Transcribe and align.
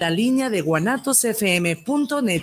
La 0.00 0.08
línea 0.08 0.48
de 0.48 0.62
guanatosfm.net. 0.62 2.42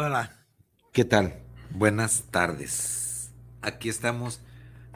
Hola, 0.00 0.30
¿qué 0.92 1.04
tal? 1.04 1.42
Buenas 1.70 2.26
tardes. 2.30 3.32
Aquí 3.62 3.88
estamos 3.88 4.40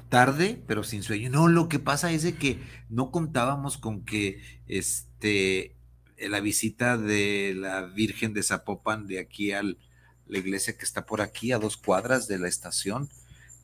tarde, 0.08 0.62
pero 0.68 0.84
sin 0.84 1.02
sueño. 1.02 1.28
No, 1.28 1.48
lo 1.48 1.68
que 1.68 1.80
pasa 1.80 2.12
es 2.12 2.22
de 2.22 2.36
que 2.36 2.60
no 2.88 3.10
contábamos 3.10 3.78
con 3.78 4.04
que 4.04 4.40
este 4.68 5.74
la 6.18 6.38
visita 6.38 6.98
de 6.98 7.52
la 7.56 7.82
Virgen 7.82 8.32
de 8.32 8.44
Zapopan 8.44 9.08
de 9.08 9.18
aquí 9.18 9.50
a 9.50 9.64
la 9.64 10.38
iglesia 10.38 10.78
que 10.78 10.84
está 10.84 11.04
por 11.04 11.20
aquí, 11.20 11.50
a 11.50 11.58
dos 11.58 11.76
cuadras 11.76 12.28
de 12.28 12.38
la 12.38 12.46
estación. 12.46 13.08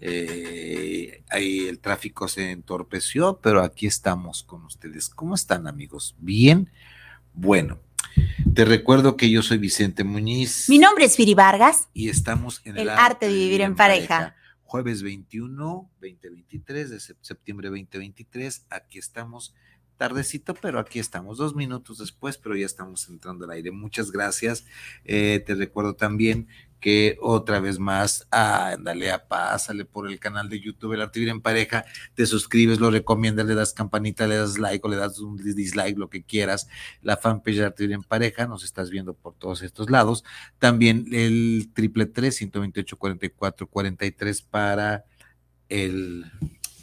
Eh, 0.01 1.23
ahí 1.31 1.69
el 1.69 1.79
tráfico 1.79 2.27
se 2.27 2.51
entorpeció, 2.51 3.39
pero 3.41 3.63
aquí 3.63 3.87
estamos 3.87 4.43
con 4.43 4.65
ustedes. 4.65 5.09
¿Cómo 5.09 5.37
están, 5.37 5.69
amigos? 5.69 6.17
¿Bien? 6.19 6.69
Bueno, 7.33 7.79
te 8.55 8.65
recuerdo 8.65 9.17
que 9.17 9.31
yo 9.31 9.43
soy 9.43 9.59
Vicente 9.59 10.05
Muñiz. 10.05 10.69
Mi 10.69 10.79
nombre 10.79 11.05
es 11.05 11.17
Firi 11.17 11.35
Vargas. 11.35 11.89
Y 11.95 12.09
estamos 12.09 12.61
en 12.65 12.79
el, 12.79 12.89
arte 12.89 13.27
de 13.27 13.35
vivir 13.35 13.61
en 13.61 13.77
pareja. 13.77 14.35
Jueves 14.63 15.03
21, 15.03 15.91
2023, 16.01 16.91
de 16.91 17.01
septiembre 17.21 17.69
2023. 17.69 18.67
Aquí 18.71 18.99
estamos 18.99 19.55
tardecito, 19.99 20.55
pero 20.55 20.79
aquí 20.79 20.99
estamos, 20.99 21.39
dos 21.39 21.55
minutos 21.55 21.99
después, 21.99 22.39
pero 22.39 22.57
ya 22.57 22.65
estamos 22.65 23.09
entrando 23.09 23.45
al 23.45 23.51
aire. 23.51 23.71
Muchas 23.71 24.11
gracias. 24.11 24.65
Eh, 25.05 25.43
te 25.45 25.55
recuerdo 25.55 25.95
también 25.95 26.49
que 26.81 27.17
otra 27.21 27.61
vez 27.61 27.79
más, 27.79 28.27
ah, 28.31 28.71
ándale 28.71 29.11
a 29.11 29.27
pásale 29.27 29.85
por 29.85 30.09
el 30.09 30.19
canal 30.21 30.49
de 30.49 30.61
YouTube 30.61 30.93
El 30.93 31.03
Arte 31.03 31.19
Vivir 31.19 31.33
en 31.33 31.41
Pareja, 31.41 31.85
te 32.15 32.27
suscribes, 32.27 32.81
lo 32.81 32.91
recomiendas, 32.91 33.47
le 33.47 33.55
das 33.55 33.73
campanita, 33.73 34.27
le 34.27 34.37
das 34.37 34.59
like 34.59 34.87
o 34.87 34.91
le 34.91 34.97
das 34.97 35.19
un 35.19 35.37
dislike, 35.37 35.99
lo 35.99 36.09
que 36.09 36.23
quieras. 36.23 36.69
La 37.03 37.17
fanpage 37.17 37.57
de 37.57 37.65
Arte 37.65 37.83
Vivir 37.83 37.97
en 37.97 38.03
Pareja, 38.03 38.47
nos 38.47 38.65
estás 38.65 38.91
viendo 38.91 39.15
por 39.15 39.35
todos 39.35 39.63
estos 39.63 39.91
lados. 39.91 40.25
También 40.59 41.07
el 41.13 41.71
triple 41.75 42.07
tres 42.07 42.37
128 42.37 42.97
44 42.97 43.67
43 43.67 44.43
para 44.43 45.05
el 45.69 46.25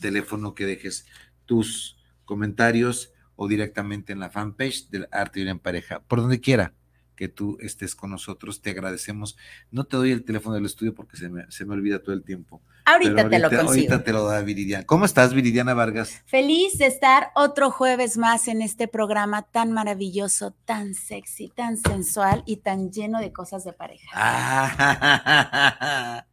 teléfono 0.02 0.54
que 0.54 0.66
dejes 0.66 1.06
tus 1.46 1.98
comentarios 2.26 3.12
o 3.36 3.48
directamente 3.48 4.14
en 4.14 4.20
la 4.20 4.30
fanpage 4.30 4.90
del 4.90 5.08
Arte 5.12 5.40
Vivir 5.40 5.52
en 5.52 5.60
Pareja, 5.60 6.02
por 6.02 6.22
donde 6.22 6.40
quiera 6.40 6.74
que 7.16 7.28
tú 7.28 7.58
estés 7.60 7.96
con 7.96 8.12
nosotros. 8.12 8.62
Te 8.62 8.72
agradecemos. 8.72 9.38
No 9.72 9.86
te 9.86 9.98
doy 9.98 10.12
el 10.12 10.24
teléfono 10.24 10.56
del 10.56 10.66
estudio 10.66 10.94
porque 10.94 11.18
se 11.18 11.30
me, 11.30 11.50
se 11.50 11.66
me 11.66 11.74
olvida 11.74 12.02
todo 12.02 12.14
el 12.14 12.24
tiempo. 12.24 12.62
Ahorita, 12.86 13.30
te 13.30 13.40
lo 13.40 13.50
consigo. 13.50 13.70
Ahorita 13.70 14.04
te 14.04 14.14
lo 14.14 14.26
da 14.26 14.42
Viridiana. 14.42 14.86
¿Cómo 14.86 15.06
estás, 15.06 15.34
Viridiana 15.34 15.74
Vargas? 15.74 16.22
Feliz 16.26 16.78
de 16.78 16.86
estar 16.86 17.32
otro 17.36 17.72
jueves 17.72 18.18
más 18.18 18.48
en 18.48 18.62
este 18.62 18.88
programa 18.88 19.42
tan 19.42 19.72
maravilloso, 19.72 20.56
tan 20.66 20.94
sexy, 20.94 21.50
tan 21.50 21.78
sensual 21.78 22.44
y 22.46 22.58
tan 22.58 22.92
lleno 22.92 23.20
de 23.20 23.34
cosas 23.34 23.64
de 23.64 23.74
pareja. 23.74 24.08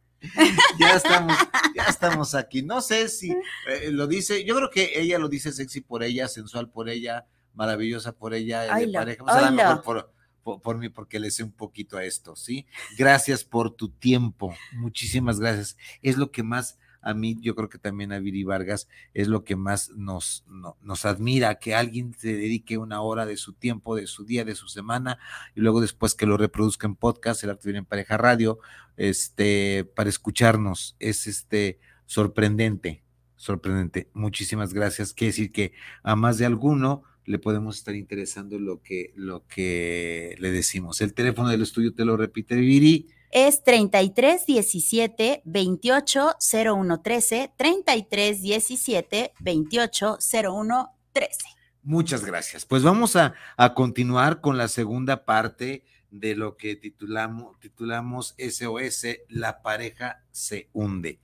ya 0.79 0.95
estamos, 0.95 1.37
ya 1.75 1.83
estamos 1.85 2.35
aquí. 2.35 2.61
No 2.61 2.81
sé 2.81 3.09
si 3.09 3.31
eh, 3.31 3.91
lo 3.91 4.07
dice, 4.07 4.45
yo 4.45 4.55
creo 4.55 4.69
que 4.69 4.91
ella 4.95 5.17
lo 5.17 5.29
dice 5.29 5.51
sexy 5.51 5.81
por 5.81 6.03
ella, 6.03 6.27
sensual 6.27 6.69
por 6.69 6.87
ella, 6.87 7.25
maravillosa 7.53 8.13
por 8.13 8.33
ella, 8.33 8.75
de 8.75 8.87
pareja. 8.89 9.23
a 9.27 9.51
mejor 9.51 9.81
por, 9.81 10.12
por, 10.43 10.77
mí 10.77 10.89
porque 10.89 11.19
le 11.19 11.31
sé 11.31 11.43
un 11.43 11.51
poquito 11.51 11.97
a 11.97 12.03
esto, 12.03 12.35
¿sí? 12.35 12.67
Gracias 12.97 13.43
por 13.43 13.71
tu 13.71 13.89
tiempo, 13.89 14.53
muchísimas 14.73 15.39
gracias. 15.39 15.77
Es 16.01 16.17
lo 16.17 16.31
que 16.31 16.43
más 16.43 16.77
a 17.03 17.13
mí, 17.13 17.37
yo 17.41 17.53
creo 17.53 17.67
que 17.69 17.77
también 17.77 18.13
a 18.13 18.19
Viri 18.19 18.43
Vargas, 18.43 18.87
es 19.13 19.27
lo 19.27 19.43
que 19.43 19.57
más 19.57 19.89
nos, 19.89 20.45
nos 20.81 21.05
admira, 21.05 21.55
que 21.55 21.75
alguien 21.75 22.13
se 22.17 22.33
dedique 22.33 22.77
una 22.77 23.01
hora 23.01 23.25
de 23.25 23.35
su 23.35 23.51
tiempo, 23.53 23.95
de 23.95 24.07
su 24.07 24.23
día, 24.23 24.45
de 24.45 24.55
su 24.55 24.69
semana, 24.69 25.19
y 25.53 25.59
luego 25.59 25.81
después 25.81 26.15
que 26.15 26.25
lo 26.25 26.37
reproduzca 26.37 26.87
en 26.87 26.95
podcast, 26.95 27.43
el 27.43 27.49
arte 27.49 27.67
viene 27.67 27.79
en 27.79 27.85
pareja 27.85 28.15
radio, 28.17 28.59
este, 28.95 29.83
para 29.95 30.09
escucharnos, 30.09 30.95
es 30.99 31.27
este 31.27 31.79
sorprendente, 32.05 33.03
sorprendente. 33.35 34.09
Muchísimas 34.13 34.73
gracias. 34.73 35.13
Quiere 35.13 35.31
decir 35.31 35.51
que 35.51 35.73
a 36.03 36.15
más 36.15 36.37
de 36.37 36.45
alguno 36.45 37.03
le 37.25 37.39
podemos 37.39 37.77
estar 37.77 37.95
interesando 37.95 38.59
lo 38.59 38.81
que, 38.81 39.13
lo 39.15 39.45
que 39.47 40.35
le 40.39 40.51
decimos. 40.51 41.01
El 41.01 41.13
teléfono 41.13 41.49
del 41.49 41.61
estudio 41.61 41.93
te 41.93 42.05
lo 42.05 42.17
repite, 42.17 42.55
Viri. 42.55 43.07
es 43.31 43.63
33 43.63 44.45
17 44.45 45.41
28 45.45 46.35
01 46.65 47.01
13, 47.01 47.51
33 47.57 48.41
17 48.41 49.33
28 49.39 50.17
01 50.43 50.89
13. 51.13 51.37
Muchas 51.83 52.25
gracias. 52.25 52.65
Pues 52.65 52.83
vamos 52.83 53.15
a, 53.15 53.33
a 53.57 53.73
continuar 53.73 54.39
con 54.41 54.57
la 54.57 54.67
segunda 54.67 55.25
parte 55.25 55.83
de 56.11 56.35
lo 56.35 56.57
que 56.57 56.75
titulamos, 56.75 57.59
titulamos 57.59 58.35
SOS, 58.37 59.07
la 59.29 59.61
pareja 59.63 60.23
se 60.31 60.69
hunde. 60.71 61.19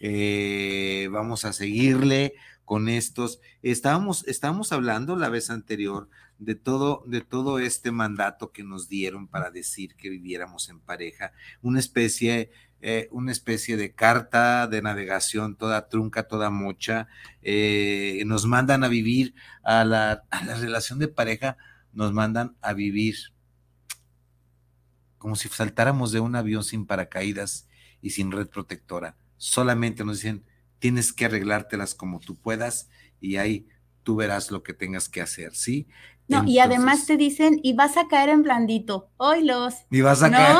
Eh, 0.00 1.08
vamos 1.10 1.46
a 1.46 1.54
seguirle 1.54 2.34
con 2.64 2.88
estos. 2.88 3.40
Estábamos, 3.62 4.72
hablando 4.72 5.16
la 5.16 5.28
vez 5.28 5.50
anterior 5.50 6.08
de 6.38 6.54
todo, 6.54 7.02
de 7.06 7.20
todo 7.20 7.58
este 7.58 7.90
mandato 7.90 8.52
que 8.52 8.62
nos 8.64 8.88
dieron 8.88 9.28
para 9.28 9.50
decir 9.50 9.94
que 9.96 10.10
viviéramos 10.10 10.68
en 10.68 10.80
pareja, 10.80 11.32
una 11.62 11.78
especie, 11.78 12.50
eh, 12.80 13.08
una 13.12 13.32
especie 13.32 13.76
de 13.76 13.92
carta 13.92 14.66
de 14.66 14.82
navegación 14.82 15.56
toda 15.56 15.88
trunca, 15.88 16.28
toda 16.28 16.50
mocha. 16.50 17.08
Eh, 17.42 18.22
nos 18.26 18.46
mandan 18.46 18.84
a 18.84 18.88
vivir 18.88 19.34
a 19.62 19.84
la, 19.84 20.24
a 20.30 20.44
la 20.44 20.54
relación 20.56 20.98
de 20.98 21.08
pareja, 21.08 21.56
nos 21.92 22.12
mandan 22.12 22.56
a 22.60 22.72
vivir 22.72 23.16
como 25.18 25.36
si 25.36 25.48
saltáramos 25.48 26.12
de 26.12 26.20
un 26.20 26.36
avión 26.36 26.62
sin 26.64 26.84
paracaídas 26.84 27.66
y 28.02 28.10
sin 28.10 28.30
red 28.30 28.46
protectora. 28.46 29.16
Solamente 29.38 30.04
nos 30.04 30.18
dicen, 30.18 30.44
tienes 30.84 31.14
que 31.14 31.24
arreglártelas 31.24 31.94
como 31.94 32.20
tú 32.20 32.36
puedas 32.36 32.90
y 33.18 33.36
ahí 33.36 33.66
tú 34.02 34.16
verás 34.16 34.50
lo 34.50 34.62
que 34.62 34.74
tengas 34.74 35.08
que 35.08 35.22
hacer, 35.22 35.54
¿sí? 35.54 35.88
No, 36.28 36.44
y 36.46 36.58
además 36.58 37.06
te 37.06 37.16
dicen, 37.16 37.58
y 37.62 37.72
vas 37.72 37.96
a 37.96 38.06
caer 38.06 38.28
en 38.28 38.42
blandito, 38.42 39.10
los 39.40 39.76
Y 39.90 40.02
vas 40.02 40.22
a 40.22 40.30
caer. 40.30 40.56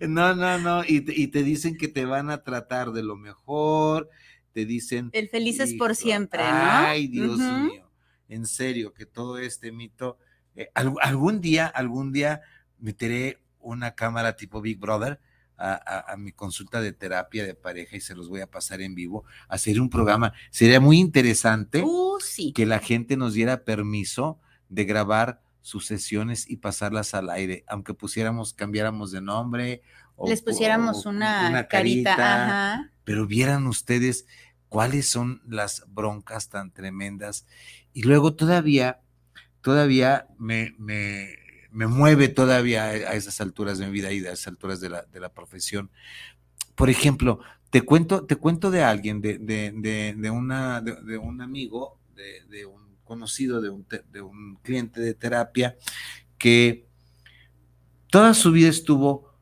no, 0.08 0.34
no, 0.34 0.56
no, 0.60 0.82
y 0.82 1.02
te, 1.02 1.12
y 1.14 1.26
te, 1.26 1.42
dicen 1.42 1.76
que 1.76 1.88
te 1.88 2.06
van 2.06 2.30
a 2.30 2.42
tratar 2.42 2.92
de 2.92 3.02
lo 3.02 3.16
mejor, 3.16 4.08
te 4.52 4.64
dicen... 4.64 5.10
El 5.12 5.28
feliz 5.28 5.60
es 5.60 5.74
por 5.74 5.94
siempre, 5.96 6.42
¿no? 6.42 6.48
Ay, 6.48 7.06
Dios 7.06 7.36
mío, 7.36 7.90
en 8.30 8.46
serio, 8.46 8.94
que 8.94 9.04
todo 9.04 9.36
este 9.36 9.72
mito 9.72 10.16
eh, 10.56 10.70
algún 10.74 11.42
día, 11.42 11.66
algún 11.66 12.12
día 12.12 12.40
meteré 12.78 13.42
una 13.58 13.94
cámara 13.94 14.36
tipo 14.36 14.62
Big 14.62 14.78
Brother 14.78 15.20
a, 15.60 16.16
mi 16.16 16.32
consulta 16.32 16.80
de 16.80 16.92
terapia 16.92 17.44
de 17.44 17.54
pareja 17.54 17.96
y 17.96 18.00
se 18.00 18.14
los 18.14 18.28
voy 18.28 18.40
a 18.40 18.50
pasar 18.50 18.80
en 18.80 18.94
vivo, 18.94 19.24
hacer 19.48 19.80
un 19.80 19.90
programa. 19.90 20.32
Sería 20.50 20.80
muy 20.80 20.98
interesante 20.98 21.82
uh, 21.82 22.18
que 22.54 22.66
la 22.66 22.78
gente 22.78 23.16
nos 23.16 23.34
diera 23.34 23.64
permiso 23.64 24.38
de 24.68 24.84
grabar 24.84 25.42
sus 25.60 25.86
sesiones 25.86 26.48
y 26.48 26.56
pasarlas 26.56 27.14
al 27.14 27.28
aire, 27.28 27.64
aunque 27.68 27.92
pusiéramos, 27.92 28.54
cambiáramos 28.54 29.12
de 29.12 29.20
nombre. 29.20 29.82
O, 30.16 30.28
Les 30.28 30.40
pusiéramos 30.40 31.04
una, 31.04 31.68
carita, 31.68 32.90
pero 33.04 33.26
vieran 33.26 33.66
ustedes 33.66 34.26
cuáles 34.68 35.08
son 35.08 35.42
las 35.46 35.84
broncas 35.88 36.48
tan 36.48 36.70
tremendas. 36.70 37.46
Y 37.92 38.02
luego 38.02 38.34
todavía 38.34 39.00
todavía 39.60 40.26
me, 40.38 40.74
me, 40.78 41.34
me 41.72 41.86
mueve 41.86 42.28
todavía 42.28 42.84
a, 42.84 43.14
esas 43.14 43.40
alturas 43.40 43.78
de 43.78 43.86
mi 43.86 43.92
vida 43.92 44.12
y 44.12 44.24
a 44.24 44.32
esas 44.32 44.48
alturas 44.48 44.80
de 44.80 44.90
la, 44.90 45.02
de 45.02 45.20
la 45.20 45.32
profesión. 45.32 45.90
Por 46.74 46.90
ejemplo, 46.90 47.40
te 47.70 47.82
cuento, 47.82 48.26
te 48.26 48.36
cuento 48.36 48.70
de 48.70 48.82
alguien, 48.82 49.20
de, 49.20 49.38
de, 49.38 50.14
de 50.16 50.30
una, 50.30 50.80
de, 50.80 51.18
un 51.18 51.40
amigo, 51.40 51.98
de, 52.48 52.66
un 52.66 52.96
conocido, 53.04 53.60
de 53.60 53.70
un, 53.70 53.86
de 54.10 54.20
un 54.20 54.56
cliente 54.62 55.00
de 55.00 55.14
terapia, 55.14 55.76
que 56.36 56.86
toda 58.08 58.34
su 58.34 58.50
vida 58.50 58.68
estuvo, 58.68 59.32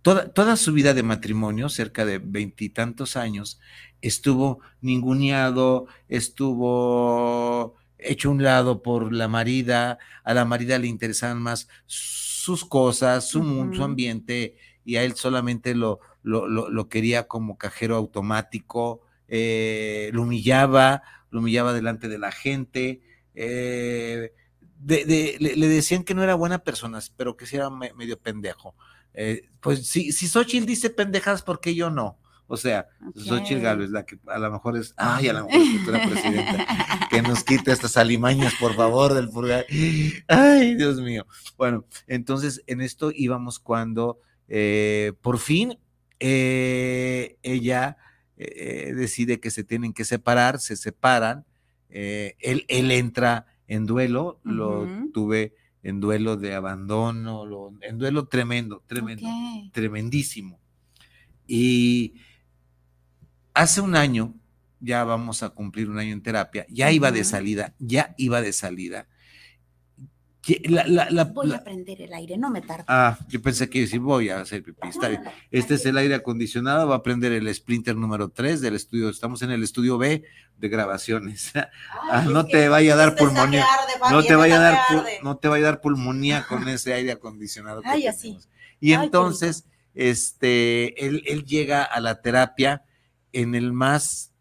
toda, 0.00 0.32
toda 0.32 0.56
su 0.56 0.72
vida 0.72 0.94
de 0.94 1.02
matrimonio, 1.02 1.68
cerca 1.68 2.06
de 2.06 2.18
veintitantos 2.18 3.16
años, 3.16 3.60
estuvo 4.00 4.60
ninguneado, 4.80 5.86
estuvo 6.08 7.74
hecho 7.98 8.30
un 8.30 8.42
lado 8.42 8.82
por 8.82 9.12
la 9.12 9.28
marida, 9.28 9.98
a 10.24 10.34
la 10.34 10.44
marida 10.44 10.78
le 10.78 10.86
interesaban 10.86 11.42
más 11.42 11.68
sus 11.86 12.64
cosas, 12.64 13.28
su, 13.28 13.42
mundo, 13.42 13.76
su 13.76 13.84
ambiente, 13.84 14.56
y 14.84 14.96
a 14.96 15.04
él 15.04 15.14
solamente 15.16 15.74
lo, 15.74 16.00
lo, 16.22 16.88
quería 16.88 17.28
como 17.28 17.58
cajero 17.58 17.96
automático, 17.96 19.02
eh, 19.28 20.10
lo 20.12 20.22
humillaba, 20.22 21.02
lo 21.30 21.40
humillaba 21.40 21.72
delante 21.72 22.08
de 22.08 22.18
la 22.18 22.32
gente, 22.32 23.02
eh, 23.34 24.32
le, 24.86 25.68
decían 25.68 26.04
que 26.04 26.14
no 26.14 26.22
era 26.22 26.34
buena 26.34 26.58
persona, 26.58 27.00
pero 27.16 27.36
que 27.36 27.46
sí 27.46 27.56
era 27.56 27.70
medio 27.70 28.18
pendejo. 28.18 28.74
Eh, 29.14 29.48
pues 29.60 29.86
si, 29.86 30.12
si 30.12 30.28
Xochitl 30.28 30.66
dice 30.66 30.90
pendejas, 30.90 31.42
¿por 31.42 31.60
qué 31.60 31.74
yo 31.74 31.90
no? 31.90 32.18
O 32.50 32.56
sea, 32.56 32.88
Xochitl 33.14 33.60
Gálvez, 33.60 33.90
la 33.90 34.06
que 34.06 34.18
a 34.26 34.38
lo 34.38 34.50
mejor 34.50 34.78
es, 34.78 34.94
ay, 34.96 35.28
a 35.28 35.34
lo 35.34 35.46
mejor 35.46 35.60
es 35.60 35.78
futura 35.78 36.02
presidenta, 36.08 36.66
que 37.10 37.20
nos 37.20 37.44
quite 37.44 37.70
estas 37.70 37.98
alimañas, 37.98 38.54
por 38.58 38.74
favor, 38.74 39.12
del 39.12 39.28
purgar. 39.28 39.66
Ay, 40.28 40.74
Dios 40.74 40.98
mío. 41.00 41.26
Bueno, 41.58 41.84
entonces 42.06 42.62
en 42.66 42.80
esto 42.80 43.12
íbamos 43.14 43.58
cuando 43.58 44.18
eh, 44.48 45.12
por 45.20 45.38
fin 45.38 45.78
eh, 46.20 47.36
ella 47.42 47.98
eh, 48.38 48.94
decide 48.96 49.40
que 49.40 49.50
se 49.50 49.62
tienen 49.62 49.92
que 49.92 50.06
separar, 50.06 50.58
se 50.58 50.76
separan, 50.76 51.44
él, 51.90 52.64
él, 52.68 52.90
entra 52.90 53.46
en 53.66 53.84
duelo, 53.84 54.40
lo 54.42 54.86
tuve 55.12 55.54
en 55.82 56.00
duelo 56.00 56.36
de 56.36 56.54
abandono, 56.54 57.46
lo, 57.46 57.74
en 57.82 57.98
duelo 57.98 58.26
tremendo, 58.26 58.82
tremendo, 58.86 59.28
tremendísimo. 59.72 60.60
Y 61.46 62.14
hace 63.58 63.80
un 63.80 63.96
año, 63.96 64.34
ya 64.80 65.02
vamos 65.02 65.42
a 65.42 65.50
cumplir 65.50 65.90
un 65.90 65.98
año 65.98 66.12
en 66.12 66.22
terapia, 66.22 66.64
ya 66.68 66.92
iba 66.92 67.10
de 67.10 67.24
salida, 67.24 67.74
ya 67.80 68.14
iba 68.16 68.40
de 68.40 68.52
salida. 68.52 69.08
voy 71.34 71.52
a 71.52 71.64
prender 71.64 72.02
el 72.02 72.14
aire, 72.14 72.38
no 72.38 72.50
me 72.50 72.62
tardo. 72.62 72.84
Ah, 72.86 73.18
yo 73.28 73.42
pensé 73.42 73.68
que 73.68 73.80
decir 73.80 73.98
voy 73.98 74.28
a 74.28 74.40
hacer 74.42 74.62
pipí. 74.62 74.78
Este 75.50 75.74
es 75.74 75.84
el 75.86 75.98
aire 75.98 76.14
acondicionado, 76.14 76.86
va 76.86 76.96
a 76.96 77.02
prender 77.02 77.32
el 77.32 77.52
Splinter 77.52 77.96
número 77.96 78.28
3 78.28 78.60
del 78.60 78.76
estudio. 78.76 79.08
Estamos 79.08 79.42
en 79.42 79.50
el 79.50 79.64
estudio 79.64 79.98
B 79.98 80.22
de 80.56 80.68
grabaciones. 80.68 81.52
Ah, 82.10 82.22
no 82.22 82.46
te 82.46 82.70
vaya 82.70 82.94
a 82.94 82.96
dar 82.96 83.16
pulmonía. 83.16 83.66
No 84.10 84.22
te 84.22 84.34
vaya 84.34 84.56
a 84.56 84.60
dar 84.60 84.78
no 85.22 85.36
te 85.36 85.48
vaya 85.48 85.66
a 85.66 85.70
dar 85.72 85.80
pulmonía 85.82 86.46
con 86.48 86.66
ese 86.68 86.94
aire 86.94 87.12
acondicionado. 87.12 87.82
Ay, 87.84 88.06
así. 88.06 88.38
Y 88.80 88.92
entonces, 88.92 89.66
este, 89.94 91.04
él, 91.04 91.22
él 91.26 91.44
llega 91.44 91.82
a 91.82 92.00
la 92.00 92.22
terapia 92.22 92.82
en 93.32 93.54
el 93.54 93.72
más 93.72 94.32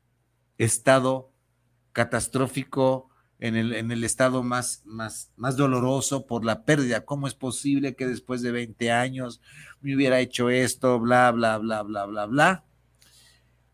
estado 0.58 1.32
catastrófico, 1.91 3.10
en 3.39 3.56
el, 3.56 3.74
en 3.74 3.91
el 3.91 4.03
estado 4.03 4.44
más, 4.44 4.82
más, 4.86 5.32
más 5.36 5.58
doloroso 5.58 6.25
por 6.25 6.44
la 6.44 6.63
pérdida. 6.63 7.06
¿Cómo 7.06 7.27
es 7.27 7.34
posible 7.34 7.96
que 7.96 8.08
después 8.08 8.41
de 8.41 8.51
20 8.51 8.91
años 8.91 9.41
me 9.82 9.96
hubiera 9.96 10.20
hecho 10.20 10.50
esto, 10.50 11.00
bla, 11.00 11.32
bla, 11.32 11.58
bla, 11.58 11.84
bla, 11.84 12.06
bla, 12.06 12.25
bla? 12.25 12.65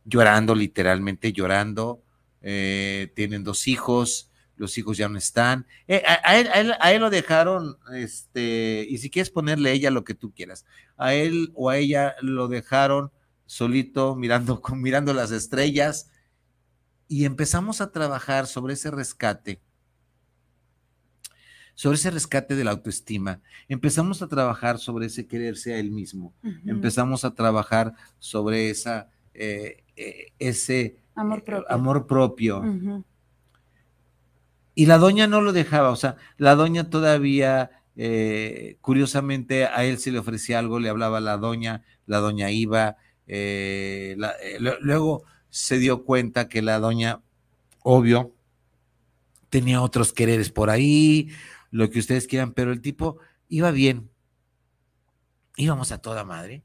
Llorando, 0.05 0.53
literalmente 0.55 1.31
llorando. 1.31 2.03
Eh, 2.41 3.11
tienen 3.15 3.43
dos 3.43 3.67
hijos, 3.69 4.29
los 4.57 4.77
hijos 4.77 4.97
ya 4.97 5.07
no 5.07 5.17
están. 5.17 5.65
Eh, 5.87 6.03
a, 6.05 6.37
él, 6.37 6.75
a, 6.79 6.91
él, 6.91 7.01
lo 7.01 7.09
dejaron, 7.09 7.77
este, 7.93 8.85
y 8.89 8.97
si 8.97 9.09
quieres 9.09 9.29
ponerle 9.29 9.69
a 9.69 9.73
ella 9.73 9.91
lo 9.91 10.03
que 10.03 10.13
tú 10.13 10.33
quieras, 10.33 10.65
a 10.97 11.13
él 11.13 11.51
o 11.55 11.69
a 11.69 11.77
ella 11.77 12.15
lo 12.21 12.49
dejaron 12.49 13.11
solito 13.53 14.15
mirando, 14.15 14.61
mirando 14.75 15.13
las 15.13 15.31
estrellas 15.31 16.09
y 17.07 17.25
empezamos 17.25 17.81
a 17.81 17.91
trabajar 17.91 18.47
sobre 18.47 18.73
ese 18.73 18.89
rescate, 18.89 19.61
sobre 21.75 21.97
ese 21.97 22.09
rescate 22.09 22.55
de 22.55 22.63
la 22.63 22.71
autoestima. 22.71 23.41
Empezamos 23.67 24.23
a 24.23 24.27
trabajar 24.27 24.79
sobre 24.79 25.05
ese 25.05 25.27
quererse 25.27 25.75
a 25.75 25.77
él 25.77 25.91
mismo. 25.91 26.33
Empezamos 26.65 27.25
a 27.25 27.35
trabajar 27.35 27.93
sobre 28.17 28.71
esa, 28.71 29.09
eh, 29.35 29.83
eh, 29.95 30.33
ese 30.39 30.97
amor 31.13 31.39
eh, 31.39 31.43
propio. 31.43 31.69
Amor 31.69 32.07
propio. 32.07 33.03
Y 34.73 34.87
la 34.87 34.97
doña 34.97 35.27
no 35.27 35.41
lo 35.41 35.53
dejaba, 35.53 35.91
o 35.91 35.95
sea, 35.95 36.15
la 36.37 36.55
doña 36.55 36.89
todavía, 36.89 37.69
curiosamente, 38.81 39.65
a 39.65 39.83
él 39.83 39.99
se 39.99 40.11
le 40.11 40.17
ofrecía 40.17 40.57
algo, 40.57 40.79
le 40.79 40.89
hablaba 40.89 41.19
la 41.19 41.37
doña, 41.37 41.83
la 42.07 42.17
doña 42.17 42.49
iba, 42.49 42.97
eh, 43.27 44.15
eh, 44.41 44.57
luego 44.59 45.23
se 45.49 45.77
dio 45.77 46.03
cuenta 46.03 46.49
que 46.49 46.61
la 46.61 46.79
doña, 46.79 47.21
obvio, 47.81 48.33
tenía 49.49 49.81
otros 49.81 50.13
quereres 50.13 50.49
por 50.49 50.69
ahí, 50.69 51.29
lo 51.69 51.89
que 51.89 51.99
ustedes 51.99 52.27
quieran, 52.27 52.53
pero 52.53 52.71
el 52.71 52.81
tipo 52.81 53.19
iba 53.49 53.71
bien. 53.71 54.09
Íbamos 55.55 55.91
a 55.91 55.99
toda 55.99 56.23
madre. 56.23 56.63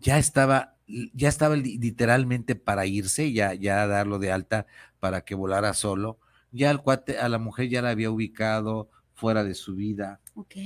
Ya 0.00 0.18
estaba, 0.18 0.76
ya 0.86 1.28
estaba 1.28 1.56
literalmente 1.56 2.56
para 2.56 2.86
irse, 2.86 3.32
ya, 3.32 3.54
ya 3.54 3.86
darlo 3.86 4.18
de 4.18 4.32
alta 4.32 4.66
para 4.98 5.20
que 5.20 5.34
volara 5.36 5.74
solo. 5.74 6.18
Ya 6.50 6.70
al 6.70 6.82
cuate, 6.82 7.18
a 7.18 7.28
la 7.28 7.38
mujer 7.38 7.68
ya 7.68 7.82
la 7.82 7.90
había 7.90 8.10
ubicado 8.10 8.90
fuera 9.14 9.44
de 9.44 9.54
su 9.54 9.76
vida. 9.76 10.20
Ok. 10.34 10.56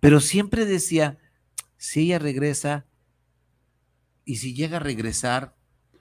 Pero 0.00 0.20
siempre 0.20 0.64
decía, 0.64 1.18
si 1.76 2.02
ella 2.02 2.18
regresa 2.18 2.86
y 4.28 4.36
si 4.36 4.52
llega 4.52 4.76
a 4.76 4.80
regresar, 4.80 5.54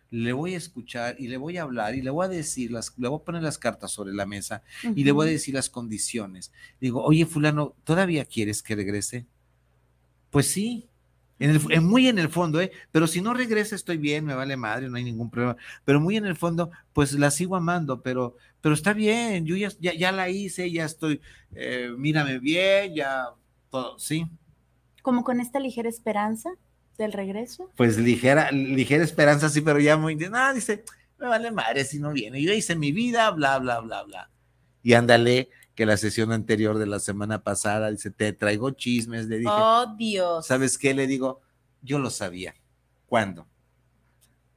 le 0.10 0.34
voy 0.34 0.54
a 0.54 0.58
escuchar 0.58 1.16
y 1.18 1.30
le 1.30 1.38
voy 1.38 1.56
a 1.56 1.62
hablar 1.62 1.96
y 1.96 2.02
le 2.02 2.10
voy 2.10 2.26
a 2.26 2.28
decir, 2.28 2.72
las, 2.72 2.94
le 2.98 3.08
voy 3.08 3.22
a 3.22 3.24
poner 3.24 3.42
las 3.42 3.58
cartas 3.58 3.90
sobre 3.90 4.14
la 4.14 4.26
mesa 4.26 4.64
y 4.84 5.06
le 5.06 5.14
voy 5.14 5.28
a 5.28 5.32
decir 5.32 5.54
las 5.56 5.70
condiciones. 5.70 6.52
Digo, 6.82 7.02
oye, 7.02 7.26
fulano, 7.26 7.74
¿todavía 7.86 8.26
quieres 8.26 8.62
que 8.62 8.76
regrese? 8.76 9.26
Pues 10.30 10.52
sí, 10.52 10.90
en 11.40 11.52
el, 11.52 11.82
muy 11.82 12.10
en 12.10 12.20
el 12.20 12.28
fondo, 12.28 12.60
¿eh? 12.60 12.74
Pero 12.92 13.08
si 13.08 13.22
no 13.22 13.34
regresa, 13.34 13.76
estoy 13.76 13.96
bien, 13.96 14.26
me 14.26 14.36
vale 14.36 14.58
madre, 14.58 14.90
no 14.90 14.98
hay 14.98 15.06
ningún 15.06 15.30
problema. 15.30 15.56
Pero 15.86 16.02
muy 16.02 16.18
en 16.18 16.26
el 16.26 16.36
fondo, 16.36 16.70
pues 16.92 17.14
la 17.14 17.32
sigo 17.32 17.56
amando, 17.56 18.02
pero, 18.02 18.36
pero 18.60 18.76
está 18.76 18.92
bien, 18.92 19.46
yo 19.46 19.56
ya, 19.56 19.70
ya, 19.80 20.12
la 20.12 20.28
hice, 20.28 20.70
ya 20.70 20.84
estoy, 20.84 21.22
eh, 21.56 21.94
mírame 21.98 22.40
bien, 22.40 22.94
ya 22.94 23.28
todo, 23.70 23.98
¿sí? 24.00 24.28
Como 25.02 25.24
con 25.24 25.40
esta 25.40 25.62
ligera 25.62 25.88
esperanza 25.88 26.50
del 26.98 27.14
regreso. 27.14 27.72
Pues 27.76 27.98
ligera, 27.98 28.52
ligera 28.52 29.04
esperanza, 29.04 29.50
sí, 29.50 29.62
pero 29.62 29.80
ya 29.80 29.98
muy, 29.98 30.16
no, 30.16 30.54
dice, 30.54 30.84
me 31.20 31.28
vale 31.28 31.52
madre 31.52 31.86
si 31.86 32.00
no 32.00 32.12
viene, 32.12 32.42
yo 32.42 32.54
hice 32.54 32.76
mi 32.76 32.92
vida, 32.92 33.30
bla, 33.32 33.60
bla, 33.60 33.80
bla, 33.80 34.04
bla. 34.04 34.32
Y 34.84 34.94
ándale, 34.94 35.50
que 35.78 35.86
la 35.86 35.98
sesión 35.98 36.32
anterior 36.32 36.80
de 36.80 36.88
la 36.88 37.00
semana 37.00 37.44
pasada, 37.44 37.92
dice, 37.92 38.10
te 38.10 38.34
traigo 38.34 38.72
chismes, 38.72 39.28
le 39.28 39.38
dije. 39.38 39.52
Oh, 39.52 39.96
Dios. 39.96 40.48
¿Sabes 40.48 40.76
qué? 40.78 40.96
Le 40.96 41.06
digo, 41.06 41.42
yo 41.84 42.00
lo 42.00 42.10
sabía. 42.10 42.56
¿Cuándo? 43.06 43.48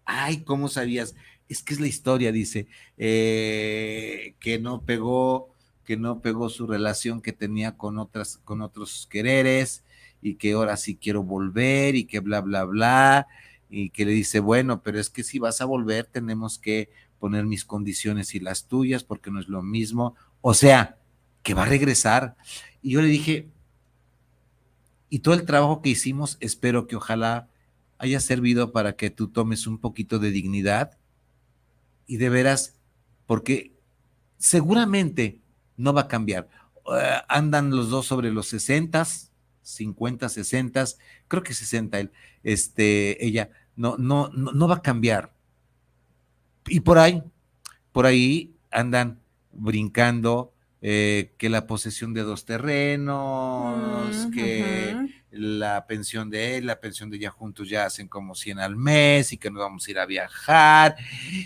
Ay, 0.06 0.42
¿cómo 0.44 0.68
sabías? 0.68 1.14
Es 1.46 1.62
que 1.62 1.74
es 1.74 1.80
la 1.80 1.88
historia, 1.88 2.32
dice, 2.32 2.68
eh, 2.96 4.34
que 4.40 4.58
no 4.58 4.82
pegó, 4.82 5.54
que 5.84 5.98
no 5.98 6.22
pegó 6.22 6.48
su 6.48 6.66
relación 6.66 7.20
que 7.20 7.32
tenía 7.32 7.76
con 7.76 7.98
otras, 7.98 8.38
con 8.38 8.62
otros 8.62 9.06
quereres, 9.10 9.84
y 10.22 10.34
que 10.34 10.52
ahora 10.52 10.76
sí 10.76 10.96
quiero 10.96 11.22
volver, 11.22 11.96
y 11.96 12.04
que 12.04 12.20
bla, 12.20 12.40
bla, 12.40 12.64
bla, 12.64 13.26
y 13.68 13.90
que 13.90 14.04
le 14.04 14.12
dice, 14.12 14.40
bueno, 14.40 14.82
pero 14.82 14.98
es 14.98 15.10
que 15.10 15.22
si 15.22 15.38
vas 15.38 15.60
a 15.60 15.64
volver, 15.64 16.06
tenemos 16.06 16.58
que 16.58 16.90
poner 17.18 17.44
mis 17.44 17.64
condiciones 17.64 18.34
y 18.34 18.40
las 18.40 18.66
tuyas, 18.66 19.04
porque 19.04 19.30
no 19.30 19.40
es 19.40 19.48
lo 19.48 19.62
mismo. 19.62 20.14
O 20.40 20.54
sea, 20.54 20.98
que 21.42 21.54
va 21.54 21.62
a 21.62 21.66
regresar. 21.66 22.36
Y 22.82 22.92
yo 22.92 23.02
le 23.02 23.08
dije, 23.08 23.48
y 25.08 25.20
todo 25.20 25.34
el 25.34 25.44
trabajo 25.44 25.82
que 25.82 25.90
hicimos, 25.90 26.36
espero 26.40 26.86
que 26.86 26.96
ojalá 26.96 27.48
haya 27.98 28.20
servido 28.20 28.72
para 28.72 28.96
que 28.96 29.10
tú 29.10 29.28
tomes 29.28 29.66
un 29.66 29.78
poquito 29.78 30.18
de 30.18 30.30
dignidad 30.30 30.98
y 32.06 32.16
de 32.16 32.30
veras, 32.30 32.76
porque 33.26 33.74
seguramente 34.38 35.40
no 35.76 35.92
va 35.92 36.02
a 36.02 36.08
cambiar. 36.08 36.48
Eh, 36.96 37.20
andan 37.28 37.70
los 37.70 37.90
dos 37.90 38.06
sobre 38.06 38.32
los 38.32 38.48
60, 38.48 39.06
50, 39.74 40.28
60, 40.28 40.84
creo 41.28 41.42
que 41.42 41.54
60 41.54 42.00
él, 42.00 42.12
este, 42.42 43.24
ella, 43.24 43.50
no, 43.76 43.96
no, 43.98 44.28
no, 44.34 44.52
no 44.52 44.68
va 44.68 44.76
a 44.76 44.82
cambiar. 44.82 45.32
Y 46.66 46.80
por 46.80 46.98
ahí, 46.98 47.22
por 47.92 48.06
ahí 48.06 48.54
andan 48.70 49.20
brincando, 49.52 50.52
eh, 50.82 51.34
que 51.36 51.50
la 51.50 51.66
posesión 51.66 52.14
de 52.14 52.22
dos 52.22 52.46
terrenos, 52.46 54.26
mm, 54.26 54.30
que 54.30 54.96
la 55.30 55.86
pensión 55.86 56.30
de 56.30 56.56
él, 56.56 56.66
la 56.66 56.80
pensión 56.80 57.10
de 57.10 57.18
ella 57.18 57.30
juntos 57.30 57.68
ya 57.68 57.84
hacen 57.84 58.08
como 58.08 58.34
100 58.34 58.60
al 58.60 58.76
mes 58.76 59.32
y 59.32 59.36
que 59.36 59.50
nos 59.50 59.60
vamos 59.60 59.86
a 59.86 59.90
ir 59.90 59.98
a 59.98 60.06
viajar 60.06 60.96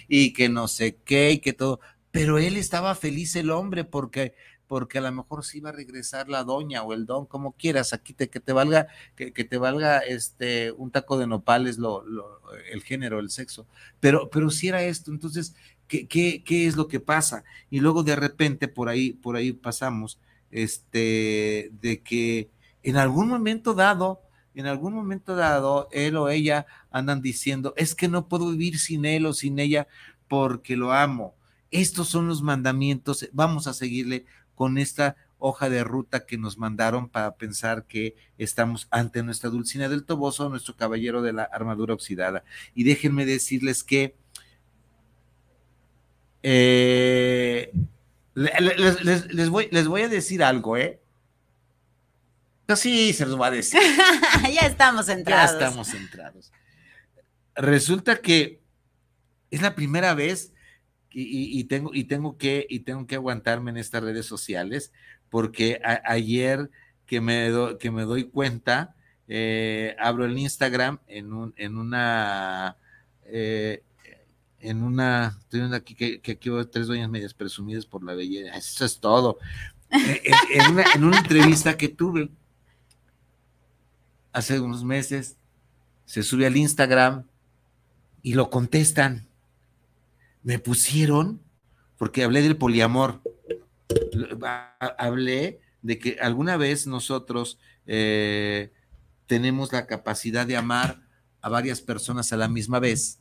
y 0.06 0.32
que 0.32 0.48
no 0.48 0.68
sé 0.68 0.98
qué 1.04 1.32
y 1.32 1.38
que 1.38 1.52
todo. 1.52 1.80
Pero 2.12 2.38
él 2.38 2.56
estaba 2.56 2.94
feliz 2.94 3.34
el 3.34 3.50
hombre 3.50 3.82
porque 3.82 4.34
porque 4.74 4.98
a 4.98 5.02
lo 5.02 5.12
mejor 5.12 5.44
sí 5.44 5.58
iba 5.58 5.68
a 5.68 5.72
regresar 5.72 6.28
la 6.28 6.42
doña 6.42 6.82
o 6.82 6.92
el 6.94 7.06
don, 7.06 7.26
como 7.26 7.52
quieras, 7.52 7.92
aquí 7.92 8.12
te, 8.12 8.28
que 8.28 8.40
te 8.40 8.52
valga, 8.52 8.88
que, 9.14 9.30
te 9.30 9.56
valga 9.56 9.98
este 9.98 10.72
un 10.72 10.90
taco 10.90 11.16
de 11.16 11.28
nopales 11.28 11.78
lo, 11.78 12.02
el 12.72 12.82
género, 12.82 13.20
el 13.20 13.30
sexo, 13.30 13.68
pero, 14.00 14.28
pero 14.30 14.50
si 14.50 14.66
era 14.66 14.82
esto, 14.82 15.12
entonces 15.12 15.54
¿Qué, 15.86 16.08
qué, 16.08 16.66
es 16.66 16.74
lo 16.74 16.88
que 16.88 16.98
pasa? 16.98 17.44
Y 17.70 17.78
luego 17.78 18.02
de 18.02 18.16
repente 18.16 18.66
por 18.66 18.88
ahí, 18.88 19.12
por 19.12 19.36
ahí 19.36 19.52
pasamos, 19.52 20.18
este, 20.50 21.70
de 21.80 22.02
que 22.02 22.50
en 22.82 22.96
algún 22.96 23.28
momento 23.28 23.74
dado, 23.74 24.22
en 24.56 24.66
algún 24.66 24.92
momento 24.92 25.36
dado, 25.36 25.88
él 25.92 26.16
o 26.16 26.30
ella 26.30 26.66
andan 26.90 27.22
diciendo, 27.22 27.74
es 27.76 27.94
que 27.94 28.08
no 28.08 28.26
puedo 28.26 28.50
vivir 28.50 28.80
sin 28.80 29.04
él 29.04 29.24
o 29.26 29.34
sin 29.34 29.60
ella 29.60 29.86
porque 30.26 30.76
lo 30.76 30.92
amo. 30.92 31.36
Estos 31.70 32.08
son 32.08 32.26
los 32.26 32.42
mandamientos, 32.42 33.28
vamos 33.32 33.68
a 33.68 33.72
seguirle 33.74 34.26
con 34.54 34.78
esta 34.78 35.16
hoja 35.38 35.68
de 35.68 35.84
ruta 35.84 36.24
que 36.24 36.38
nos 36.38 36.56
mandaron 36.56 37.08
para 37.08 37.34
pensar 37.36 37.84
que 37.84 38.16
estamos 38.38 38.88
ante 38.90 39.22
nuestra 39.22 39.50
Dulcina 39.50 39.88
del 39.88 40.04
Toboso, 40.04 40.48
nuestro 40.48 40.74
caballero 40.74 41.20
de 41.20 41.34
la 41.34 41.44
armadura 41.44 41.92
oxidada. 41.92 42.44
Y 42.74 42.84
déjenme 42.84 43.26
decirles 43.26 43.84
que 43.84 44.14
eh, 46.42 47.72
les, 48.34 49.50
voy, 49.50 49.68
les 49.70 49.86
voy 49.86 50.02
a 50.02 50.08
decir 50.08 50.42
algo, 50.42 50.78
¿eh? 50.78 51.00
sí, 52.74 53.12
se 53.12 53.26
los 53.26 53.36
voy 53.36 53.48
a 53.48 53.50
decir. 53.50 53.80
ya 54.52 54.66
estamos 54.66 55.08
entrados. 55.10 55.50
Ya 55.50 55.66
estamos 55.66 55.88
centrados. 55.88 56.52
Resulta 57.54 58.16
que 58.16 58.60
es 59.50 59.60
la 59.60 59.74
primera 59.74 60.14
vez 60.14 60.53
y, 61.14 61.64
tengo, 61.64 61.90
y, 61.94 62.04
tengo 62.04 62.36
que, 62.36 62.66
y 62.68 62.80
tengo 62.80 63.06
que 63.06 63.14
aguantarme 63.14 63.70
en 63.70 63.76
estas 63.76 64.02
redes 64.02 64.26
sociales 64.26 64.92
porque 65.30 65.80
ayer 66.04 66.70
que 67.06 67.20
me, 67.20 67.50
que 67.78 67.90
me 67.90 68.02
doy 68.02 68.24
cuenta, 68.24 68.94
eh, 69.28 69.96
abro 69.98 70.24
el 70.24 70.38
Instagram 70.38 71.00
en, 71.06 71.32
un, 71.32 71.54
en 71.56 71.76
una... 71.76 72.76
Eh, 73.26 73.82
en 74.64 74.82
una, 74.82 75.38
estoy 75.40 75.60
aquí 75.74 75.94
que, 75.94 76.32
aquí 76.32 76.48
veo 76.48 76.66
tres 76.66 76.86
dueñas 76.86 77.10
medias 77.10 77.34
presumidas 77.34 77.84
por 77.84 78.02
la 78.02 78.14
belleza, 78.14 78.56
eso 78.56 78.86
es 78.86 78.98
todo. 78.98 79.38
Eh, 79.90 80.22
eh, 80.24 80.32
en, 80.94 81.04
una, 81.04 81.18
entrevista 81.18 81.76
que 81.76 81.88
tuve 81.88 82.30
hace 84.32 84.58
unos 84.58 84.82
meses, 84.82 85.36
se 86.06 86.22
sube 86.22 86.46
al 86.46 86.56
Instagram 86.56 87.24
y 88.22 88.34
lo 88.34 88.48
contestan. 88.48 89.28
Me 90.44 90.60
pusieron, 90.60 91.42
porque 91.98 92.22
hablé 92.22 92.42
del 92.42 92.56
poliamor, 92.56 93.20
hablé 94.98 95.60
de 95.82 95.98
que 95.98 96.18
alguna 96.20 96.56
vez 96.56 96.86
nosotros 96.86 97.58
eh, 97.86 98.72
tenemos 99.26 99.72
la 99.72 99.86
capacidad 99.86 100.46
de 100.46 100.56
amar 100.56 101.02
a 101.40 101.48
varias 101.48 101.80
personas 101.80 102.32
a 102.32 102.36
la 102.36 102.48
misma 102.48 102.78
vez 102.78 103.18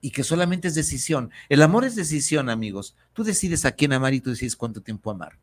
y 0.00 0.10
que 0.10 0.24
solamente 0.24 0.68
es 0.68 0.74
decisión. 0.74 1.30
El 1.48 1.62
amor 1.62 1.84
es 1.84 1.94
decisión, 1.94 2.50
amigos. 2.50 2.96
Tú 3.12 3.24
decides 3.24 3.64
a 3.64 3.72
quién 3.72 3.92
amar 3.92 4.14
y 4.14 4.20
tú 4.20 4.30
decides 4.30 4.56
cuánto 4.56 4.82
tiempo 4.82 5.10
amar. 5.10 5.38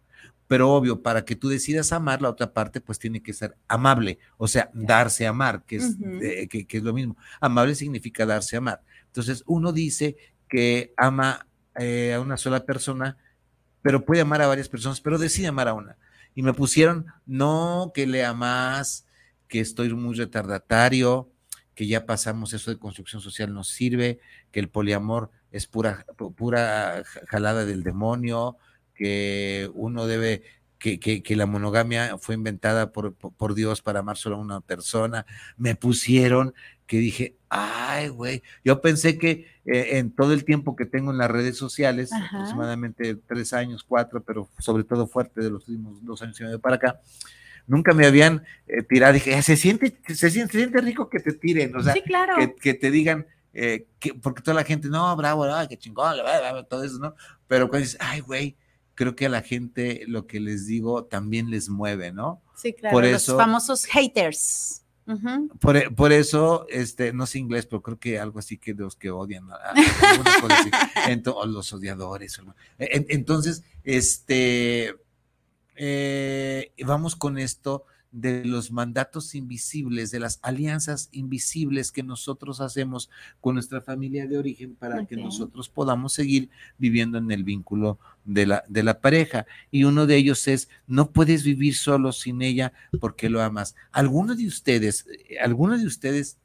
Pero 0.47 0.69
obvio, 0.69 1.01
para 1.01 1.23
que 1.23 1.37
tú 1.37 1.47
decidas 1.47 1.93
amar, 1.93 2.21
la 2.21 2.29
otra 2.29 2.51
parte 2.51 2.81
pues 2.81 2.99
tiene 2.99 3.23
que 3.23 3.31
ser 3.31 3.55
amable, 3.69 4.19
o 4.37 4.49
sea, 4.49 4.69
darse 4.73 5.25
a 5.25 5.29
amar, 5.29 5.63
que 5.65 5.77
es, 5.77 5.95
que, 6.49 6.77
es 6.77 6.83
lo 6.83 6.93
mismo. 6.93 7.15
Amable 7.39 7.73
significa 7.73 8.25
darse 8.25 8.57
a 8.57 8.59
amar. 8.59 8.83
Entonces, 9.07 9.43
uno 9.47 9.71
dice 9.71 10.17
que 10.51 10.93
ama 10.97 11.47
eh, 11.79 12.13
a 12.13 12.19
una 12.19 12.35
sola 12.35 12.65
persona, 12.65 13.17
pero 13.81 14.03
puede 14.03 14.21
amar 14.21 14.41
a 14.41 14.47
varias 14.47 14.67
personas, 14.67 14.99
pero 14.99 15.17
decide 15.17 15.47
amar 15.47 15.69
a 15.69 15.73
una. 15.73 15.97
Y 16.35 16.43
me 16.43 16.53
pusieron, 16.53 17.05
no, 17.25 17.93
que 17.95 18.05
le 18.05 18.25
amas, 18.25 19.07
que 19.47 19.61
estoy 19.61 19.93
muy 19.93 20.13
retardatario, 20.13 21.31
que 21.73 21.87
ya 21.87 22.05
pasamos 22.05 22.51
eso 22.51 22.69
de 22.69 22.77
construcción 22.77 23.21
social 23.21 23.53
nos 23.53 23.69
sirve, 23.69 24.19
que 24.51 24.59
el 24.59 24.67
poliamor 24.67 25.31
es 25.51 25.67
pura, 25.67 26.05
pura 26.35 27.01
jalada 27.27 27.65
del 27.65 27.81
demonio, 27.81 28.57
que 28.93 29.71
uno 29.73 30.05
debe, 30.05 30.43
que, 30.79 30.99
que, 30.99 31.35
la 31.37 31.45
monogamia 31.45 32.17
fue 32.17 32.35
inventada 32.35 32.91
por, 32.91 33.13
por, 33.13 33.55
Dios 33.55 33.81
para 33.81 33.99
amar 33.99 34.17
solo 34.17 34.35
a 34.35 34.39
una 34.39 34.59
persona. 34.59 35.25
Me 35.55 35.75
pusieron 35.75 36.53
que 36.91 36.97
dije, 36.97 37.37
ay, 37.47 38.09
güey, 38.09 38.43
yo 38.65 38.81
pensé 38.81 39.17
que 39.17 39.47
eh, 39.63 39.97
en 39.97 40.13
todo 40.13 40.33
el 40.33 40.43
tiempo 40.43 40.75
que 40.75 40.85
tengo 40.85 41.11
en 41.11 41.19
las 41.19 41.31
redes 41.31 41.55
sociales, 41.55 42.11
aproximadamente 42.11 43.15
tres 43.15 43.53
años, 43.53 43.85
cuatro, 43.87 44.21
pero 44.21 44.49
sobre 44.59 44.83
todo 44.83 45.07
fuerte 45.07 45.39
de 45.39 45.51
los 45.51 45.69
últimos 45.69 46.03
dos 46.03 46.21
años 46.21 46.37
y 46.41 46.43
medio 46.43 46.59
para 46.59 46.75
acá, 46.75 46.99
nunca 47.65 47.93
me 47.93 48.05
habían 48.05 48.43
eh, 48.67 48.83
tirado. 48.83 49.13
Dije, 49.13 49.33
ah, 49.35 49.41
se 49.41 49.55
siente, 49.55 50.01
se 50.05 50.29
siente, 50.29 50.51
se 50.51 50.59
siente 50.59 50.81
rico 50.81 51.09
que 51.09 51.21
te 51.21 51.31
tiren, 51.31 51.73
o 51.77 51.81
sea, 51.81 51.93
que, 51.93 52.73
te 52.73 52.91
digan, 52.91 53.25
eh, 53.53 53.87
que, 53.97 54.13
porque 54.13 54.41
toda 54.41 54.55
la 54.55 54.65
gente, 54.65 54.89
no, 54.89 55.15
bravo, 55.15 55.45
ay, 55.45 55.69
qué 55.69 55.77
chingón, 55.77 56.17
todo 56.69 56.83
eso, 56.83 56.99
¿no? 56.99 57.15
Pero 57.47 57.69
cuando 57.69 57.85
dices, 57.85 58.01
ay, 58.01 58.19
güey, 58.19 58.57
creo 58.95 59.15
que 59.15 59.27
a 59.27 59.29
la 59.29 59.43
gente 59.43 60.03
lo 60.07 60.27
que 60.27 60.41
les 60.41 60.67
digo 60.67 61.05
también 61.05 61.51
les 61.51 61.69
mueve, 61.69 62.11
¿no? 62.11 62.41
Sí, 62.53 62.73
claro, 62.73 62.95
por 62.95 63.05
los 63.05 63.25
famosos 63.27 63.85
haters. 63.85 64.80
Por, 65.59 65.95
por, 65.95 66.11
eso, 66.11 66.65
este, 66.69 67.13
no 67.13 67.25
sé 67.25 67.39
inglés, 67.39 67.65
pero 67.65 67.81
creo 67.81 67.99
que 67.99 68.19
algo 68.19 68.39
así 68.39 68.57
que 68.57 68.73
los 68.73 68.95
que 68.95 69.11
odian, 69.11 69.47
o 71.33 71.45
los 71.45 71.73
odiadores. 71.73 72.41
Entonces, 72.77 73.63
este, 73.83 74.95
eh, 75.75 76.71
vamos 76.85 77.15
con 77.15 77.37
esto 77.37 77.85
de 78.11 78.43
los 78.45 78.71
mandatos 78.71 79.35
invisibles, 79.35 80.11
de 80.11 80.19
las 80.19 80.39
alianzas 80.41 81.09
invisibles 81.11 81.91
que 81.91 82.03
nosotros 82.03 82.59
hacemos 82.59 83.09
con 83.39 83.55
nuestra 83.55 83.81
familia 83.81 84.27
de 84.27 84.37
origen 84.37 84.75
para 84.75 85.05
que 85.05 85.15
nosotros 85.15 85.69
podamos 85.69 86.13
seguir 86.13 86.49
viviendo 86.77 87.17
en 87.17 87.31
el 87.31 87.43
vínculo 87.43 87.99
de 88.25 88.45
la, 88.45 88.63
de 88.67 88.83
la 88.83 88.99
pareja. 88.99 89.45
Y 89.71 89.85
uno 89.85 90.07
de 90.07 90.17
ellos 90.17 90.47
es, 90.47 90.69
no 90.87 91.11
puedes 91.11 91.43
vivir 91.43 91.75
solo 91.75 92.11
sin 92.11 92.41
ella 92.41 92.73
porque 92.99 93.29
lo 93.29 93.41
amas. 93.41 93.75
¿Alguno 93.91 94.35
de 94.35 94.45
ustedes, 94.45 95.05
eh, 95.07 95.39
alguno 95.39 95.77
de 95.77 95.85
ustedes 95.85 96.37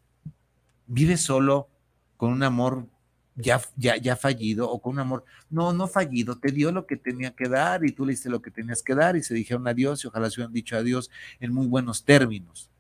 vive 0.87 1.17
solo 1.17 1.69
con 2.17 2.33
un 2.33 2.43
amor 2.45 2.89
ya, 3.37 3.61
ya, 3.77 3.97
ya 3.97 4.17
fallido 4.17 4.71
o 4.71 4.81
con 4.81 4.95
un 4.95 4.99
amor, 5.01 5.25
no, 5.51 5.73
no 5.73 5.87
fallido, 5.87 6.39
te 6.39 6.51
dio 6.51 6.73
lo 6.73 6.87
que 6.87 6.97
tenía 6.97 7.33
que 7.33 7.49
dar 7.49 7.85
y 7.85 7.93
tú 7.93 8.07
le 8.07 8.13
diste 8.13 8.31
lo 8.31 8.41
que 8.41 8.51
tenías 8.51 8.83
que 8.83 8.95
dar 8.95 9.17
y 9.17 9.23
se 9.23 9.35
dijeron 9.35 9.69
adiós 9.69 10.03
y 10.03 10.09
ojalá 10.09 10.31
se 10.31 10.41
hubieran 10.41 10.53
dicho 10.53 10.77
adiós 10.77 11.11
en 11.39 11.53
muy 11.53 11.67
buenos 11.67 12.05
términos, 12.05 12.71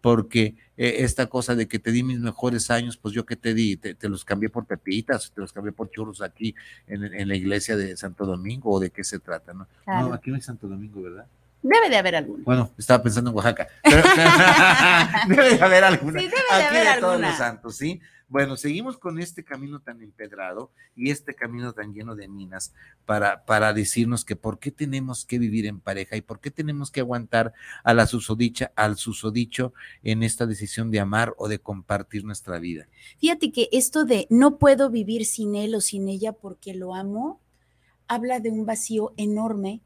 porque 0.00 0.54
eh, 0.76 0.96
esta 0.98 1.26
cosa 1.26 1.54
de 1.54 1.66
que 1.66 1.78
te 1.78 1.90
di 1.90 2.02
mis 2.02 2.20
mejores 2.20 2.70
años, 2.70 2.96
pues 2.96 3.12
yo 3.12 3.26
que 3.26 3.36
te 3.36 3.54
di, 3.54 3.76
te, 3.76 4.08
los 4.08 4.24
cambié 4.24 4.48
por 4.48 4.66
pepitas, 4.66 5.32
te 5.34 5.40
los 5.40 5.52
cambié 5.52 5.72
por 5.72 5.90
churros 5.90 6.22
aquí 6.22 6.54
en, 6.86 7.28
la 7.28 7.34
iglesia 7.34 7.76
de 7.76 7.96
Santo 7.96 8.24
Domingo 8.24 8.70
o 8.70 8.80
de 8.80 8.90
qué 8.90 9.02
se 9.02 9.18
trata, 9.18 9.52
¿no? 9.52 9.66
No, 9.86 10.12
aquí 10.12 10.30
no 10.30 10.36
hay 10.36 10.42
Santo 10.42 10.68
Domingo, 10.68 11.02
¿verdad? 11.02 11.26
Debe 11.64 11.88
de 11.88 11.96
haber 11.96 12.16
alguna. 12.16 12.44
Bueno, 12.44 12.70
estaba 12.76 13.02
pensando 13.02 13.30
en 13.30 13.36
Oaxaca. 13.36 13.68
debe 15.28 15.56
de 15.56 15.62
haber 15.62 15.82
alguna. 15.82 16.20
Sí, 16.20 16.26
debe 16.26 16.72
de 16.72 16.88
haber 16.88 17.00
todos 17.00 17.18
los 17.18 17.36
santos, 17.36 17.76
¿sí? 17.76 18.02
Bueno, 18.28 18.56
seguimos 18.56 18.96
con 18.96 19.18
este 19.18 19.44
camino 19.44 19.80
tan 19.80 20.00
empedrado 20.00 20.72
y 20.96 21.10
este 21.10 21.34
camino 21.34 21.74
tan 21.74 21.92
lleno 21.92 22.16
de 22.16 22.26
minas 22.26 22.72
para, 23.04 23.44
para 23.44 23.74
decirnos 23.74 24.24
que 24.24 24.34
por 24.34 24.58
qué 24.58 24.70
tenemos 24.70 25.26
que 25.26 25.38
vivir 25.38 25.66
en 25.66 25.78
pareja 25.78 26.16
y 26.16 26.22
por 26.22 26.40
qué 26.40 26.50
tenemos 26.50 26.90
que 26.90 27.00
aguantar 27.00 27.52
a 27.84 27.92
la 27.92 28.06
susodicha, 28.06 28.72
al 28.76 28.96
susodicho 28.96 29.74
en 30.02 30.22
esta 30.22 30.46
decisión 30.46 30.90
de 30.90 31.00
amar 31.00 31.34
o 31.36 31.48
de 31.48 31.58
compartir 31.58 32.24
nuestra 32.24 32.58
vida. 32.58 32.88
Fíjate 33.18 33.52
que 33.52 33.68
esto 33.72 34.06
de 34.06 34.26
no 34.30 34.58
puedo 34.58 34.88
vivir 34.90 35.26
sin 35.26 35.54
él 35.54 35.74
o 35.74 35.82
sin 35.82 36.08
ella 36.08 36.32
porque 36.32 36.72
lo 36.72 36.94
amo, 36.94 37.42
habla 38.08 38.40
de 38.40 38.50
un 38.50 38.64
vacío 38.64 39.12
enorme 39.18 39.82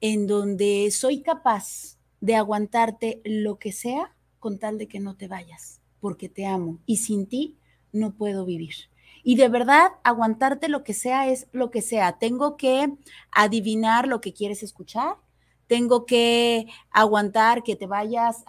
en 0.00 0.28
donde 0.28 0.90
soy 0.92 1.22
capaz 1.22 1.98
de 2.20 2.36
aguantarte 2.36 3.20
lo 3.24 3.58
que 3.58 3.72
sea 3.72 4.14
con 4.38 4.58
tal 4.58 4.78
de 4.78 4.86
que 4.86 5.00
no 5.00 5.16
te 5.16 5.28
vayas, 5.28 5.80
porque 6.00 6.28
te 6.28 6.46
amo 6.46 6.78
y 6.86 6.98
sin 6.98 7.26
ti 7.26 7.56
no 7.92 8.12
puedo 8.12 8.44
vivir. 8.44 8.74
Y 9.22 9.36
de 9.36 9.48
verdad, 9.48 9.92
aguantarte 10.02 10.68
lo 10.68 10.82
que 10.82 10.94
sea 10.94 11.28
es 11.28 11.46
lo 11.52 11.70
que 11.70 11.82
sea. 11.82 12.18
Tengo 12.18 12.56
que 12.56 12.96
adivinar 13.30 14.08
lo 14.08 14.20
que 14.20 14.32
quieres 14.32 14.62
escuchar. 14.62 15.16
Tengo 15.66 16.04
que 16.04 16.66
aguantar 16.90 17.62
que 17.62 17.76
te 17.76 17.86
vayas 17.86 18.42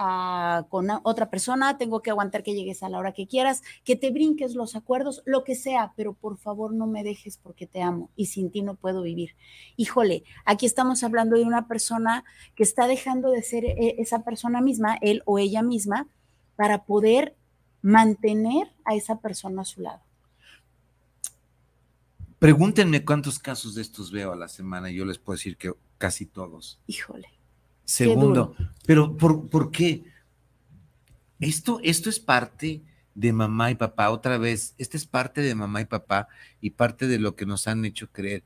con 0.69 0.87
otra 1.03 1.29
persona. 1.29 1.77
Tengo 1.77 2.01
que 2.01 2.09
aguantar 2.09 2.41
que 2.41 2.55
llegues 2.55 2.81
a 2.81 2.89
la 2.89 2.97
hora 2.97 3.11
que 3.11 3.27
quieras, 3.27 3.61
que 3.83 3.95
te 3.95 4.09
brinques 4.09 4.55
los 4.55 4.75
acuerdos, 4.75 5.21
lo 5.25 5.43
que 5.43 5.53
sea. 5.53 5.93
Pero 5.95 6.13
por 6.13 6.39
favor, 6.39 6.73
no 6.73 6.87
me 6.87 7.03
dejes 7.03 7.37
porque 7.37 7.67
te 7.67 7.83
amo 7.83 8.09
y 8.15 8.27
sin 8.27 8.49
ti 8.49 8.63
no 8.63 8.75
puedo 8.75 9.03
vivir. 9.03 9.35
Híjole, 9.75 10.23
aquí 10.45 10.65
estamos 10.65 11.03
hablando 11.03 11.37
de 11.37 11.43
una 11.43 11.67
persona 11.67 12.23
que 12.55 12.63
está 12.63 12.87
dejando 12.87 13.29
de 13.29 13.43
ser 13.43 13.65
eh, 13.65 13.95
esa 13.99 14.23
persona 14.23 14.61
misma, 14.61 14.97
él 15.01 15.21
o 15.25 15.37
ella 15.37 15.61
misma, 15.61 16.07
para 16.55 16.85
poder 16.85 17.35
mantener 17.81 18.71
a 18.85 18.95
esa 18.95 19.19
persona 19.19 19.61
a 19.61 19.65
su 19.65 19.81
lado. 19.81 20.01
Pregúntenme 22.39 23.05
cuántos 23.05 23.37
casos 23.37 23.75
de 23.75 23.83
estos 23.83 24.11
veo 24.11 24.33
a 24.33 24.35
la 24.35 24.47
semana 24.47 24.89
y 24.89 24.95
yo 24.95 25.05
les 25.05 25.19
puedo 25.19 25.37
decir 25.37 25.57
que 25.57 25.73
casi 25.97 26.25
todos. 26.25 26.79
Híjole. 26.87 27.27
Segundo, 27.85 28.55
pero 28.85 29.15
¿por, 29.15 29.49
¿por, 29.49 29.69
qué? 29.69 30.05
Esto, 31.39 31.79
esto 31.83 32.09
es 32.09 32.19
parte 32.19 32.81
de 33.13 33.33
mamá 33.33 33.71
y 33.71 33.75
papá, 33.75 34.09
otra 34.09 34.37
vez, 34.37 34.73
esta 34.77 34.97
es 34.97 35.05
parte 35.05 35.41
de 35.41 35.53
mamá 35.53 35.81
y 35.81 35.85
papá 35.85 36.27
y 36.61 36.71
parte 36.71 37.07
de 37.07 37.19
lo 37.19 37.35
que 37.35 37.45
nos 37.45 37.67
han 37.67 37.83
hecho 37.85 38.09
creer 38.11 38.43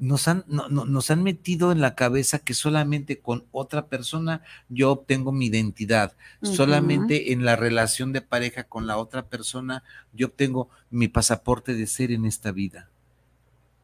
nos 0.00 0.28
han, 0.28 0.44
nos 0.48 1.10
han 1.10 1.22
metido 1.22 1.72
en 1.72 1.82
la 1.82 1.94
cabeza 1.94 2.38
que 2.38 2.54
solamente 2.54 3.20
con 3.20 3.44
otra 3.52 3.86
persona 3.86 4.42
yo 4.70 4.90
obtengo 4.90 5.30
mi 5.30 5.46
identidad, 5.46 6.16
solamente 6.40 7.32
en 7.32 7.44
la 7.44 7.54
relación 7.54 8.14
de 8.14 8.22
pareja 8.22 8.64
con 8.64 8.86
la 8.86 8.96
otra 8.96 9.28
persona 9.28 9.84
yo 10.14 10.28
obtengo 10.28 10.70
mi 10.88 11.08
pasaporte 11.08 11.74
de 11.74 11.86
ser 11.86 12.12
en 12.12 12.24
esta 12.24 12.50
vida. 12.50 12.88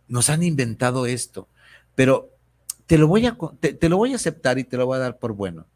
Nos 0.09 0.31
han 0.31 0.43
inventado 0.43 1.05
esto, 1.05 1.49
pero 1.95 2.31
te 2.87 2.97
lo 2.97 3.09
voy 3.09 3.27
a, 3.27 3.37
te 3.61 3.89
lo 3.91 3.99
voy 3.99 4.15
a 4.15 4.17
aceptar 4.17 4.59
y 4.59 4.65
te 4.65 4.79
lo 4.79 4.87
voy 4.87 4.97
a 4.97 5.01
dar 5.01 5.19
por 5.19 5.35
bueno. 5.35 5.67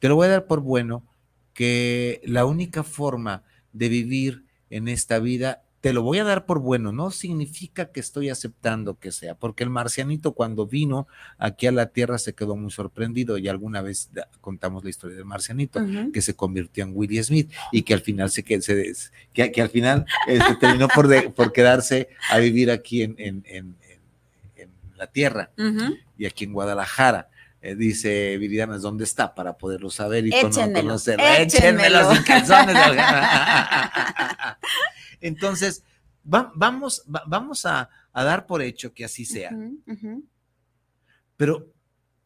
Te 0.00 0.08
lo 0.08 0.16
voy 0.16 0.26
a 0.26 0.32
dar 0.32 0.46
por 0.46 0.60
bueno 0.60 1.02
que 1.54 2.20
la 2.24 2.44
única 2.44 2.82
forma 2.82 3.42
de 3.72 3.88
vivir 3.88 4.44
en 4.68 4.88
esta 4.88 5.18
vida 5.18 5.61
te 5.82 5.92
lo 5.92 6.02
voy 6.02 6.20
a 6.20 6.24
dar 6.24 6.46
por 6.46 6.60
bueno, 6.60 6.92
no 6.92 7.10
significa 7.10 7.90
que 7.90 7.98
estoy 7.98 8.30
aceptando 8.30 9.00
que 9.00 9.10
sea, 9.10 9.34
porque 9.34 9.64
el 9.64 9.70
marcianito 9.70 10.32
cuando 10.32 10.64
vino 10.64 11.08
aquí 11.38 11.66
a 11.66 11.72
la 11.72 11.86
Tierra 11.86 12.18
se 12.18 12.34
quedó 12.34 12.54
muy 12.54 12.70
sorprendido 12.70 13.36
y 13.36 13.48
alguna 13.48 13.82
vez 13.82 14.08
contamos 14.40 14.84
la 14.84 14.90
historia 14.90 15.16
del 15.16 15.24
marcianito, 15.24 15.84
que 16.12 16.22
se 16.22 16.34
convirtió 16.34 16.84
en 16.84 16.92
Willie 16.94 17.22
Smith 17.24 17.50
y 17.72 17.82
que 17.82 17.94
al 17.94 18.00
final 18.00 18.30
se, 18.30 18.44
que, 18.44 18.60
que, 19.32 19.60
al 19.60 19.70
final 19.70 20.06
este, 20.28 20.54
terminó 20.60 20.86
por, 20.86 21.32
por 21.32 21.52
quedarse 21.52 22.10
a 22.30 22.38
vivir 22.38 22.70
aquí 22.70 23.02
en, 23.02 23.16
en, 23.18 23.74
la 24.96 25.08
Tierra 25.08 25.50
y 26.16 26.26
aquí 26.26 26.44
en 26.44 26.52
Guadalajara. 26.52 27.28
Eh, 27.60 27.74
dice 27.74 28.36
Viridiana, 28.38 28.78
¿dónde 28.78 29.02
está? 29.02 29.34
Para 29.34 29.54
poderlo 29.54 29.90
saber 29.90 30.26
y 30.26 30.30
conocerlo. 30.30 31.24
Échenmelo. 31.24 31.42
Échenmelo 31.42 32.08
calzones. 32.24 32.76
Entonces, 35.22 35.82
vamos, 36.22 37.04
vamos 37.06 37.64
a, 37.64 37.88
dar 38.12 38.46
por 38.46 38.60
hecho 38.60 38.92
que 38.92 39.04
así 39.04 39.24
sea. 39.24 39.56
Pero 41.36 41.72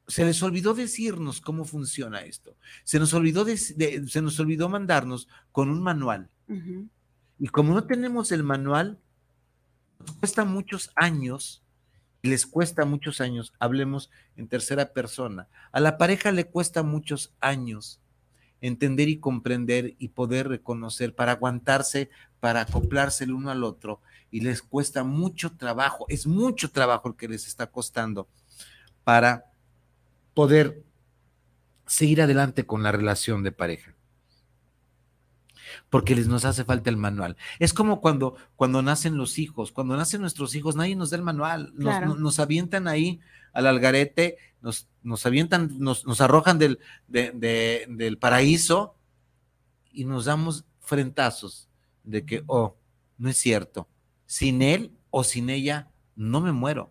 se 0.09 0.25
les 0.25 0.43
olvidó 0.43 0.75
decirnos 0.75 1.41
cómo 1.41 1.65
funciona 1.65 2.23
esto. 2.23 2.57
Se 2.85 2.99
nos 2.99 3.15
olvidó, 3.15 3.47
se 3.47 4.23
nos 4.23 4.41
olvidó 4.41 4.69
mandarnos 4.69 5.29
con 5.53 5.71
un 5.71 5.83
manual. 5.83 6.29
Y 7.39 7.49
como 7.49 7.75
no 7.75 7.85
tenemos 7.85 8.33
el 8.33 8.43
manual, 8.43 8.99
nos 9.99 10.13
cuesta 10.13 10.45
muchos 10.45 10.91
años, 10.95 11.63
y 12.23 12.29
les 12.29 12.47
cuesta 12.47 12.85
muchos 12.85 13.21
años, 13.21 13.53
hablemos 13.59 14.11
en 14.37 14.49
tercera 14.49 14.93
persona. 14.93 15.49
A 15.71 15.81
la 15.81 15.99
pareja 15.99 16.33
le 16.33 16.45
cuesta 16.45 16.83
muchos 16.83 17.33
años 17.41 18.01
entender 18.61 19.09
y 19.09 19.19
comprender 19.19 19.95
y 19.99 20.09
poder 20.09 20.49
reconocer 20.49 21.15
para 21.15 21.33
aguantarse, 21.33 22.11
para 22.47 22.61
acoplarse 22.61 23.25
el 23.25 23.33
uno 23.33 23.51
al 23.51 23.65
otro 23.65 24.01
y 24.31 24.39
les 24.39 24.63
cuesta 24.63 25.03
mucho 25.03 25.57
trabajo, 25.57 26.07
es 26.09 26.29
mucho 26.29 26.71
trabajo 26.71 27.09
el 27.09 27.17
que 27.17 27.27
les 27.27 27.49
está 27.49 27.67
costando 27.67 28.29
para 29.03 29.47
poder 30.33 30.85
seguir 31.89 32.23
adelante 32.23 32.65
con 32.65 32.85
la 32.85 32.93
relación 32.93 33.43
de 33.43 33.51
pareja. 33.51 33.97
Porque 35.91 36.15
les 36.15 36.29
nos 36.29 36.45
hace 36.45 36.63
falta 36.63 36.89
el 36.89 36.97
manual. 36.97 37.37
Es 37.59 37.75
como 37.75 38.01
cuando, 38.01 38.37
cuando 38.55 38.81
nacen 38.81 39.17
los 39.17 39.41
hijos, 39.41 39.73
cuando 39.73 39.97
nacen 39.97 40.21
nuestros 40.21 40.55
hijos, 40.55 40.77
nadie 40.77 40.95
nos 40.95 41.11
da 41.11 41.17
el 41.17 41.25
manual, 41.25 41.73
nos, 41.75 42.39
avientan 42.39 42.87
ahí 42.87 43.19
al 43.55 43.67
algarete, 43.67 44.39
nos, 44.63 44.87
nos 45.03 45.27
avientan, 45.27 45.81
nos, 45.81 46.07
nos 46.07 46.21
arrojan 46.21 46.61
del, 46.61 46.79
del 47.09 48.19
paraíso 48.19 48.95
y 49.91 50.05
nos 50.05 50.27
damos 50.27 50.65
frentazos 50.79 51.67
de 52.07 52.25
que, 52.25 52.43
oh, 52.47 52.77
no 53.19 53.29
es 53.29 53.37
cierto, 53.37 53.89
sin 54.25 54.63
él 54.63 54.97
o 55.11 55.25
sin 55.25 55.51
ella 55.51 55.91
no 56.15 56.41
me 56.41 56.53
muero. 56.53 56.91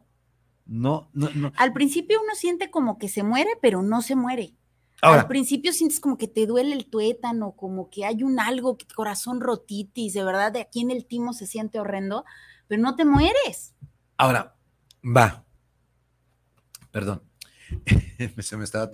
No, 0.65 1.10
no, 1.13 1.30
no. 1.32 1.51
Al 1.58 1.73
principio 1.73 2.19
uno 2.23 2.36
siente 2.36 2.69
como 2.69 2.97
que 2.97 3.10
se 3.10 3.23
muere, 3.23 3.51
pero 3.62 3.82
no 3.82 4.01
se 4.01 4.15
muere. 4.15 4.54
Al 5.01 5.28
principio 5.28 5.73
sientes 5.73 5.99
como 5.99 6.17
que 6.17 6.28
te 6.28 6.47
duele 6.47 6.73
el 6.73 6.86
tuétano, 6.86 7.51
como 7.51 7.89
que 7.89 8.06
hay 8.06 8.23
un 8.23 8.39
algo, 8.39 8.78
corazón 8.95 9.41
rotitis, 9.41 10.13
de 10.13 10.23
verdad, 10.23 10.51
de 10.51 10.62
aquí 10.62 10.82
en 10.82 10.89
el 10.89 11.06
timo 11.06 11.34
se 11.34 11.45
siente 11.45 11.80
horrendo, 11.80 12.25
pero 12.67 12.82
no 12.82 12.95
te 12.95 13.06
mueres. 13.06 13.75
Ahora, 14.17 14.56
va, 15.04 15.45
perdón, 16.91 17.21
se 18.39 18.58
me 18.58 18.63
estaba. 18.63 18.89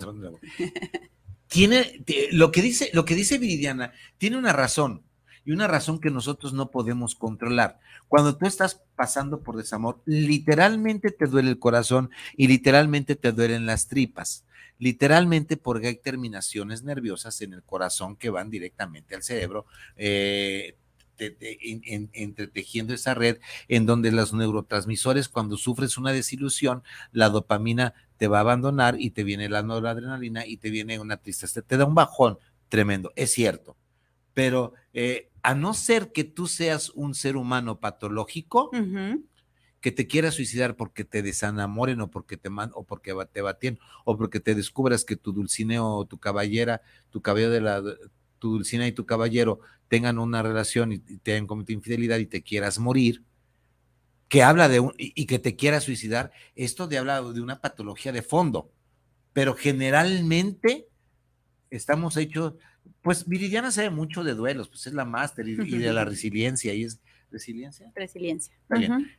Tiene, 1.46 2.02
lo 2.32 2.50
que 2.50 2.62
dice, 2.62 2.90
lo 2.94 3.04
que 3.04 3.14
dice 3.14 3.36
Viridiana, 3.38 3.92
tiene 4.16 4.38
una 4.38 4.54
razón, 4.54 5.04
y 5.44 5.52
una 5.52 5.66
razón 5.66 6.00
que 6.00 6.10
nosotros 6.10 6.52
no 6.52 6.70
podemos 6.70 7.14
controlar. 7.14 7.78
Cuando 8.08 8.36
tú 8.36 8.46
estás 8.46 8.82
pasando 8.96 9.40
por 9.40 9.56
desamor, 9.56 10.00
literalmente 10.04 11.10
te 11.10 11.26
duele 11.26 11.50
el 11.50 11.58
corazón 11.58 12.10
y 12.36 12.48
literalmente 12.48 13.16
te 13.16 13.32
duelen 13.32 13.66
las 13.66 13.88
tripas. 13.88 14.44
Literalmente 14.78 15.56
porque 15.56 15.88
hay 15.88 15.96
terminaciones 15.96 16.82
nerviosas 16.82 17.40
en 17.40 17.52
el 17.52 17.62
corazón 17.62 18.16
que 18.16 18.30
van 18.30 18.50
directamente 18.50 19.14
al 19.14 19.22
cerebro, 19.22 19.66
eh, 19.96 20.76
entretejiendo 22.12 22.94
esa 22.94 23.14
red 23.14 23.38
en 23.68 23.86
donde 23.86 24.10
los 24.10 24.32
neurotransmisores, 24.32 25.28
cuando 25.28 25.56
sufres 25.56 25.98
una 25.98 26.12
desilusión, 26.12 26.82
la 27.12 27.28
dopamina 27.28 27.94
te 28.16 28.28
va 28.28 28.38
a 28.38 28.40
abandonar 28.40 28.96
y 28.98 29.10
te 29.10 29.22
viene 29.22 29.48
la 29.48 29.62
noradrenalina 29.62 30.46
y 30.46 30.56
te 30.56 30.70
viene 30.70 30.98
una 30.98 31.18
tristeza, 31.18 31.62
te 31.62 31.76
da 31.76 31.84
un 31.84 31.94
bajón 31.94 32.38
tremendo, 32.68 33.12
es 33.16 33.32
cierto. 33.32 33.76
Pero 34.34 34.72
eh, 34.92 35.30
a 35.42 35.54
no 35.54 35.74
ser 35.74 36.12
que 36.12 36.24
tú 36.24 36.46
seas 36.46 36.90
un 36.90 37.14
ser 37.14 37.36
humano 37.36 37.80
patológico, 37.80 38.70
que 39.80 39.90
te 39.90 40.06
quieras 40.06 40.34
suicidar 40.34 40.76
porque 40.76 41.04
te 41.04 41.22
desenamoren 41.22 42.00
o 42.00 42.10
porque 42.10 42.36
te 42.36 42.50
man, 42.50 42.70
o 42.74 42.84
porque 42.84 43.12
te 43.32 43.42
batien 43.42 43.78
o 44.04 44.16
porque 44.16 44.38
te 44.38 44.54
descubras 44.54 45.04
que 45.04 45.16
tu 45.16 45.32
dulcineo 45.32 45.86
o 45.86 46.04
tu 46.04 46.18
caballera, 46.18 46.82
tu 47.10 47.20
cabello 47.20 47.50
de 47.50 47.60
la 47.60 47.82
tu 48.42 48.50
dulcina 48.50 48.88
y 48.88 48.92
tu 48.92 49.06
caballero 49.06 49.60
tengan 49.86 50.18
una 50.18 50.42
relación 50.42 50.90
y, 50.90 50.98
te 50.98 51.32
hayan 51.32 51.46
cometido 51.46 51.76
infidelidad 51.78 52.18
y 52.18 52.26
te 52.26 52.42
quieras 52.42 52.80
morir, 52.80 53.22
que 54.28 54.42
habla 54.42 54.68
de 54.68 54.80
un, 54.80 54.92
y, 54.98 55.26
que 55.26 55.38
te 55.38 55.54
quieras 55.54 55.84
suicidar, 55.84 56.32
esto 56.56 56.88
de 56.88 56.98
habla 56.98 57.22
de 57.22 57.40
una 57.40 57.60
patología 57.60 58.10
de 58.10 58.22
fondo, 58.22 58.72
pero 59.32 59.54
generalmente 59.54 60.88
estamos 61.70 62.16
hechos, 62.16 62.54
pues 63.02 63.26
Viridiana 63.26 63.70
sabe 63.70 63.90
mucho 63.90 64.24
de 64.24 64.34
duelos, 64.34 64.68
pues 64.68 64.86
es 64.86 64.94
la 64.94 65.04
máster 65.04 65.48
y, 65.48 65.52
y 65.52 65.78
de 65.78 65.92
la 65.92 66.04
resiliencia 66.04 66.74
y 66.74 66.84
es 66.84 67.00
resiliencia. 67.32 67.90
Resiliencia. 67.94 68.54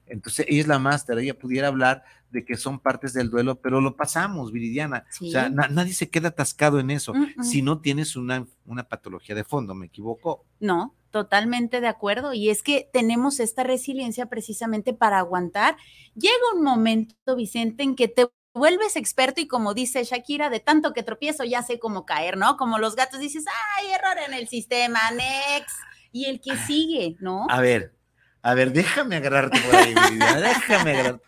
Entonces, 0.05 0.45
ella 0.47 0.61
es 0.61 0.67
la 0.67 0.79
máster, 0.79 1.17
ella 1.17 1.37
pudiera 1.37 1.67
hablar 1.67 2.03
de 2.29 2.45
que 2.45 2.55
son 2.55 2.79
partes 2.79 3.13
del 3.13 3.29
duelo, 3.29 3.59
pero 3.59 3.81
lo 3.81 3.95
pasamos, 3.95 4.51
Viridiana. 4.51 5.05
O 5.21 5.25
sea, 5.25 5.49
nadie 5.49 5.93
se 5.93 6.09
queda 6.09 6.29
atascado 6.29 6.79
en 6.79 6.91
eso 6.91 7.13
si 7.41 7.61
no 7.61 7.81
tienes 7.81 8.15
una, 8.15 8.47
una 8.65 8.87
patología 8.87 9.35
de 9.35 9.43
fondo, 9.43 9.75
¿me 9.75 9.87
equivoco? 9.87 10.45
No, 10.59 10.95
totalmente 11.11 11.81
de 11.81 11.87
acuerdo. 11.87 12.33
Y 12.33 12.49
es 12.49 12.63
que 12.63 12.89
tenemos 12.93 13.39
esta 13.39 13.63
resiliencia 13.63 14.27
precisamente 14.27 14.93
para 14.93 15.19
aguantar. 15.19 15.75
Llega 16.15 16.33
un 16.55 16.63
momento, 16.63 17.35
Vicente, 17.35 17.83
en 17.83 17.95
que 17.95 18.07
te 18.07 18.27
vuelves 18.53 18.95
experto 18.95 19.41
y 19.41 19.47
como 19.47 19.73
dice 19.73 20.03
Shakira, 20.03 20.49
de 20.49 20.59
tanto 20.59 20.93
que 20.93 21.03
tropiezo 21.03 21.43
ya 21.43 21.63
sé 21.63 21.79
cómo 21.79 22.05
caer, 22.05 22.37
¿no? 22.37 22.57
Como 22.57 22.77
los 22.79 22.95
gatos 22.95 23.19
dices, 23.19 23.45
ay, 23.77 23.91
error 23.91 24.17
en 24.27 24.33
el 24.33 24.47
sistema, 24.47 24.99
next. 25.11 25.75
Y 26.11 26.25
el 26.25 26.39
que 26.39 26.55
sigue, 26.57 27.15
¿no? 27.19 27.47
A 27.49 27.59
ver, 27.59 27.95
a 28.43 28.53
ver, 28.53 28.71
déjame 28.71 29.15
agarrarte 29.15 29.59
por 29.61 29.75
ahí, 29.75 29.93
déjame 29.93 30.91
agarrarte. 30.91 31.25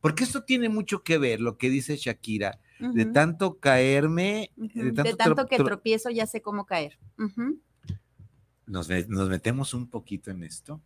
Porque 0.00 0.24
esto 0.24 0.44
tiene 0.44 0.68
mucho 0.68 1.02
que 1.02 1.18
ver, 1.18 1.40
lo 1.40 1.58
que 1.58 1.70
dice 1.70 1.96
Shakira, 1.96 2.58
de 2.78 3.04
tanto 3.06 3.58
caerme, 3.58 4.50
de 4.56 4.92
tanto, 5.14 5.46
que 5.46 5.56
tropiezo, 5.56 6.10
ya 6.10 6.26
sé 6.26 6.42
cómo 6.42 6.66
caer. 6.66 6.98
nos, 8.66 8.88
metemos 8.88 9.74
un 9.74 9.88
poquito 9.88 10.30
en 10.30 10.42
esto. 10.42 10.80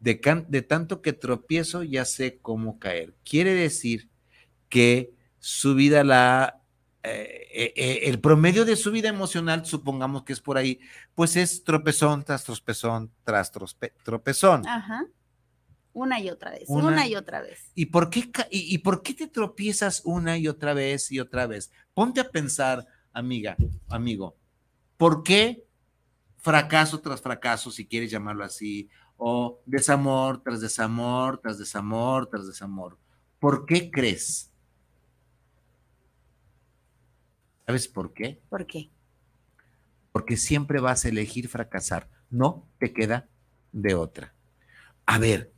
De, 0.00 0.20
de 0.48 0.62
tanto 0.62 1.02
que 1.02 1.12
tropiezo, 1.12 1.82
ya 1.82 2.04
sé 2.06 2.38
cómo 2.38 2.78
caer. 2.78 3.14
Quiere 3.24 3.52
decir 3.52 4.08
que 4.68 5.12
su 5.38 5.74
vida 5.74 6.04
la 6.04 6.58
eh, 7.04 7.48
eh, 7.52 7.72
eh, 7.76 8.00
el 8.04 8.20
promedio 8.20 8.64
de 8.64 8.76
su 8.76 8.90
vida 8.90 9.08
emocional, 9.08 9.64
supongamos 9.64 10.24
que 10.24 10.32
es 10.32 10.40
por 10.40 10.58
ahí, 10.58 10.80
pues 11.14 11.36
es 11.36 11.62
tropezón 11.64 12.24
tras 12.24 12.44
tropezón 12.44 13.10
tras 13.24 13.52
tropezón. 14.02 14.66
Ajá. 14.66 15.06
Una 15.92 16.20
y 16.20 16.28
otra 16.28 16.50
vez, 16.50 16.64
una, 16.68 17.06
y 17.06 17.16
otra 17.16 17.40
vez. 17.40 17.70
¿Y 17.74 17.86
por, 17.86 18.10
qué, 18.10 18.30
y, 18.50 18.78
por 18.78 19.02
qué 19.02 19.14
te 19.14 19.26
tropiezas 19.26 20.02
una 20.04 20.36
y 20.36 20.46
otra 20.46 20.74
vez 20.74 21.10
y 21.10 21.18
otra 21.18 21.46
vez? 21.46 21.72
Ponte 21.94 22.20
a 22.20 22.30
pensar, 22.30 22.86
amiga, 23.12 23.56
amigo, 23.88 24.36
¿por 24.96 25.22
qué 25.22 25.64
fracaso 26.36 27.00
tras 27.00 27.20
fracaso, 27.20 27.70
si 27.70 27.86
quieres 27.86 28.10
llamarlo 28.10 28.44
así, 28.44 28.88
o 29.16 29.60
desamor 29.66 30.42
tras 30.42 30.60
desamor, 30.60 31.38
tras 31.38 31.58
desamor, 31.58 32.28
tras 32.28 32.46
desamor? 32.46 32.96
¿Por 33.40 33.66
qué 33.66 33.90
crees? 33.90 34.47
¿Sabes 37.68 37.86
por 37.86 38.14
qué? 38.14 38.40
¿Por 38.48 38.66
qué? 38.66 38.88
Porque 40.10 40.38
siempre 40.38 40.80
vas 40.80 41.04
a 41.04 41.10
elegir 41.10 41.50
fracasar. 41.50 42.08
No 42.30 42.66
te 42.78 42.94
queda 42.94 43.28
de 43.72 43.94
otra. 43.94 44.32
A 45.04 45.18
ver, 45.18 45.52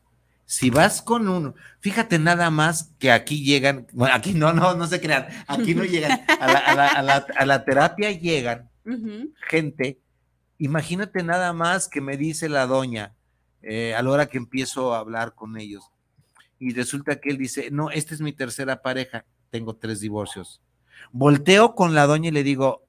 si 0.44 0.70
vas 0.70 1.02
con 1.02 1.28
uno, 1.28 1.54
fíjate 1.78 2.18
nada 2.18 2.50
más 2.50 2.92
que 2.98 3.12
aquí 3.12 3.44
llegan, 3.44 3.86
bueno, 3.92 4.12
aquí 4.12 4.32
no, 4.32 4.52
no, 4.52 4.74
no 4.74 4.88
se 4.88 5.00
crean, 5.00 5.28
aquí 5.46 5.72
no 5.72 5.84
llegan, 5.84 6.20
a 6.40 7.46
la, 7.46 7.64
terapia 7.64 8.10
llegan 8.10 8.68
gente, 9.48 10.00
imagínate 10.58 11.22
nada 11.22 11.52
más 11.52 11.86
que 11.86 12.00
me 12.00 12.16
dice 12.16 12.48
la 12.48 12.66
doña 12.66 13.14
eh, 13.62 13.94
a 13.94 14.02
la 14.02 14.10
hora 14.10 14.26
que 14.26 14.38
empiezo 14.38 14.94
a 14.94 14.98
hablar 14.98 15.36
con 15.36 15.56
ellos, 15.56 15.92
y 16.58 16.74
resulta 16.74 17.20
que 17.20 17.30
él 17.30 17.38
dice, 17.38 17.70
no, 17.70 17.92
esta 17.92 18.14
es 18.14 18.20
mi 18.20 18.32
tercera 18.32 18.82
pareja, 18.82 19.24
tengo 19.50 19.76
tres 19.76 20.00
divorcios. 20.00 20.60
Volteo 21.12 21.74
con 21.74 21.94
la 21.94 22.06
doña 22.06 22.28
y 22.28 22.32
le 22.32 22.42
digo, 22.42 22.86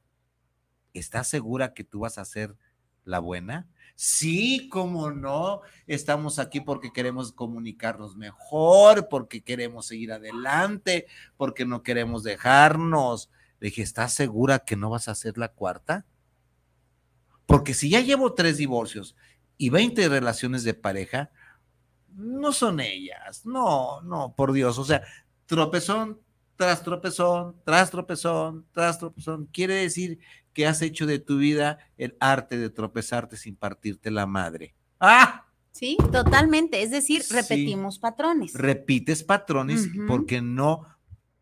¿estás 0.93 1.27
segura 1.27 1.73
que 1.73 1.83
tú 1.83 2.01
vas 2.01 2.17
a 2.17 2.25
ser 2.25 2.55
la 3.03 3.19
buena? 3.19 3.67
Sí, 3.95 4.67
cómo 4.69 5.11
no. 5.11 5.61
Estamos 5.85 6.39
aquí 6.39 6.59
porque 6.61 6.91
queremos 6.91 7.31
comunicarnos 7.31 8.15
mejor, 8.15 9.09
porque 9.09 9.43
queremos 9.43 9.87
seguir 9.87 10.11
adelante, 10.11 11.07
porque 11.37 11.65
no 11.65 11.83
queremos 11.83 12.23
dejarnos. 12.23 13.29
Le 13.59 13.67
dije, 13.67 13.83
¿estás 13.83 14.13
segura 14.13 14.59
que 14.59 14.75
no 14.75 14.89
vas 14.89 15.07
a 15.07 15.15
ser 15.15 15.37
la 15.37 15.49
cuarta? 15.49 16.05
Porque 17.45 17.73
si 17.73 17.89
ya 17.89 17.99
llevo 18.01 18.33
tres 18.33 18.57
divorcios 18.57 19.15
y 19.57 19.69
20 19.69 20.09
relaciones 20.09 20.63
de 20.63 20.73
pareja, 20.73 21.29
no 22.15 22.51
son 22.53 22.79
ellas. 22.79 23.45
No, 23.45 24.01
no, 24.01 24.33
por 24.35 24.53
Dios. 24.53 24.79
O 24.79 24.83
sea, 24.83 25.03
tropezón 25.45 26.19
tras 26.61 26.83
tropezón, 26.83 27.55
tras 27.65 27.89
tropezón, 27.89 28.67
tras 28.71 28.99
tropezón. 28.99 29.47
Quiere 29.47 29.73
decir 29.73 30.19
que 30.53 30.67
has 30.67 30.83
hecho 30.83 31.07
de 31.07 31.17
tu 31.17 31.39
vida 31.39 31.79
el 31.97 32.15
arte 32.19 32.55
de 32.55 32.69
tropezarte 32.69 33.35
sin 33.35 33.55
partirte 33.55 34.11
la 34.11 34.27
madre. 34.27 34.75
¡Ah! 34.99 35.47
Sí, 35.71 35.97
totalmente. 36.11 36.83
Es 36.83 36.91
decir, 36.91 37.23
repetimos 37.31 37.97
patrones. 37.97 38.53
Repites 38.53 39.23
patrones 39.23 39.89
porque 40.07 40.39
no, 40.43 40.85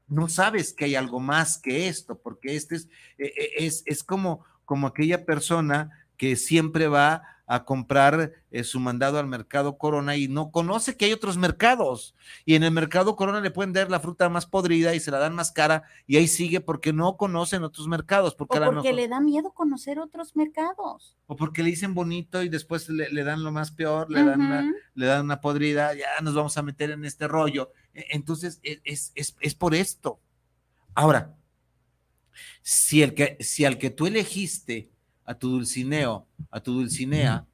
no 0.08 0.30
sabes 0.30 0.72
que 0.72 0.86
hay 0.86 0.96
algo 0.96 1.20
más 1.20 1.58
que 1.58 1.90
esto, 1.90 2.18
porque 2.18 2.56
este 2.56 2.78
es, 2.78 2.88
e, 3.18 3.26
e, 3.26 3.66
es, 3.66 3.84
es 3.88 4.06
como, 4.06 4.46
como 4.64 4.88
aquella 4.88 5.26
persona 5.26 6.08
que 6.20 6.36
siempre 6.36 6.90
va 6.90 7.24
a 7.48 7.64
comprar 7.64 8.34
eh, 8.52 8.64
su 8.64 8.80
mandado 8.80 9.18
al 9.18 9.26
mercado 9.26 9.78
Corona 9.80 10.18
y 10.18 10.28
no 10.28 10.52
conoce 10.52 10.98
que 10.98 11.06
hay 11.06 11.14
otros 11.14 11.38
mercados. 11.38 12.14
Y 12.46 12.56
en 12.56 12.64
el 12.64 12.72
mercado 12.72 13.16
Corona 13.16 13.42
le 13.42 13.50
pueden 13.50 13.74
dar 13.74 13.90
la 13.90 14.02
fruta 14.02 14.28
más 14.28 14.46
podrida 14.46 14.94
y 14.94 15.00
se 15.00 15.10
la 15.12 15.18
dan 15.18 15.34
más 15.34 15.52
cara 15.52 15.84
y 16.06 16.18
ahí 16.18 16.28
sigue 16.28 16.60
porque 16.60 16.94
no 16.94 17.16
conocen 17.16 17.64
otros 17.64 17.88
mercados. 17.88 18.36
Porque, 18.36 18.60
o 18.60 18.66
porque 18.66 18.94
le 18.94 19.08
da 19.08 19.22
miedo 19.22 19.52
conocer 19.52 19.98
otros 19.98 20.36
mercados. 20.36 21.18
O 21.26 21.38
porque 21.38 21.64
le 21.64 21.70
dicen 21.70 21.96
bonito 21.96 22.44
y 22.44 22.50
después 22.50 22.88
le, 22.90 23.24
dan 23.24 23.44
lo 23.44 23.52
más 23.52 23.72
peor, 23.72 24.12
le, 24.12 24.24
dan 24.24 24.42
una, 24.42 24.72
le 24.94 25.06
dan 25.06 25.26
una 25.26 25.40
podrida, 25.40 25.96
ya 25.96 26.08
nos 26.22 26.36
vamos 26.36 26.56
a 26.58 26.62
meter 26.62 26.92
en 26.92 27.06
este 27.06 27.30
rollo. 27.30 27.72
E, 27.94 28.08
entonces, 28.12 28.60
e, 28.62 28.82
es, 28.84 29.14
es, 29.16 29.36
es 29.40 29.56
por 29.56 29.74
esto. 29.74 30.20
Ahora, 30.94 31.36
si, 32.62 33.02
el 33.02 33.14
que, 33.14 33.38
si 33.40 33.64
al 33.64 33.78
que 33.78 33.90
tú 33.90 34.06
elegiste 34.06 34.92
a 35.30 35.36
tu 35.36 35.48
dulcineo, 35.48 36.26
a 36.50 36.60
tu 36.60 36.74
dulcinea, 36.74 37.46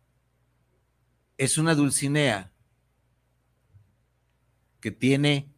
es 1.37 1.57
una 1.57 1.75
dulcinea 1.75 2.53
que 4.79 4.91
tiene 4.91 5.49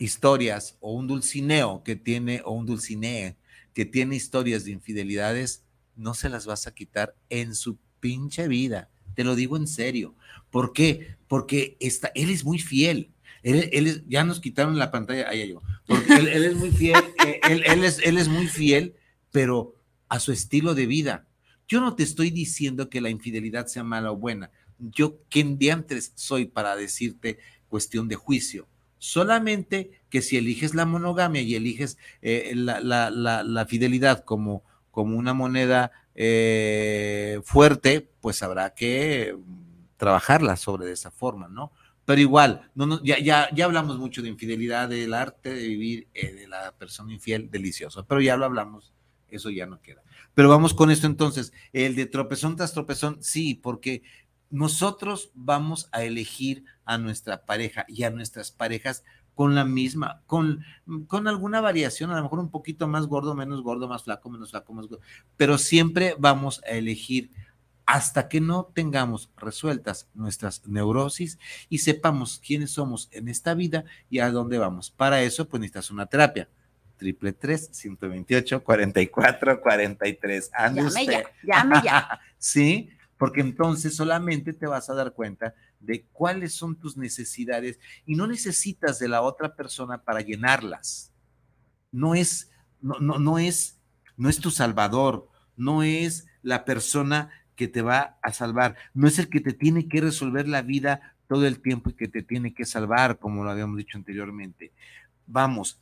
historias, 0.00 0.76
o 0.80 0.92
un 0.94 1.06
dulcineo 1.06 1.84
que 1.84 1.94
tiene, 1.94 2.42
o 2.44 2.50
un 2.50 2.66
dulcinee 2.66 3.36
que 3.74 3.84
tiene 3.84 4.16
historias 4.16 4.64
de 4.64 4.72
infidelidades, 4.72 5.62
no 5.94 6.14
se 6.14 6.28
las 6.28 6.46
vas 6.46 6.66
a 6.66 6.74
quitar 6.74 7.14
en 7.30 7.54
su 7.54 7.78
pinche 8.00 8.48
vida. 8.48 8.90
Te 9.14 9.22
lo 9.22 9.36
digo 9.36 9.56
en 9.56 9.68
serio. 9.68 10.16
¿Por 10.50 10.72
qué? 10.72 11.14
Porque 11.28 11.76
él 11.78 12.30
es 12.30 12.44
muy 12.44 12.58
fiel. 12.58 13.12
Él, 13.44 14.04
ya 14.08 14.24
nos 14.24 14.40
quitaron 14.40 14.80
la 14.80 14.90
pantalla, 14.90 15.28
ahí 15.28 15.48
yo. 15.48 15.62
Porque 15.86 16.12
él, 16.12 16.44
es 16.44 16.56
muy 16.56 16.72
fiel, 16.72 17.04
eh, 17.24 17.40
él, 17.48 17.84
es, 17.84 18.00
él 18.00 18.18
es 18.18 18.26
muy 18.26 18.48
fiel, 18.48 18.96
pero 19.30 19.75
a 20.08 20.20
su 20.20 20.32
estilo 20.32 20.74
de 20.74 20.86
vida. 20.86 21.26
Yo 21.68 21.80
no 21.80 21.94
te 21.94 22.02
estoy 22.02 22.30
diciendo 22.30 22.88
que 22.88 23.00
la 23.00 23.10
infidelidad 23.10 23.66
sea 23.66 23.82
mala 23.82 24.12
o 24.12 24.16
buena. 24.16 24.50
Yo, 24.78 25.18
¿quién 25.28 25.58
diantres 25.58 26.12
soy 26.14 26.46
para 26.46 26.76
decirte 26.76 27.38
cuestión 27.68 28.08
de 28.08 28.16
juicio? 28.16 28.68
Solamente 28.98 30.00
que 30.08 30.22
si 30.22 30.36
eliges 30.36 30.74
la 30.74 30.86
monogamia 30.86 31.42
y 31.42 31.54
eliges 31.54 31.98
eh, 32.22 32.52
la, 32.54 33.66
fidelidad 33.68 34.24
como, 34.24 34.64
como 34.90 35.16
una 35.16 35.34
moneda 35.34 35.92
eh, 36.14 37.40
fuerte, 37.44 38.08
pues 38.20 38.42
habrá 38.42 38.74
que 38.74 39.36
trabajarla 39.96 40.56
sobre 40.56 40.90
esa 40.92 41.10
forma, 41.10 41.48
¿no? 41.48 41.72
Pero 42.04 42.20
igual, 42.20 42.70
no, 42.74 43.02
ya, 43.02 43.18
ya, 43.18 43.48
ya 43.52 43.64
hablamos 43.64 43.98
mucho 43.98 44.22
de 44.22 44.28
infidelidad, 44.28 44.88
del 44.88 45.12
arte 45.12 45.52
de 45.52 45.66
vivir, 45.66 46.08
eh, 46.14 46.32
de 46.32 46.46
la 46.46 46.72
persona 46.72 47.12
infiel, 47.12 47.50
delicioso, 47.50 48.06
pero 48.06 48.20
ya 48.20 48.36
lo 48.36 48.44
hablamos 48.44 48.94
eso 49.28 49.50
ya 49.50 49.66
no 49.66 49.80
queda. 49.80 50.02
Pero 50.34 50.48
vamos 50.48 50.74
con 50.74 50.90
esto 50.90 51.06
entonces. 51.06 51.52
El 51.72 51.94
de 51.94 52.06
tropezón 52.06 52.56
tras 52.56 52.72
tropezón, 52.72 53.22
sí, 53.22 53.54
porque 53.54 54.02
nosotros 54.50 55.30
vamos 55.34 55.88
a 55.92 56.04
elegir 56.04 56.64
a 56.84 56.98
nuestra 56.98 57.44
pareja 57.44 57.84
y 57.88 58.04
a 58.04 58.10
nuestras 58.10 58.50
parejas 58.50 59.04
con 59.34 59.54
la 59.54 59.66
misma, 59.66 60.22
con, 60.26 60.64
con 61.08 61.28
alguna 61.28 61.60
variación, 61.60 62.10
a 62.10 62.16
lo 62.16 62.22
mejor 62.22 62.38
un 62.38 62.50
poquito 62.50 62.88
más 62.88 63.06
gordo, 63.06 63.34
menos 63.34 63.62
gordo, 63.62 63.86
más 63.86 64.04
flaco, 64.04 64.30
menos 64.30 64.50
flaco, 64.50 64.72
más 64.72 64.86
gordo, 64.86 65.02
pero 65.36 65.58
siempre 65.58 66.16
vamos 66.18 66.62
a 66.64 66.70
elegir 66.70 67.30
hasta 67.84 68.28
que 68.28 68.40
no 68.40 68.70
tengamos 68.74 69.30
resueltas 69.36 70.08
nuestras 70.14 70.66
neurosis 70.66 71.38
y 71.68 71.78
sepamos 71.78 72.40
quiénes 72.44 72.72
somos 72.72 73.08
en 73.12 73.28
esta 73.28 73.54
vida 73.54 73.84
y 74.10 74.18
a 74.18 74.30
dónde 74.30 74.58
vamos. 74.58 74.90
Para 74.90 75.22
eso, 75.22 75.46
pues 75.48 75.60
necesitas 75.60 75.90
una 75.90 76.06
terapia. 76.06 76.48
Triple 76.96 77.32
3, 77.32 77.70
128, 77.72 78.62
44, 78.62 79.60
43. 79.60 80.50
Ande 80.52 80.80
Llame 80.82 80.88
usted. 80.88 81.24
ya, 81.42 81.56
llame 81.56 81.76
ya. 81.84 82.20
sí, 82.38 82.90
porque 83.18 83.40
entonces 83.40 83.94
solamente 83.96 84.52
te 84.52 84.66
vas 84.66 84.90
a 84.90 84.94
dar 84.94 85.12
cuenta 85.12 85.54
de 85.80 86.06
cuáles 86.12 86.54
son 86.54 86.76
tus 86.76 86.96
necesidades 86.96 87.78
y 88.04 88.14
no 88.14 88.26
necesitas 88.26 88.98
de 88.98 89.08
la 89.08 89.22
otra 89.22 89.54
persona 89.54 90.02
para 90.02 90.20
llenarlas. 90.20 91.12
No 91.92 92.14
es, 92.14 92.50
no, 92.80 92.98
no, 92.98 93.18
no 93.18 93.38
es, 93.38 93.80
no 94.16 94.28
es 94.28 94.40
tu 94.40 94.50
salvador, 94.50 95.28
no 95.56 95.82
es 95.82 96.26
la 96.42 96.64
persona 96.64 97.30
que 97.54 97.68
te 97.68 97.82
va 97.82 98.18
a 98.22 98.32
salvar, 98.32 98.76
no 98.92 99.08
es 99.08 99.18
el 99.18 99.28
que 99.28 99.40
te 99.40 99.52
tiene 99.52 99.88
que 99.88 100.00
resolver 100.00 100.46
la 100.46 100.62
vida 100.62 101.16
todo 101.26 101.46
el 101.46 101.60
tiempo 101.60 101.90
y 101.90 101.94
que 101.94 102.08
te 102.08 102.22
tiene 102.22 102.54
que 102.54 102.64
salvar, 102.64 103.18
como 103.18 103.44
lo 103.44 103.50
habíamos 103.50 103.78
dicho 103.78 103.98
anteriormente. 103.98 104.72
Vamos, 105.26 105.80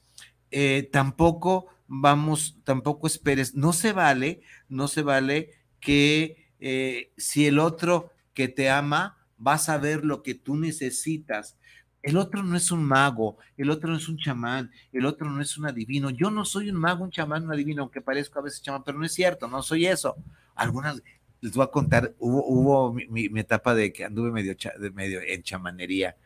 eh, 0.57 0.89
tampoco 0.93 1.67
vamos, 1.89 2.61
tampoco 2.63 3.09
esperes, 3.09 3.57
no 3.57 3.73
se 3.73 3.93
vale, 3.93 4.41
no 4.69 4.87
se 4.87 5.03
vale 5.03 5.51
que 5.81 6.47
eh, 6.61 7.13
si 7.17 7.47
el 7.49 7.59
otro 7.59 8.13
que 8.35 8.47
te 8.47 8.71
ama 8.71 9.19
vas 9.37 9.69
a 9.69 9.79
ver 9.79 10.05
lo 10.05 10.23
que 10.23 10.37
tú 10.37 10.57
necesitas. 10.57 11.59
El 12.03 12.17
otro 12.17 12.45
no 12.45 12.57
es 12.57 12.71
un 12.71 12.85
mago, 12.85 13.39
el 13.57 13.69
otro 13.69 13.91
no 13.91 13.97
es 13.97 14.09
un 14.09 14.17
chamán, 14.17 14.71
el 14.93 15.07
otro 15.07 15.29
no 15.29 15.43
es 15.43 15.59
un 15.59 15.67
adivino. 15.67 16.11
Yo 16.11 16.31
no 16.31 16.45
soy 16.45 16.71
un 16.71 16.77
mago, 16.77 17.03
un 17.03 17.11
chamán, 17.11 17.43
un 17.43 17.53
adivino, 17.53 17.83
aunque 17.83 18.01
parezco 18.01 18.39
a 18.39 18.43
veces 18.43 18.63
chamán, 18.63 18.85
pero 18.85 18.97
no 18.97 19.05
es 19.05 19.13
cierto, 19.13 19.49
no 19.49 19.61
soy 19.61 19.87
eso. 19.87 20.15
Algunas, 20.55 21.03
les 21.41 21.53
voy 21.53 21.65
a 21.65 21.71
contar, 21.73 22.15
hubo, 22.21 22.47
hubo 22.47 22.93
mi, 22.93 23.29
etapa 23.41 23.75
de 23.75 23.93
que 23.93 24.05
anduve 24.05 24.31
medio, 24.31 24.55
de 24.79 24.91
medio 24.93 25.21
en 25.21 25.43
chamanería 25.43 26.17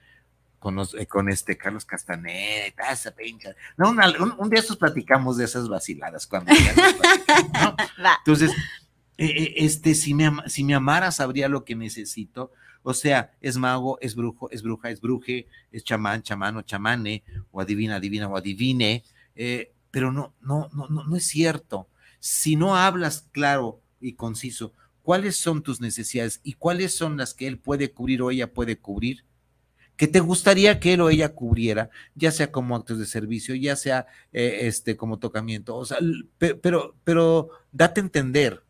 con, 0.58 0.78
eh, 0.98 1.06
con 1.06 1.28
este 1.28 1.56
Carlos 1.56 1.84
Castaneda 1.84 2.66
y 2.68 2.72
pincha. 3.16 3.54
No, 3.76 3.90
una- 3.90 4.10
un, 4.20 4.34
un 4.38 4.50
día 4.50 4.60
estos 4.60 4.76
platicamos 4.76 5.36
de 5.36 5.44
esas 5.44 5.68
vaciladas 5.68 6.26
cuando 6.26 6.52
¿no? 6.52 7.76
Entonces, 8.18 8.50
eh, 9.16 9.26
eh, 9.26 9.54
este, 9.58 9.94
si 9.94 10.14
me, 10.14 10.30
si 10.46 10.64
me 10.64 10.74
amara, 10.74 11.10
sabría 11.10 11.48
lo 11.48 11.64
que 11.64 11.74
necesito. 11.74 12.52
O 12.82 12.94
sea, 12.94 13.32
es 13.40 13.56
mago, 13.56 13.98
es 14.00 14.14
brujo, 14.14 14.50
es 14.50 14.62
bruja, 14.62 14.90
es 14.90 15.00
bruje, 15.00 15.46
es 15.72 15.84
chamán, 15.84 16.22
chamán 16.22 16.56
o 16.56 16.62
chamane, 16.62 17.22
o 17.50 17.60
adivina, 17.60 17.96
adivina 17.96 18.28
o 18.28 18.36
adivine. 18.36 19.04
eh, 19.34 19.72
pero 19.90 20.12
no, 20.12 20.34
no, 20.42 20.68
no, 20.74 20.86
no, 20.88 21.04
no 21.04 21.16
es 21.16 21.26
cierto. 21.26 21.88
Si 22.20 22.56
no 22.56 22.76
hablas 22.76 23.26
claro 23.32 23.80
y 24.00 24.12
conciso, 24.12 24.74
cuáles 25.02 25.36
son 25.36 25.62
tus 25.62 25.80
necesidades 25.80 26.40
y 26.44 26.52
cuáles 26.54 26.94
son 26.94 27.16
las 27.16 27.32
que 27.32 27.46
él 27.46 27.58
puede 27.58 27.90
cubrir 27.90 28.20
o 28.22 28.30
ella 28.30 28.52
puede 28.52 28.76
cubrir, 28.78 29.24
que 29.98 30.08
te 30.08 30.20
gustaría 30.20 30.80
que 30.80 30.94
él 30.94 31.02
o 31.02 31.10
ella 31.10 31.34
cubriera, 31.34 31.90
ya 32.16 32.32
sea 32.32 32.52
como 32.52 32.76
actos 32.76 32.98
de 33.00 33.06
servicio, 33.06 33.54
ya 33.56 33.76
sea 33.76 34.06
eh, 34.32 34.60
este 34.62 34.96
como 34.96 35.18
tocamiento, 35.20 35.76
o 35.76 35.84
sea, 35.86 35.98
pero, 36.38 36.96
pero 37.04 37.50
date 37.72 38.00
a 38.00 38.04
entender, 38.04 38.64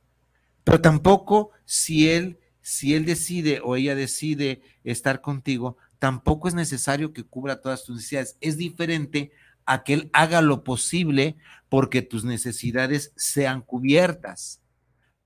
pero 0.65 0.81
tampoco 0.81 1.51
si 1.65 2.11
él, 2.11 2.39
si 2.61 2.95
él 2.95 3.05
decide 3.07 3.61
o 3.65 3.77
ella 3.77 3.95
decide 3.95 4.63
estar 4.85 5.21
contigo, 5.21 5.77
tampoco 5.99 6.49
es 6.49 6.55
necesario 6.55 7.13
que 7.13 7.25
cubra 7.25 7.61
todas 7.61 7.85
tus 7.85 7.97
necesidades. 7.97 8.37
Es 8.41 8.57
diferente 8.59 9.33
a 9.65 9.85
que 9.85 9.95
él 9.95 10.11
haga 10.13 10.43
lo 10.43 10.65
posible 10.65 11.37
porque 11.69 12.03
tus 12.03 12.25
necesidades 12.25 13.13
sean 13.17 13.63
cubiertas. 13.63 14.61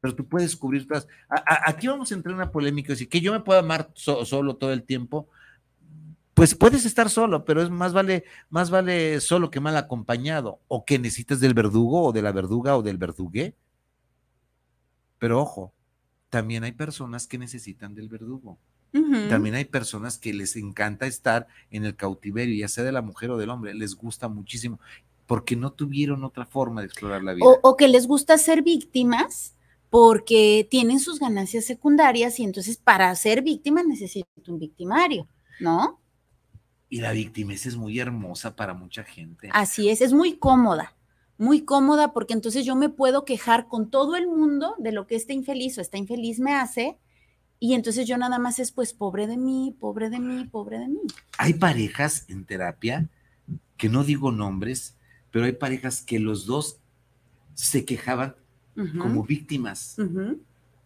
Pero 0.01 0.17
tú 0.17 0.27
puedes 0.29 0.57
cubrir 0.57 0.87
todas. 0.89 1.07
Aquí 1.67 1.87
vamos 1.87 2.11
a 2.11 2.15
entrar 2.15 2.33
en 2.33 2.37
una 2.39 2.51
polémica, 2.51 2.93
decir 2.93 3.09
que 3.09 3.21
yo 3.21 3.33
me 3.33 3.41
puedo 3.41 3.61
amar 3.61 3.91
so- 3.95 4.25
solo 4.25 4.57
todo 4.57 4.73
el 4.73 4.83
tiempo. 4.83 5.29
Pues 6.35 6.55
puedes 6.55 6.87
estar 6.87 7.11
solo, 7.11 7.45
pero 7.45 7.63
es 7.63 7.71
más 7.71 7.93
vale, 7.93 8.25
más 8.49 8.71
vale 8.71 9.21
solo 9.21 9.51
que 9.51 9.61
mal 9.61 9.77
acompañado. 9.77 10.61
O 10.69 10.85
que 10.85 10.99
necesitas 10.99 11.41
del 11.41 11.55
verdugo, 11.55 12.05
o 12.05 12.13
de 12.13 12.23
la 12.23 12.33
verduga, 12.33 12.77
o 12.77 12.83
del 12.83 12.97
verdugué. 12.97 13.55
Pero 15.19 15.41
ojo, 15.41 15.73
también 16.31 16.65
hay 16.65 16.73
personas 16.73 17.27
que 17.27 17.39
necesitan 17.39 17.95
del 17.95 18.09
verdugo. 18.09 18.59
También 19.31 19.55
hay 19.55 19.65
personas 19.65 20.19
que 20.19 20.35
les 20.35 20.55
encanta 20.57 21.07
estar 21.07 21.47
en 21.71 21.87
el 21.87 21.97
cautiverio, 21.97 22.55
ya 22.55 22.69
sea 22.69 22.85
de 22.85 22.93
la 22.93 23.01
mujer 23.01 23.31
o 23.31 23.39
del 23.39 23.49
hombre, 23.49 23.73
les 23.73 23.95
gusta 23.95 24.29
muchísimo, 24.29 24.81
porque 25.27 25.57
no 25.57 25.73
tuvieron 25.73 26.25
otra 26.25 26.45
forma 26.45 26.83
de 26.83 26.89
explorar 26.89 27.23
la 27.23 27.33
vida. 27.33 27.47
O, 27.47 27.59
o 27.63 27.77
que 27.77 27.89
les 27.89 28.07
gusta 28.07 28.37
ser 28.37 28.63
víctimas 28.63 29.55
porque 29.89 30.67
tienen 30.71 31.01
sus 31.01 31.21
ganancias 31.21 31.65
secundarias 31.65 32.39
y 32.39 32.45
entonces 32.45 32.77
para 32.77 33.15
ser 33.15 33.43
víctima 33.43 33.83
necesito 33.83 34.29
un 34.49 34.59
victimario, 34.59 35.27
¿no? 35.59 36.02
Y 36.93 37.01
la 37.01 37.13
victimez 37.13 37.65
es 37.65 37.75
muy 37.75 37.99
hermosa 37.99 38.55
para 38.55 38.75
mucha 38.75 39.03
gente. 39.03 39.49
Así 39.55 39.89
es, 39.89 40.03
es 40.03 40.13
muy 40.13 40.37
cómoda, 40.37 40.95
muy 41.39 41.63
cómoda 41.63 42.13
porque 42.13 42.35
entonces 42.35 42.67
yo 42.67 42.77
me 42.77 42.91
puedo 42.91 43.25
quejar 43.25 43.67
con 43.67 43.91
todo 43.91 44.15
el 44.15 44.27
mundo 44.27 44.75
de 44.79 44.93
lo 44.93 45.07
que 45.07 45.17
este 45.17 45.33
infeliz 45.33 45.79
o 45.79 45.81
esta 45.81 45.97
infeliz 45.97 46.39
me 46.39 46.53
hace 46.53 46.99
y 47.59 47.73
entonces 47.73 48.07
yo 48.07 48.19
nada 48.19 48.39
más 48.39 48.59
es 48.59 48.73
pues 48.73 48.93
pobre 48.93 49.27
de 49.27 49.39
mí, 49.39 49.75
pobre 49.81 50.11
de 50.11 50.19
mí, 50.19 50.45
pobre 50.45 50.81
de 50.81 50.89
mí. 50.89 51.01
Hay 51.39 51.55
parejas 51.55 52.27
en 52.29 52.45
terapia, 52.45 53.09
que 53.79 53.89
no 53.89 54.05
digo 54.05 54.31
nombres, 54.31 54.95
pero 55.31 55.47
hay 55.47 55.53
parejas 55.53 56.03
que 56.03 56.19
los 56.19 56.45
dos 56.45 56.77
se 57.55 57.87
quejaban 57.87 58.37
como 58.99 59.25
víctimas. 59.25 59.97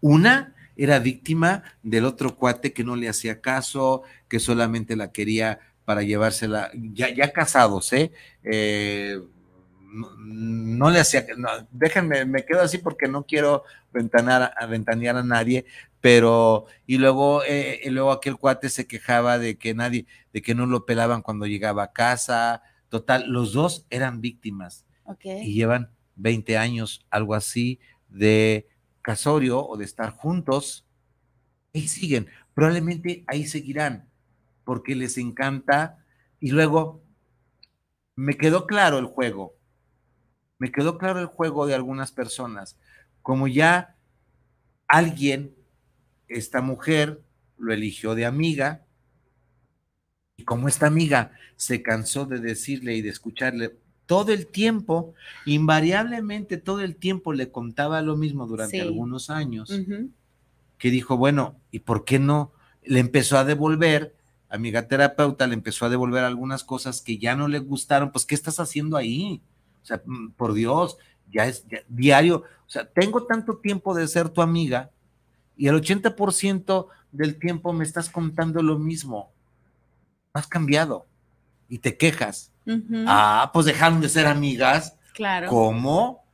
Una 0.00 0.54
era 0.76 1.00
víctima 1.00 1.64
del 1.82 2.04
otro 2.04 2.36
cuate 2.36 2.72
que 2.72 2.84
no 2.84 2.94
le 2.94 3.08
hacía 3.08 3.40
caso, 3.40 4.02
que 4.28 4.38
solamente 4.38 4.94
la 4.94 5.10
quería 5.10 5.58
para 5.86 6.02
llevársela, 6.02 6.70
ya, 6.74 7.08
ya 7.14 7.32
casados, 7.32 7.92
¿eh? 7.94 8.12
Eh, 8.42 9.18
no, 9.80 10.10
no 10.18 10.90
le 10.90 10.98
hacía, 11.00 11.24
no, 11.38 11.48
déjenme, 11.70 12.26
me 12.26 12.44
quedo 12.44 12.60
así 12.60 12.78
porque 12.78 13.08
no 13.08 13.24
quiero 13.24 13.62
ventanar, 13.92 14.52
a, 14.54 14.66
ventanear 14.66 15.16
a 15.16 15.22
nadie, 15.22 15.64
pero, 16.00 16.66
y 16.86 16.98
luego, 16.98 17.42
eh, 17.44 17.80
y 17.84 17.90
luego 17.90 18.10
aquel 18.10 18.36
cuate 18.36 18.68
se 18.68 18.86
quejaba 18.86 19.38
de 19.38 19.56
que 19.56 19.74
nadie, 19.74 20.06
de 20.32 20.42
que 20.42 20.56
no 20.56 20.66
lo 20.66 20.84
pelaban 20.84 21.22
cuando 21.22 21.46
llegaba 21.46 21.84
a 21.84 21.92
casa, 21.92 22.62
total, 22.88 23.30
los 23.30 23.52
dos 23.52 23.86
eran 23.88 24.20
víctimas 24.20 24.84
Ok. 25.04 25.24
y 25.24 25.54
llevan 25.54 25.92
20 26.16 26.58
años, 26.58 27.06
algo 27.10 27.34
así, 27.34 27.78
de 28.08 28.66
casorio 29.02 29.64
o 29.64 29.76
de 29.76 29.84
estar 29.84 30.10
juntos, 30.10 30.84
y 31.72 31.86
siguen. 31.88 32.26
Probablemente 32.54 33.22
ahí 33.28 33.46
seguirán, 33.46 34.08
porque 34.66 34.96
les 34.96 35.16
encanta. 35.16 36.04
Y 36.40 36.50
luego, 36.50 37.00
me 38.16 38.36
quedó 38.36 38.66
claro 38.66 38.98
el 38.98 39.06
juego. 39.06 39.54
Me 40.58 40.72
quedó 40.72 40.98
claro 40.98 41.20
el 41.20 41.26
juego 41.26 41.66
de 41.66 41.74
algunas 41.74 42.10
personas. 42.10 42.76
Como 43.22 43.46
ya 43.46 43.96
alguien, 44.88 45.54
esta 46.28 46.60
mujer, 46.60 47.22
lo 47.56 47.72
eligió 47.72 48.14
de 48.14 48.26
amiga, 48.26 48.84
y 50.36 50.44
como 50.44 50.66
esta 50.68 50.86
amiga 50.88 51.32
se 51.56 51.80
cansó 51.82 52.26
de 52.26 52.40
decirle 52.40 52.96
y 52.96 53.02
de 53.02 53.10
escucharle 53.10 53.76
todo 54.06 54.32
el 54.32 54.48
tiempo, 54.48 55.14
invariablemente 55.46 56.56
todo 56.56 56.80
el 56.80 56.96
tiempo 56.96 57.32
le 57.32 57.50
contaba 57.50 58.02
lo 58.02 58.16
mismo 58.16 58.46
durante 58.46 58.76
Sí. 58.78 58.82
algunos 58.82 59.30
años, 59.30 59.72
que 60.78 60.90
dijo, 60.90 61.16
bueno, 61.16 61.60
¿y 61.70 61.80
por 61.80 62.04
qué 62.04 62.18
no? 62.18 62.52
Le 62.82 63.00
empezó 63.00 63.38
a 63.38 63.44
devolver, 63.44 64.15
amiga 64.48 64.86
terapeuta, 64.88 65.46
le 65.46 65.54
empezó 65.54 65.86
a 65.86 65.88
devolver 65.88 66.24
algunas 66.24 66.62
cosas 66.64 67.00
que 67.02 67.18
ya 67.18 67.34
no 67.36 67.48
le 67.48 67.58
gustaron, 67.58 68.12
pues, 68.12 68.24
¿qué 68.24 68.34
estás 68.34 68.60
haciendo 68.60 68.96
ahí? 68.96 69.42
O 69.82 69.86
sea, 69.86 70.02
mm, 70.04 70.30
por 70.32 70.52
Dios, 70.54 70.96
ya 71.32 71.46
es 71.46 71.66
ya- 71.68 71.80
diario, 71.88 72.44
o 72.66 72.68
sea, 72.70 72.86
tengo 72.88 73.24
tanto 73.26 73.56
tiempo 73.58 73.94
de 73.94 74.06
ser 74.08 74.28
tu 74.28 74.42
amiga 74.42 74.90
y 75.56 75.66
el 75.68 75.74
80% 75.74 76.88
del 77.12 77.38
tiempo 77.38 77.72
me 77.72 77.84
estás 77.84 78.08
contando 78.10 78.62
lo 78.62 78.78
mismo. 78.78 79.30
Has 80.32 80.46
cambiado 80.46 81.06
y 81.68 81.78
te 81.78 81.96
quejas. 81.96 82.52
Ah, 83.06 83.50
pues 83.52 83.66
dejaron 83.66 84.00
de 84.00 84.08
ser 84.08 84.26
amigas. 84.26 84.96
claro. 85.14 85.48
¿Cómo? 85.48 86.24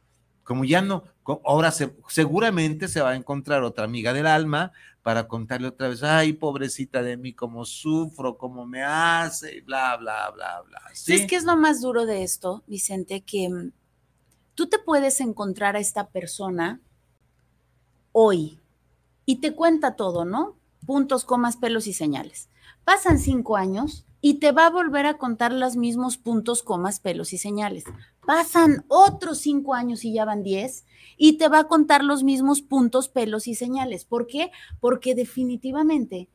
Como 0.44 0.64
ya 0.64 0.82
no, 0.82 1.04
ahora 1.44 1.70
se- 1.70 1.94
seguramente 2.08 2.88
se 2.88 3.00
va 3.00 3.10
a 3.10 3.14
encontrar 3.16 3.62
otra 3.62 3.84
amiga 3.84 4.12
del 4.12 4.26
alma 4.26 4.72
para 5.02 5.26
contarle 5.26 5.68
otra 5.68 5.88
vez, 5.88 6.02
ay, 6.02 6.32
pobrecita 6.32 7.02
de 7.02 7.16
mí, 7.16 7.32
cómo 7.34 7.64
sufro, 7.64 8.38
cómo 8.38 8.64
me 8.66 8.82
hace, 8.82 9.56
y 9.56 9.60
bla, 9.60 9.96
bla, 9.96 10.30
bla, 10.30 10.62
bla. 10.62 10.80
¿sí? 10.92 11.12
¿Sabes 11.12 11.26
qué 11.28 11.36
es 11.36 11.44
lo 11.44 11.56
más 11.56 11.80
duro 11.80 12.06
de 12.06 12.22
esto, 12.22 12.62
Vicente? 12.66 13.22
Que 13.22 13.48
mm, 13.48 13.72
tú 14.54 14.68
te 14.68 14.78
puedes 14.78 15.20
encontrar 15.20 15.76
a 15.76 15.80
esta 15.80 16.08
persona 16.08 16.80
hoy. 18.12 18.60
Y 19.24 19.36
te 19.36 19.54
cuenta 19.54 19.96
todo, 19.96 20.24
¿no? 20.24 20.56
Puntos, 20.86 21.24
comas, 21.24 21.56
pelos 21.56 21.86
y 21.86 21.92
señales. 21.92 22.48
Pasan 22.84 23.18
cinco 23.18 23.56
años 23.56 24.04
y 24.24 24.34
te 24.34 24.52
va 24.52 24.66
a 24.66 24.70
volver 24.70 25.04
a 25.04 25.18
contar 25.18 25.52
los 25.52 25.76
mismos 25.76 26.16
puntos, 26.16 26.62
comas, 26.62 27.00
pelos 27.00 27.32
y 27.32 27.38
señales. 27.38 27.84
Pasan 28.24 28.84
otros 28.86 29.38
cinco 29.38 29.74
años 29.74 30.04
y 30.04 30.14
ya 30.14 30.24
van 30.24 30.44
diez 30.44 30.86
y 31.18 31.36
te 31.38 31.48
va 31.48 31.58
a 31.58 31.68
contar 31.68 32.04
los 32.04 32.22
mismos 32.22 32.62
puntos, 32.62 33.08
pelos 33.08 33.48
y 33.48 33.56
señales. 33.56 34.04
¿Por 34.04 34.28
qué? 34.28 34.52
Porque 34.78 35.16
definitivamente, 35.16 36.28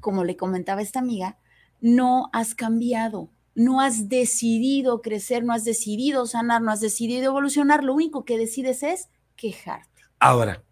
como 0.00 0.24
le 0.24 0.36
comentaba 0.36 0.82
esta 0.82 0.98
amiga, 0.98 1.38
no 1.80 2.30
has 2.32 2.56
cambiado, 2.56 3.30
no 3.54 3.80
has 3.80 4.08
decidido 4.08 5.00
crecer, 5.00 5.44
no 5.44 5.52
has 5.52 5.64
decidido 5.64 6.26
sanar, 6.26 6.62
no 6.62 6.72
has 6.72 6.80
decidido 6.80 7.26
evolucionar. 7.26 7.84
Lo 7.84 7.94
único 7.94 8.24
que 8.24 8.38
decides 8.38 8.82
es 8.82 9.08
quejarte. 9.36 10.02
Ahora, 10.18 10.64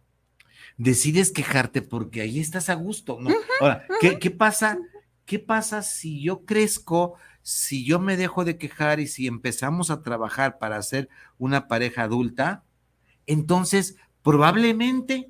decides 0.77 1.31
quejarte 1.31 1.83
porque 1.83 2.21
ahí 2.21 2.41
estás 2.41 2.69
a 2.69 2.75
gusto, 2.75 3.19
¿no? 3.21 3.31
Ahora, 3.61 3.87
¿qué, 4.01 4.19
¿qué, 4.19 4.33
pasa? 4.33 4.77
¿Qué 5.29 5.39
pasa 5.39 5.83
si 5.83 6.23
yo 6.23 6.47
crezco, 6.47 7.17
si 7.43 7.85
yo 7.85 7.99
me 7.99 8.17
dejo 8.17 8.47
de 8.47 8.57
quejar 8.57 8.99
y 8.99 9.07
si 9.07 9.27
empezamos 9.27 9.91
a 9.91 10.03
trabajar 10.03 10.59
para 10.59 10.81
ser 10.81 11.11
una 11.37 11.69
pareja 11.69 12.05
adulta? 12.05 12.65
Entonces, 13.27 13.97
probablemente 14.23 15.29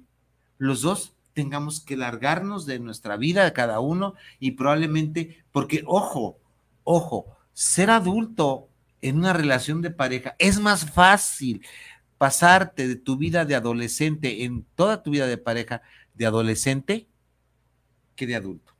los 0.56 0.82
dos 0.82 1.16
tengamos 1.32 1.80
que 1.80 1.96
largarnos 1.96 2.64
de 2.64 2.78
nuestra 2.78 3.16
vida 3.16 3.52
cada 3.52 3.80
uno 3.80 4.14
y 4.38 4.52
probablemente, 4.52 5.44
porque 5.50 5.82
ojo, 5.84 6.38
ojo, 6.84 7.36
ser 7.52 7.90
adulto 7.90 8.68
en 9.00 9.18
una 9.18 9.32
relación 9.32 9.82
de 9.82 9.90
pareja 9.90 10.36
es 10.38 10.60
más 10.60 10.88
fácil 10.88 11.66
pasarte 12.18 12.86
de 12.86 12.94
tu 12.94 13.16
vida 13.16 13.44
de 13.44 13.56
adolescente 13.56 14.44
en 14.44 14.64
toda 14.76 15.02
tu 15.02 15.10
vida 15.10 15.26
de 15.26 15.38
pareja 15.38 15.82
de 16.14 16.26
adolescente 16.26 17.08
que 18.14 18.28
de 18.28 18.36
adulto. 18.36 18.77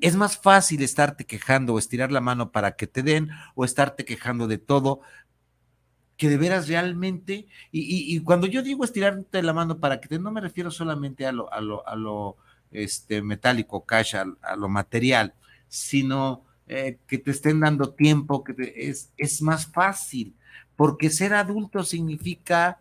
Es 0.00 0.16
más 0.16 0.38
fácil 0.38 0.82
estarte 0.82 1.24
quejando 1.24 1.74
o 1.74 1.78
estirar 1.78 2.10
la 2.10 2.20
mano 2.20 2.50
para 2.50 2.76
que 2.76 2.86
te 2.86 3.02
den 3.02 3.30
o 3.54 3.64
estarte 3.64 4.04
quejando 4.04 4.48
de 4.48 4.58
todo 4.58 5.00
que 6.16 6.28
de 6.28 6.36
veras 6.36 6.68
realmente, 6.68 7.48
y, 7.72 8.20
cuando 8.20 8.46
yo 8.46 8.62
digo 8.62 8.84
estirarte 8.84 9.42
la 9.42 9.52
mano 9.52 9.78
para 9.78 10.00
que 10.00 10.08
te, 10.08 10.20
no 10.20 10.30
me 10.30 10.40
refiero 10.40 10.70
solamente 10.70 11.26
a 11.26 11.32
lo, 11.32 11.52
a 11.52 11.60
lo, 11.60 11.88
a 11.88 11.96
lo 11.96 12.36
este, 12.70 13.22
metálico, 13.22 13.84
cash, 13.84 14.14
a, 14.14 14.56
lo 14.56 14.68
material, 14.68 15.34
sino 15.66 16.44
eh, 16.68 16.98
que 17.08 17.18
te 17.18 17.32
estén 17.32 17.58
dando 17.58 17.94
tiempo, 17.94 18.44
que 18.44 18.54
es, 18.76 19.12
es 19.16 19.42
más 19.42 19.66
fácil 19.66 20.36
porque 20.76 21.10
ser 21.10 21.34
adulto 21.34 21.82
significa 21.84 22.80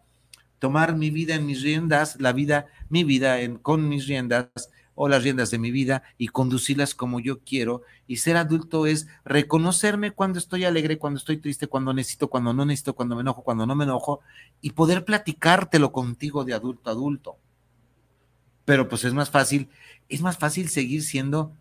tomar 0.60 0.96
mi 0.96 1.10
vida 1.10 1.36
en 1.36 1.46
mis 1.46 1.62
riendas, 1.62 2.20
la 2.20 2.34
vida, 2.34 2.68
mi 2.90 3.04
vida 3.04 3.42
en, 3.42 3.58
con 3.58 3.90
mis 3.90 4.08
riendas 4.08 4.48
o 4.96 5.08
las 5.08 5.24
riendas 5.24 5.52
de 5.52 5.60
mi 5.60 5.72
vida 5.72 6.04
y 6.18 6.28
conducirlas 6.28 6.96
como 6.96 7.20
yo 7.20 7.40
quiero. 7.40 7.84
Y 8.08 8.18
ser 8.18 8.38
adulto 8.38 8.86
es 8.86 9.08
reconocerme 9.26 10.12
cuando 10.12 10.40
estoy 10.40 10.66
alegre, 10.66 10.98
cuando 10.98 11.18
estoy 11.18 11.38
triste, 11.38 11.68
cuando 11.68 11.94
necesito, 11.94 12.30
cuando 12.30 12.54
no 12.54 12.66
necesito, 12.66 12.94
cuando 12.94 13.16
me 13.16 13.22
enojo, 13.22 13.44
cuando 13.44 13.66
no 13.66 13.76
me 13.76 13.86
enojo 13.86 14.22
y 14.62 14.72
poder 14.72 15.06
platicártelo 15.06 15.92
contigo 15.92 16.44
de 16.44 16.54
adulto 16.54 16.90
a 16.90 16.94
adulto. 16.94 17.38
Pero 18.66 18.88
pues 18.88 19.04
es 19.06 19.14
más 19.14 19.30
fácil, 19.30 19.70
es 20.08 20.22
más 20.22 20.38
fácil 20.38 20.70
seguir 20.70 21.04
siendo 21.04 21.54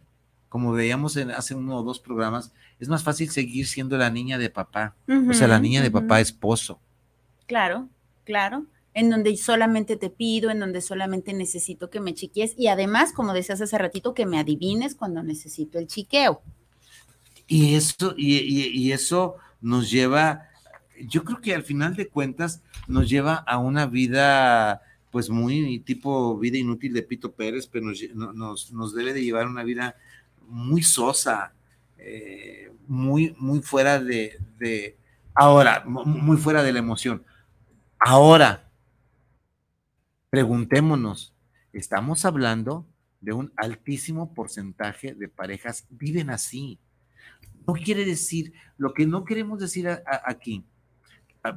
como 0.50 0.72
veíamos 0.72 1.16
en, 1.16 1.30
hace 1.30 1.54
uno 1.54 1.76
o 1.76 1.82
dos 1.84 2.00
programas, 2.00 2.52
es 2.80 2.88
más 2.88 3.04
fácil 3.04 3.30
seguir 3.30 3.68
siendo 3.68 3.96
la 3.96 4.10
niña 4.10 4.36
de 4.36 4.50
papá, 4.50 4.96
o 5.08 5.32
sea, 5.32 5.46
la 5.46 5.60
niña 5.60 5.80
de 5.80 5.92
papá 5.92 6.20
esposo. 6.20 6.80
Claro, 7.46 7.88
claro, 8.24 8.66
en 8.94 9.10
donde 9.10 9.36
solamente 9.36 9.96
te 9.96 10.10
pido, 10.10 10.50
en 10.50 10.58
donde 10.58 10.80
solamente 10.80 11.32
necesito 11.32 11.90
que 11.90 12.00
me 12.00 12.14
chiquies 12.14 12.54
y 12.56 12.68
además, 12.68 13.12
como 13.12 13.32
decías 13.32 13.60
hace 13.60 13.78
ratito, 13.78 14.14
que 14.14 14.26
me 14.26 14.38
adivines 14.38 14.94
cuando 14.94 15.22
necesito 15.22 15.78
el 15.78 15.86
chiqueo. 15.86 16.42
Y 17.46 17.74
eso, 17.74 18.14
y, 18.16 18.92
eso 18.92 19.36
nos 19.60 19.90
lleva, 19.90 20.48
yo 21.00 21.24
creo 21.24 21.40
que 21.40 21.54
al 21.54 21.64
final 21.64 21.96
de 21.96 22.08
cuentas 22.08 22.62
nos 22.86 23.08
lleva 23.08 23.34
a 23.34 23.58
una 23.58 23.86
vida 23.86 24.82
pues 25.10 25.28
muy 25.28 25.80
tipo 25.80 26.38
vida 26.38 26.58
inútil 26.58 26.92
de 26.92 27.02
Pito 27.02 27.32
Pérez, 27.32 27.66
pero 27.66 27.86
nos, 27.86 28.00
nos, 28.14 28.72
nos 28.72 28.94
debe 28.94 29.12
de 29.12 29.24
llevar 29.24 29.48
una 29.48 29.64
vida 29.64 29.96
muy 30.46 30.84
sosa, 30.84 31.52
eh, 31.98 32.72
muy, 32.86 33.34
muy 33.38 33.60
fuera 33.60 33.98
de, 33.98 34.38
de, 34.58 34.96
ahora, 35.34 35.82
muy 35.84 36.36
fuera 36.36 36.62
de 36.62 36.72
la 36.72 36.78
emoción. 36.78 37.24
Ahora, 37.98 38.69
preguntémonos, 40.30 41.34
estamos 41.72 42.24
hablando 42.24 42.86
de 43.20 43.32
un 43.32 43.52
altísimo 43.56 44.32
porcentaje 44.32 45.14
de 45.14 45.28
parejas 45.28 45.86
viven 45.90 46.30
así. 46.30 46.78
No 47.66 47.74
quiere 47.74 48.04
decir, 48.04 48.52
lo 48.78 48.94
que 48.94 49.06
no 49.06 49.24
queremos 49.24 49.60
decir 49.60 49.88
aquí, 50.24 50.64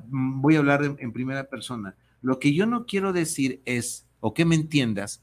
voy 0.08 0.56
a 0.56 0.60
hablar 0.60 0.84
en 0.98 1.14
primera 1.14 1.46
persona, 1.46 1.96
lo 2.22 2.40
que 2.40 2.54
yo 2.54 2.66
no 2.66 2.86
quiero 2.86 3.14
decir 3.14 3.62
es, 3.66 4.06
o 4.20 4.34
que 4.34 4.46
me 4.46 4.56
entiendas, 4.56 5.22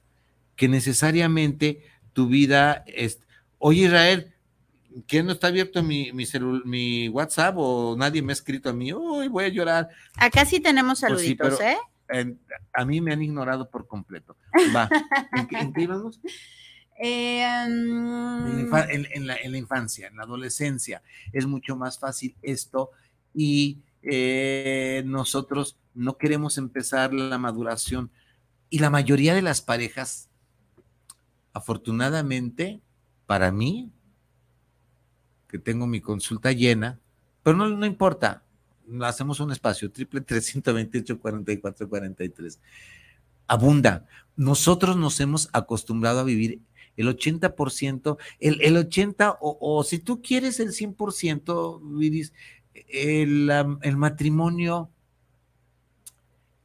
que 0.57 0.69
necesariamente 0.69 1.83
tu 2.13 2.29
vida 2.29 2.85
es, 2.87 3.21
Oye, 3.63 3.85
Israel, 3.85 4.33
¿quién 5.07 5.27
no 5.27 5.33
está 5.33 5.49
abierto 5.49 5.83
mi, 5.83 6.13
mi, 6.13 6.25
mi 6.65 7.09
WhatsApp 7.11 7.55
o 7.59 7.95
nadie 7.97 8.23
me 8.23 8.33
ha 8.33 8.35
escrito 8.35 8.71
a 8.71 8.73
mí? 8.73 8.91
Uy, 8.91 9.29
voy 9.29 9.45
a 9.45 9.49
llorar. 9.49 9.91
Acá 10.17 10.47
sí 10.47 10.61
tenemos 10.61 11.01
pues 11.01 11.11
saluditos, 11.13 11.61
¿eh? 11.61 11.77
A 12.73 12.85
mí 12.85 13.01
me 13.01 13.13
han 13.13 13.23
ignorado 13.23 13.71
por 13.71 13.87
completo. 13.87 14.37
Va. 14.75 14.89
¿En, 15.33 15.73
qué, 15.73 15.83
íbamos? 15.83 16.21
Eh, 17.03 17.43
en, 17.43 19.27
la, 19.27 19.57
infancia, 19.57 20.09
en 20.09 20.19
la 20.19 20.25
adolescencia, 20.25 21.03
es 21.33 21.47
mucho 21.47 21.75
más 21.75 21.99
fácil 21.99 22.37
esto 22.43 22.91
y 23.33 23.79
eh, 24.03 25.03
nosotros 25.07 25.79
no 25.95 26.19
queremos 26.19 26.59
empezar 26.59 27.15
la 27.15 27.39
maduración 27.39 28.11
y 28.69 28.81
la 28.81 28.91
mayoría 28.91 29.35
de 29.35 29.41
las 29.41 29.63
parejas, 29.63 30.29
afortunadamente, 31.55 32.83
para 33.25 33.51
mí, 33.51 33.91
que 35.49 35.59
tengo 35.59 35.87
mi 35.87 36.03
consulta 36.03 36.53
llena, 36.53 37.01
pero 37.43 37.57
no, 37.57 37.67
no 37.71 37.87
importa, 37.87 38.45
hacemos 39.03 39.41
un 39.41 39.53
espacio, 39.53 39.91
triple 39.91 40.21
328 40.21 41.19
44 41.21 41.89
43. 41.89 42.61
Abunda. 43.47 44.07
Nosotros 44.37 44.97
nos 44.97 45.21
hemos 45.21 45.49
acostumbrado 45.53 46.21
a 46.21 46.25
vivir 46.25 46.61
el 46.97 47.09
80%, 47.09 48.19
el, 48.39 48.61
el 48.63 48.77
80%, 48.77 49.39
o, 49.41 49.59
o, 49.61 49.85
si 49.85 49.99
tú 49.99 50.23
quieres 50.23 50.61
el 50.61 50.69
100%, 50.69 51.81
Viris, 51.99 52.33
el, 52.75 53.51
el 53.83 53.97
matrimonio, 53.97 54.91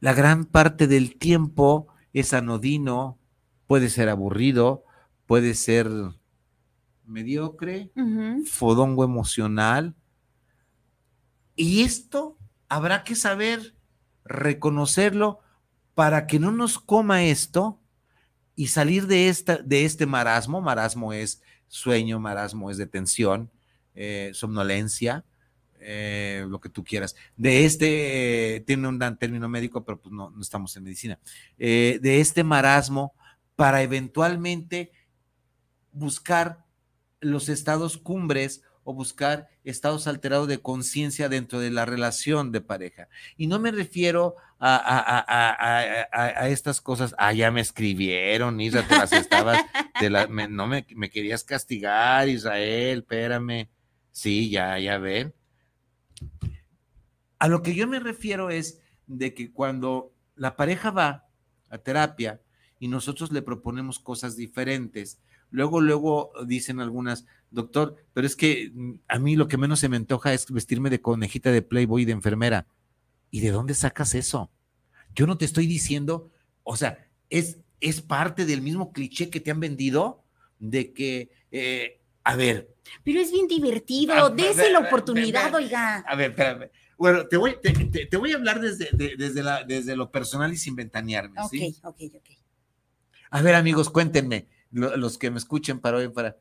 la 0.00 0.12
gran 0.12 0.44
parte 0.44 0.86
del 0.86 1.16
tiempo 1.16 1.88
es 2.12 2.32
anodino, 2.32 3.18
puede 3.66 3.88
ser 3.88 4.08
aburrido, 4.08 4.84
puede 5.26 5.54
ser 5.54 5.90
mediocre, 7.06 7.90
fodongo 8.46 9.04
emocional. 9.04 9.94
Y 11.56 11.82
esto 11.82 12.36
habrá 12.68 13.02
que 13.02 13.16
saber 13.16 13.74
reconocerlo 14.24 15.40
para 15.94 16.26
que 16.26 16.38
no 16.38 16.52
nos 16.52 16.78
coma 16.78 17.24
esto 17.24 17.80
y 18.54 18.68
salir 18.68 19.06
de, 19.06 19.28
esta, 19.28 19.56
de 19.56 19.84
este 19.84 20.04
marasmo. 20.04 20.60
Marasmo 20.60 21.12
es 21.12 21.42
sueño, 21.68 22.20
marasmo 22.20 22.70
es 22.70 22.76
detención, 22.76 23.50
eh, 23.94 24.30
somnolencia, 24.34 25.24
eh, 25.80 26.44
lo 26.48 26.60
que 26.60 26.68
tú 26.68 26.84
quieras. 26.84 27.16
De 27.36 27.64
este, 27.64 28.56
eh, 28.56 28.60
tiene 28.60 28.88
un 28.88 28.98
término 29.18 29.48
médico, 29.48 29.84
pero 29.84 30.00
pues 30.00 30.12
no, 30.12 30.30
no 30.30 30.42
estamos 30.42 30.76
en 30.76 30.84
medicina. 30.84 31.18
de 31.56 32.20
este 32.20 32.44
marasmo 32.44 33.14
para 33.56 33.82
eventualmente 33.82 34.92
buscar 35.92 36.66
los 37.20 37.48
estados 37.48 37.96
cumbres 37.96 38.62
o 38.86 38.94
buscar 38.94 39.48
estados 39.64 40.06
alterados 40.06 40.46
de 40.46 40.60
conciencia 40.62 41.28
dentro 41.28 41.58
de 41.58 41.72
la 41.72 41.84
relación 41.84 42.52
de 42.52 42.60
pareja. 42.60 43.08
Y 43.36 43.48
no 43.48 43.58
me 43.58 43.72
refiero 43.72 44.36
a, 44.60 46.46
estas 46.48 46.80
cosas, 46.80 47.12
ah, 47.18 47.32
ya 47.32 47.50
me 47.50 47.60
escribieron, 47.60 48.60
Israel, 48.60 48.86
te 48.88 48.96
las 48.96 49.12
estabas, 49.12 49.58
no 50.48 50.68
me, 50.68 50.86
me, 50.94 51.10
querías 51.10 51.42
castigar, 51.42 52.28
Israel, 52.28 53.00
espérame. 53.00 53.68
Sí, 54.12 54.50
ya, 54.50 54.78
ya 54.78 54.98
ven. 54.98 55.34
A 57.40 57.48
lo 57.48 57.62
que 57.62 57.74
yo 57.74 57.88
me 57.88 57.98
refiero 57.98 58.50
es 58.50 58.80
de 59.08 59.34
que 59.34 59.52
cuando 59.52 60.14
la 60.36 60.54
pareja 60.54 60.92
va 60.92 61.26
a 61.70 61.78
terapia 61.78 62.40
y 62.78 62.86
nosotros 62.86 63.32
le 63.32 63.42
proponemos 63.42 63.98
cosas 63.98 64.36
diferentes, 64.36 65.18
Luego, 65.50 65.80
luego 65.80 66.32
dicen 66.44 66.80
algunas, 66.80 67.26
doctor, 67.50 67.96
pero 68.12 68.26
es 68.26 68.36
que 68.36 68.70
mm, 68.74 68.94
a 69.08 69.18
mí 69.18 69.36
lo 69.36 69.48
que 69.48 69.56
menos 69.56 69.80
se 69.80 69.88
me 69.88 69.96
antoja 69.96 70.32
es 70.32 70.50
vestirme 70.50 70.90
de 70.90 71.00
conejita 71.00 71.50
de 71.50 71.62
Playboy 71.62 72.04
de 72.04 72.12
enfermera. 72.12 72.66
¿Y 73.30 73.40
de 73.40 73.50
dónde 73.50 73.74
sacas 73.74 74.14
eso? 74.14 74.50
Yo 75.14 75.26
no 75.26 75.36
te 75.36 75.44
estoy 75.44 75.66
diciendo, 75.66 76.30
o 76.62 76.76
sea, 76.76 77.08
es 77.28 77.58
es 77.80 78.00
parte 78.00 78.44
del 78.44 78.62
mismo 78.62 78.92
cliché 78.92 79.30
que 79.30 79.40
te 79.40 79.50
han 79.50 79.60
vendido 79.60 80.24
de 80.58 80.92
que, 80.92 81.30
eh, 81.50 82.00
a 82.24 82.36
ver. 82.36 82.74
Pero 83.04 83.20
es 83.20 83.30
bien 83.30 83.46
divertido, 83.46 84.30
dése 84.30 84.70
la 84.70 84.80
oportunidad, 84.80 85.54
oiga. 85.54 85.98
A 86.06 86.16
ver, 86.16 86.30
espérame. 86.30 86.70
Bueno, 86.96 87.26
te 87.26 87.36
voy, 87.36 87.56
te, 87.60 88.16
voy 88.16 88.32
a 88.32 88.36
hablar 88.36 88.60
desde, 88.60 88.88
desde, 89.16 89.42
la, 89.42 89.64
desde 89.64 89.96
lo 89.96 90.10
personal 90.10 90.52
y 90.52 90.56
sin 90.56 90.74
ventanearme. 90.74 91.40
Ok, 91.42 91.52
ok, 91.82 92.00
ok. 92.14 92.30
A 93.30 93.42
ver, 93.42 93.54
amigos, 93.54 93.90
cuéntenme, 93.90 94.48
los 94.70 95.18
que 95.18 95.30
me 95.30 95.38
escuchen 95.38 95.80
para 95.80 95.98
hoy, 95.98 96.08
para. 96.08 96.36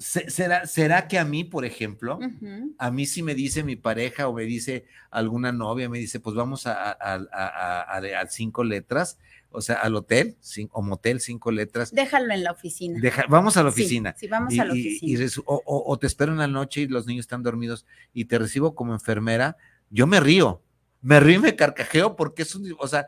¿Será, 0.00 0.66
¿Será 0.66 1.08
que 1.08 1.18
a 1.18 1.26
mí, 1.26 1.44
por 1.44 1.66
ejemplo, 1.66 2.18
a 2.78 2.90
mí 2.90 3.04
si 3.04 3.22
me 3.22 3.34
dice 3.34 3.62
mi 3.62 3.76
pareja 3.76 4.28
o 4.28 4.32
me 4.32 4.44
dice 4.44 4.86
alguna 5.10 5.52
novia, 5.52 5.90
me 5.90 5.98
dice, 5.98 6.20
pues 6.20 6.34
vamos 6.34 6.66
a, 6.66 6.92
a, 6.92 8.26
cinco 8.30 8.64
letras, 8.64 9.18
o 9.50 9.60
sea, 9.60 9.76
al 9.76 9.94
hotel 9.94 10.38
o 10.70 10.80
motel, 10.80 11.20
cinco 11.20 11.50
letras. 11.50 11.92
Déjalo 11.92 12.32
en 12.32 12.44
la 12.44 12.52
oficina. 12.52 12.98
vamos 13.28 13.58
a 13.58 13.62
la 13.62 13.68
oficina. 13.68 14.14
Sí, 14.16 14.26
vamos 14.26 14.58
a 14.58 14.64
la 14.64 14.72
oficina. 14.72 15.26
o, 15.44 15.98
te 15.98 16.06
espero 16.06 16.32
en 16.32 16.38
la 16.38 16.46
noche 16.46 16.80
y 16.80 16.86
los 16.88 17.06
niños 17.06 17.24
están 17.24 17.42
dormidos 17.42 17.84
y 18.14 18.24
te 18.24 18.38
recibo 18.38 18.74
como 18.74 18.94
enfermera, 18.94 19.58
yo 19.90 20.06
me 20.06 20.18
río, 20.18 20.62
me 21.02 21.20
río 21.20 21.40
y 21.40 21.42
me 21.42 21.56
carcajeo 21.56 22.16
porque 22.16 22.40
es 22.42 22.54
un, 22.54 22.74
o 22.78 22.88
sea, 22.88 23.06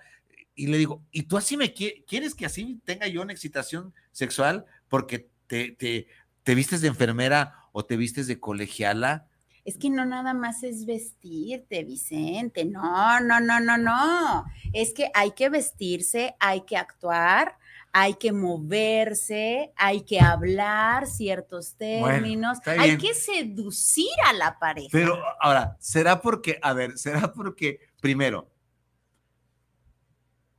y 0.55 0.67
le 0.67 0.77
digo, 0.77 1.03
¿y 1.11 1.23
tú 1.23 1.39
así 1.39 1.57
me 1.57 1.73
quieres 1.73 2.35
que 2.35 2.45
así 2.45 2.83
tenga 2.85 3.07
yo 3.07 3.23
una 3.23 3.33
excitación 3.33 3.95
sexual? 4.11 4.67
Porque 4.89 5.31
te, 5.47 5.73
te, 5.73 6.07
te 6.43 6.55
vistes 6.55 6.81
de 6.81 6.89
enfermera 6.89 7.69
o 7.73 7.85
te 7.85 7.97
vistes 7.97 8.27
de 8.27 8.41
colegiala. 8.41 9.29
Es 9.65 9.79
que 9.79 9.91
no 9.91 10.05
nada 10.05 10.35
más 10.35 10.65
es 10.65 10.87
vestirte, 10.87 11.85
Vicente. 11.85 12.65
No, 12.65 13.21
no, 13.21 13.41
no, 13.41 13.61
no, 13.61 13.79
no. 13.79 14.45
Es 14.73 14.93
que 14.93 15.09
hay 15.15 15.33
que 15.33 15.49
vestirse, 15.49 16.35
hay 16.41 16.63
que 16.63 16.77
actuar, 16.77 17.57
hay 17.93 18.15
que 18.15 18.33
moverse, 18.33 19.73
hay 19.77 20.01
que 20.01 20.19
hablar 20.21 21.07
ciertos 21.07 21.77
términos, 21.77 22.59
hay 22.67 22.99
que 22.99 23.15
seducir 23.15 24.11
a 24.27 24.33
la 24.33 24.59
pareja. 24.59 24.89
Pero 24.91 25.23
ahora, 25.41 25.77
¿será 25.79 26.21
porque, 26.21 26.59
a 26.61 26.73
ver, 26.73 26.99
será 26.99 27.33
porque, 27.33 27.79
primero, 28.01 28.51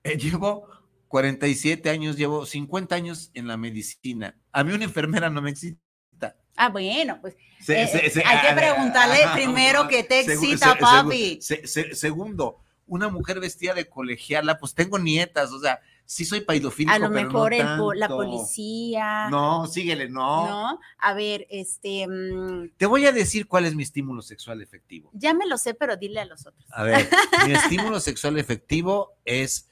eh, 0.03 0.17
llevo 0.17 0.67
47 1.13 1.91
años, 1.91 2.17
llevo 2.17 2.43
50 2.43 2.95
años 2.95 3.29
en 3.35 3.47
la 3.47 3.55
medicina. 3.55 4.35
A 4.51 4.63
mí 4.63 4.73
una 4.73 4.85
enfermera 4.85 5.29
no 5.29 5.43
me 5.43 5.51
excita. 5.51 6.35
Ah, 6.55 6.69
bueno, 6.69 7.19
pues 7.21 7.35
eh, 7.67 7.87
eh, 7.93 8.23
hay 8.25 8.41
que 8.41 8.47
ah, 8.47 8.55
preguntarle 8.55 9.19
primero 9.35 9.87
qué 9.87 10.03
te 10.03 10.21
excita, 10.21 10.75
papi. 10.75 11.37
segundo, 11.39 12.63
una 12.87 13.09
mujer 13.09 13.39
vestida 13.39 13.75
de 13.75 13.87
colegiala, 13.87 14.57
pues 14.57 14.73
tengo 14.73 14.97
nietas, 14.97 15.51
o 15.51 15.59
sea, 15.59 15.81
sí 16.03 16.25
soy 16.25 16.41
paidofílico, 16.41 16.95
A 16.95 16.97
lo 16.97 17.11
mejor 17.11 17.53
la 17.95 18.07
policía. 18.07 19.29
No, 19.29 19.67
síguele, 19.67 20.09
no. 20.09 20.47
No, 20.47 20.79
a 20.97 21.13
ver, 21.13 21.45
este... 21.51 22.07
Mm, 22.07 22.71
Te 22.75 22.87
voy 22.87 23.05
a 23.05 23.11
decir 23.11 23.47
cuál 23.47 23.65
es 23.65 23.75
mi 23.75 23.83
estímulo 23.83 24.23
sexual 24.23 24.63
efectivo. 24.63 25.11
Ya 25.13 25.35
me 25.35 25.45
lo 25.45 25.59
sé, 25.59 25.75
pero 25.75 25.95
dile 25.95 26.21
a 26.21 26.25
los 26.25 26.47
otros. 26.47 26.65
A 26.71 26.81
ver, 26.81 27.07
mi 27.45 27.53
estímulo 27.53 27.99
sexual 27.99 28.39
efectivo 28.39 29.11
es 29.25 29.69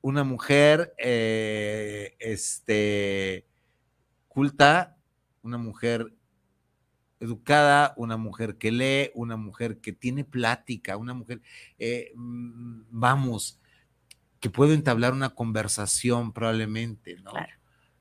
una 0.00 0.24
mujer 0.24 0.94
eh, 0.98 2.14
este, 2.18 3.46
culta, 4.28 4.96
una 5.42 5.58
mujer 5.58 6.12
educada, 7.18 7.94
una 7.96 8.16
mujer 8.16 8.56
que 8.56 8.70
lee, 8.70 9.10
una 9.14 9.36
mujer 9.36 9.78
que 9.78 9.92
tiene 9.92 10.24
plática, 10.24 10.96
una 10.96 11.14
mujer, 11.14 11.40
eh, 11.78 12.12
mm, 12.14 12.82
vamos, 12.90 13.60
que 14.38 14.50
puedo 14.50 14.74
entablar 14.74 15.12
una 15.12 15.30
conversación 15.30 16.32
probablemente, 16.32 17.16
¿no? 17.22 17.32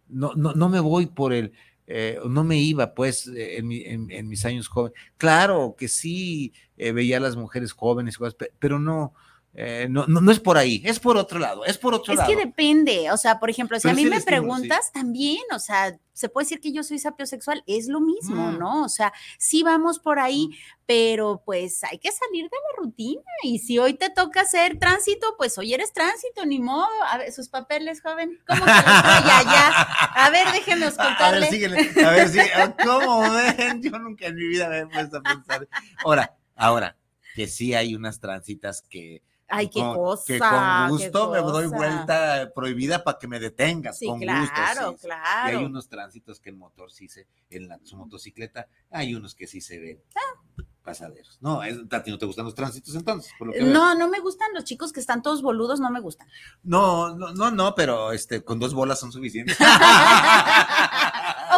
No, 0.07 0.33
no, 0.35 0.53
no 0.53 0.69
me 0.69 0.79
voy 0.79 1.07
por 1.07 1.33
el, 1.33 1.53
eh, 1.87 2.19
no 2.29 2.43
me 2.43 2.57
iba 2.57 2.93
pues 2.93 3.31
en, 3.35 4.27
mis 4.27 4.45
años 4.45 4.67
jóvenes. 4.67 4.99
Claro 5.17 5.75
que 5.77 5.87
sí, 5.87 6.53
veía 6.75 7.17
a 7.17 7.21
las 7.21 7.35
mujeres 7.35 7.71
jóvenes, 7.71 8.19
pero 8.59 8.79
no, 8.79 9.13
eh, 9.58 9.88
no, 9.89 10.06
no, 10.08 10.32
es 10.32 10.41
por 10.41 10.58
ahí, 10.58 10.82
es 10.84 10.99
por 10.99 11.16
otro 11.16 11.39
lado, 11.39 11.64
es 11.64 11.78
por 11.78 11.93
otro 11.93 12.14
lado. 12.14 12.30
Es 12.30 12.36
que 12.36 12.45
depende, 12.45 13.10
o 13.12 13.16
sea, 13.16 13.39
por 13.39 13.49
ejemplo, 13.49 13.80
si 13.80 13.88
a 13.88 13.93
mí 13.93 14.06
me 14.06 14.20
preguntas, 14.20 14.91
también, 14.91 15.43
o 15.53 15.60
sea, 15.60 15.97
se 16.12 16.28
puede 16.28 16.43
decir 16.43 16.60
que 16.60 16.74
yo 16.74 16.84
soy 16.84 16.99
sapiosexual, 16.99 17.64
es 17.66 17.88
lo 17.88 18.01
mismo, 18.01 18.51
mm. 18.51 18.60
¿no? 18.60 18.84
O 18.84 18.89
sea, 18.89 19.14
sí 19.38 19.64
vamos 19.64 19.99
por 19.99 20.20
ahí, 20.20 20.47
mm. 20.47 20.56
pero 20.86 21.41
pues 21.45 21.86
hay 21.86 21.99
que 21.99 22.12
salir 22.12 22.49
de 22.49 22.58
la 22.58 22.84
rutina 22.84 23.22
y 23.43 23.60
si 23.60 23.80
hoy 23.80 23.93
te 23.93 24.10
toca 24.10 24.41
hacer 24.41 24.78
tránsito, 24.78 25.36
pues 25.38 25.58
hoy 25.58 25.74
eres 25.74 25.93
tránsito, 25.93 26.45
ni 26.45 26.60
modo. 26.60 26.88
A 27.10 27.18
ver, 27.18 27.32
sus 27.32 27.47
papeles, 27.47 28.01
joven, 28.01 28.38
¿cómo 28.45 28.60
se 28.60 28.74
los 28.74 28.84
trae 28.84 29.32
allá? 29.32 29.70
A 30.16 30.30
ver, 30.32 30.51
déjenme 30.51 30.86
contarle. 30.88 31.16
A 31.20 31.32
ver, 31.39 31.49
síguele, 31.49 32.06
a 32.06 32.12
ver, 32.12 32.30
sí, 32.30 32.39
¿cómo 32.84 33.22
ven? 33.32 33.82
Yo 33.82 33.97
nunca 33.99 34.28
en 34.28 34.36
mi 34.36 34.47
vida 34.47 34.68
me 34.68 34.80
he 34.80 34.88
puesto 34.88 35.18
a 35.18 35.22
pensar. 35.22 35.68
Ahora, 36.03 36.36
ahora, 36.56 36.97
que 37.36 37.47
sí 37.47 37.74
hay 37.74 37.95
unas 37.95 38.20
tránsitas 38.20 38.82
que 38.82 39.22
Ay, 39.47 39.69
qué 39.69 39.79
cosa. 39.79 40.23
Que 40.25 40.39
con 40.39 40.89
gusto 40.89 41.31
me 41.31 41.39
doy 41.39 41.67
vuelta 41.67 42.51
prohibida 42.53 43.03
para 43.03 43.17
que 43.19 43.27
me 43.27 43.39
detengas. 43.39 43.99
con 44.05 44.19
claro, 44.19 44.91
gusto, 44.91 45.07
claro. 45.07 45.51
Y 45.51 45.59
hay 45.59 45.65
unos 45.65 45.87
tránsitos 45.87 46.39
que 46.39 46.49
el 46.49 46.57
motor 46.57 46.91
sí 46.91 47.07
se, 47.07 47.27
en 47.49 47.67
la, 47.67 47.79
su 47.83 47.95
motocicleta, 47.97 48.67
hay 48.89 49.13
unos 49.15 49.35
que 49.35 49.47
sí 49.47 49.61
se 49.61 49.79
ven. 49.79 50.01
Ah. 50.15 50.63
Pasaderos. 50.85 51.39
No, 51.41 51.61
¿a 51.61 52.03
ti 52.03 52.11
no 52.11 52.19
te 52.19 52.27
gustan 52.27 52.45
los 52.45 52.53
tránsitos 52.53 52.93
entonces? 52.93 53.33
no, 53.39 53.95
no 53.95 54.07
me 54.07 54.19
gustan 54.19 54.53
los 54.53 54.65
chicos 54.65 54.93
que 54.93 54.99
están 54.99 55.23
todos 55.23 55.41
boludos, 55.41 55.79
no 55.79 55.89
me 55.89 55.99
gustan. 55.99 56.27
No, 56.61 57.15
no, 57.15 57.33
no, 57.33 57.49
no, 57.49 57.73
pero 57.73 58.11
este, 58.11 58.43
con 58.43 58.59
dos 58.59 58.75
bolas 58.75 58.99
son 58.99 59.11
suficientes. 59.11 59.57
o 59.59 59.63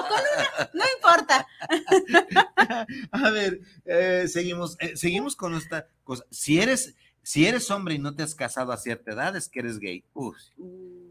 con 0.01 0.19
una, 0.19 0.69
no 0.73 0.83
importa. 0.95 1.45
A 3.11 3.29
ver, 3.29 3.59
eh, 3.83 4.27
seguimos, 4.29 4.77
eh, 4.79 4.95
seguimos 4.95 5.35
con 5.35 5.55
esta 5.55 5.89
cosa. 6.05 6.23
Si 6.31 6.61
eres, 6.61 6.95
si 7.27 7.45
eres 7.45 7.69
hombre 7.71 7.95
y 7.95 7.99
no 7.99 8.15
te 8.15 8.23
has 8.23 8.33
casado 8.33 8.71
a 8.71 8.77
cierta 8.77 9.11
edad, 9.11 9.35
es 9.35 9.49
que 9.49 9.59
eres 9.59 9.79
gay. 9.79 10.01
Uf, 10.13 10.37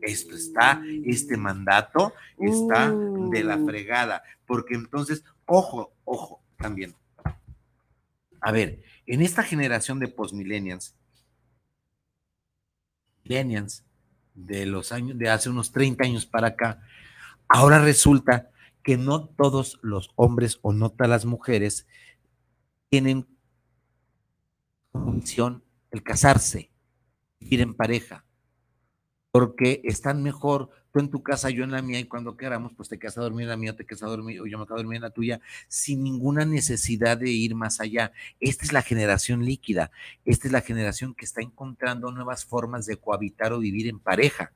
esto 0.00 0.34
está, 0.34 0.82
este 1.04 1.36
mandato 1.36 2.14
está 2.38 2.90
de 2.90 3.44
la 3.44 3.58
fregada, 3.58 4.22
porque 4.46 4.76
entonces, 4.76 5.24
ojo, 5.44 5.92
ojo, 6.06 6.40
también. 6.56 6.94
A 8.40 8.50
ver, 8.50 8.82
en 9.04 9.20
esta 9.20 9.42
generación 9.42 9.98
de 9.98 10.08
postmillennials, 10.08 10.96
millennials 13.22 13.84
de 14.32 14.64
los 14.64 14.92
años, 14.92 15.18
de 15.18 15.28
hace 15.28 15.50
unos 15.50 15.70
30 15.70 16.02
años 16.02 16.24
para 16.24 16.46
acá, 16.46 16.80
ahora 17.46 17.78
resulta 17.78 18.48
que 18.82 18.96
no 18.96 19.28
todos 19.28 19.78
los 19.82 20.12
hombres 20.16 20.60
o 20.62 20.72
no 20.72 20.88
todas 20.88 21.10
las 21.10 21.26
mujeres 21.26 21.86
tienen 22.88 23.26
función 24.92 25.65
el 25.96 26.02
casarse, 26.02 26.70
vivir 27.40 27.62
en 27.62 27.74
pareja, 27.74 28.24
porque 29.32 29.80
están 29.84 30.22
mejor 30.22 30.70
tú 30.92 31.00
en 31.00 31.10
tu 31.10 31.22
casa, 31.22 31.50
yo 31.50 31.64
en 31.64 31.70
la 31.70 31.82
mía, 31.82 31.98
y 31.98 32.04
cuando 32.04 32.36
queramos, 32.36 32.72
pues 32.74 32.88
te 32.88 32.98
quedas 32.98 33.18
a 33.18 33.22
dormir 33.22 33.44
en 33.44 33.48
la 33.50 33.56
mía, 33.56 33.76
te 33.76 33.84
quedas 33.84 34.02
a 34.02 34.06
dormir, 34.06 34.40
o 34.40 34.46
yo 34.46 34.58
me 34.58 34.64
quedo 34.64 34.74
a 34.76 34.78
dormir 34.78 34.96
en 34.96 35.02
la 35.02 35.10
tuya, 35.10 35.40
sin 35.68 36.02
ninguna 36.02 36.44
necesidad 36.44 37.18
de 37.18 37.30
ir 37.30 37.54
más 37.54 37.80
allá. 37.80 38.12
Esta 38.40 38.64
es 38.64 38.72
la 38.72 38.82
generación 38.82 39.44
líquida, 39.44 39.90
esta 40.24 40.46
es 40.48 40.52
la 40.52 40.60
generación 40.60 41.14
que 41.14 41.24
está 41.24 41.42
encontrando 41.42 42.10
nuevas 42.12 42.44
formas 42.44 42.86
de 42.86 42.96
cohabitar 42.96 43.52
o 43.52 43.58
vivir 43.58 43.88
en 43.88 43.98
pareja 43.98 44.52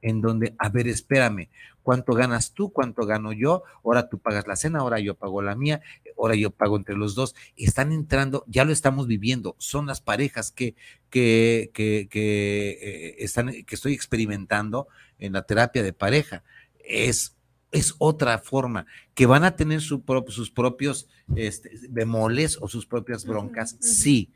en 0.00 0.20
donde, 0.20 0.54
a 0.58 0.68
ver, 0.68 0.88
espérame, 0.88 1.48
¿cuánto 1.82 2.14
ganas 2.14 2.52
tú? 2.52 2.72
¿Cuánto 2.72 3.06
gano 3.06 3.32
yo? 3.32 3.62
Ahora 3.84 4.08
tú 4.08 4.18
pagas 4.18 4.46
la 4.46 4.56
cena, 4.56 4.80
ahora 4.80 5.00
yo 5.00 5.14
pago 5.14 5.42
la 5.42 5.54
mía, 5.54 5.80
ahora 6.18 6.34
yo 6.34 6.50
pago 6.50 6.76
entre 6.76 6.96
los 6.96 7.14
dos. 7.14 7.34
Están 7.56 7.92
entrando, 7.92 8.44
ya 8.46 8.64
lo 8.64 8.72
estamos 8.72 9.06
viviendo, 9.06 9.56
son 9.58 9.86
las 9.86 10.00
parejas 10.00 10.50
que, 10.50 10.74
que, 11.10 11.70
que, 11.74 12.08
que 12.10 12.70
eh, 12.82 13.14
están, 13.18 13.52
que 13.52 13.74
estoy 13.74 13.92
experimentando 13.92 14.88
en 15.18 15.32
la 15.32 15.42
terapia 15.42 15.82
de 15.82 15.92
pareja. 15.92 16.42
Es 16.84 17.36
es 17.72 17.94
otra 17.98 18.38
forma, 18.38 18.86
que 19.14 19.26
van 19.26 19.44
a 19.44 19.56
tener 19.56 19.80
sus 19.80 20.02
propios 20.50 21.08
este, 21.34 21.70
bemoles 21.88 22.58
o 22.60 22.68
sus 22.68 22.86
propias 22.86 23.24
broncas, 23.24 23.76
sí, 23.80 24.30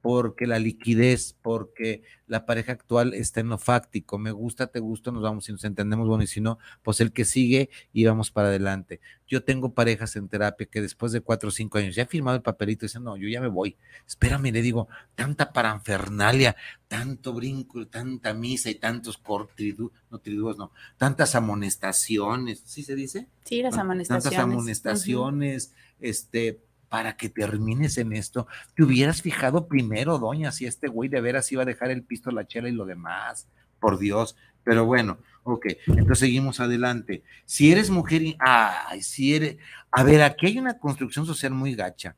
porque 0.00 0.46
la 0.46 0.58
liquidez, 0.58 1.36
porque 1.42 2.02
la 2.26 2.46
pareja 2.46 2.72
actual 2.72 3.12
está 3.12 3.40
en 3.40 3.48
lo 3.48 3.58
fáctico, 3.58 4.18
me 4.18 4.30
gusta, 4.30 4.68
te 4.68 4.80
gusta, 4.80 5.10
nos 5.10 5.22
vamos, 5.22 5.48
y 5.48 5.52
nos 5.52 5.64
entendemos, 5.64 6.08
bueno, 6.08 6.24
y 6.24 6.26
si 6.26 6.40
no, 6.40 6.58
pues 6.82 7.00
el 7.00 7.12
que 7.12 7.24
sigue 7.24 7.70
y 7.92 8.04
vamos 8.04 8.30
para 8.30 8.48
adelante. 8.48 9.00
Yo 9.26 9.44
tengo 9.44 9.74
parejas 9.74 10.16
en 10.16 10.28
terapia 10.28 10.66
que 10.66 10.80
después 10.80 11.12
de 11.12 11.20
cuatro 11.20 11.48
o 11.48 11.52
cinco 11.52 11.78
años 11.78 11.94
ya 11.94 12.04
ha 12.04 12.06
firmado 12.06 12.36
el 12.36 12.42
papelito 12.42 12.84
y 12.84 12.88
dicen, 12.88 13.04
no, 13.04 13.16
yo 13.16 13.28
ya 13.28 13.40
me 13.40 13.48
voy, 13.48 13.76
espérame, 14.06 14.52
le 14.52 14.62
digo, 14.62 14.88
tanta 15.14 15.52
paranfernalia, 15.52 16.56
tanto 16.88 17.32
brinco, 17.32 17.86
tanta 17.86 18.32
misa 18.32 18.70
y 18.70 18.76
tantos 18.76 19.18
cortridu, 19.18 19.92
no 20.10 20.18
triduos, 20.18 20.56
no, 20.56 20.72
tantas 20.96 21.34
amonestaciones, 21.34 22.62
¿sí 22.64 22.82
se 22.82 22.94
dice? 22.94 23.28
Sí, 23.44 23.62
las 23.62 23.76
amonestaciones. 23.76 24.24
Tantas 24.24 24.38
amonestaciones, 24.38 25.74
este, 26.00 26.60
para 26.90 27.16
que 27.16 27.28
termines 27.28 27.96
en 27.98 28.12
esto, 28.12 28.48
te 28.74 28.82
hubieras 28.82 29.22
fijado 29.22 29.68
primero, 29.68 30.18
doña, 30.18 30.50
si 30.50 30.66
este 30.66 30.88
güey 30.88 31.08
de 31.08 31.20
veras 31.20 31.50
iba 31.52 31.62
a 31.62 31.66
dejar 31.66 31.90
el 31.92 32.02
pisto, 32.02 32.32
la 32.32 32.46
chela 32.46 32.68
y 32.68 32.72
lo 32.72 32.84
demás. 32.84 33.48
Por 33.78 33.98
Dios, 33.98 34.36
Pero 34.64 34.84
bueno, 34.84 35.18
ok, 35.44 35.66
entonces 35.86 36.18
seguimos 36.18 36.60
adelante. 36.60 37.22
Si 37.46 37.72
eres 37.72 37.88
mujer 37.88 38.22
y, 38.22 38.36
ay, 38.40 39.02
si 39.02 39.34
eres, 39.34 39.56
a 39.90 40.02
ver, 40.02 40.20
aquí 40.20 40.46
hay 40.46 40.58
una 40.58 40.78
construcción 40.78 41.24
social 41.24 41.52
muy 41.52 41.74
gacha. 41.74 42.16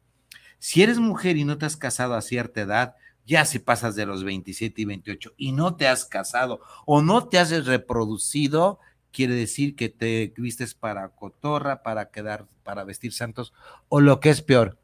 Si 0.59 0.83
eres 0.83 0.99
mujer 0.99 1.37
y 1.37 1.45
no 1.45 1.59
te 1.59 1.67
has 1.67 1.77
casado 1.77 2.15
a 2.15 2.23
cierta 2.23 2.63
edad, 2.63 2.97
ya 3.27 3.45
si 3.45 3.59
pasas 3.59 3.95
de 3.95 4.07
los 4.07 4.25
27 4.25 4.83
y 4.83 4.85
28 4.87 5.35
y 5.37 5.53
no 5.53 5.77
te 5.77 5.87
has 5.87 6.07
casado 6.07 6.61
o 6.87 7.03
no 7.03 7.29
te 7.29 7.39
has 7.39 7.67
reproducido, 7.67 8.81
quiere 9.13 9.35
decir 9.35 9.77
que 9.77 9.89
te 9.89 10.33
vistes 10.37 10.75
para 10.75 11.09
cotorra, 11.11 11.83
para 11.83 12.11
quedar, 12.11 12.47
para 12.65 12.85
vestir 12.85 13.13
santos, 13.13 13.53
o 13.89 14.01
lo 14.01 14.21
que 14.21 14.31
es 14.31 14.43
peor, 14.43 14.79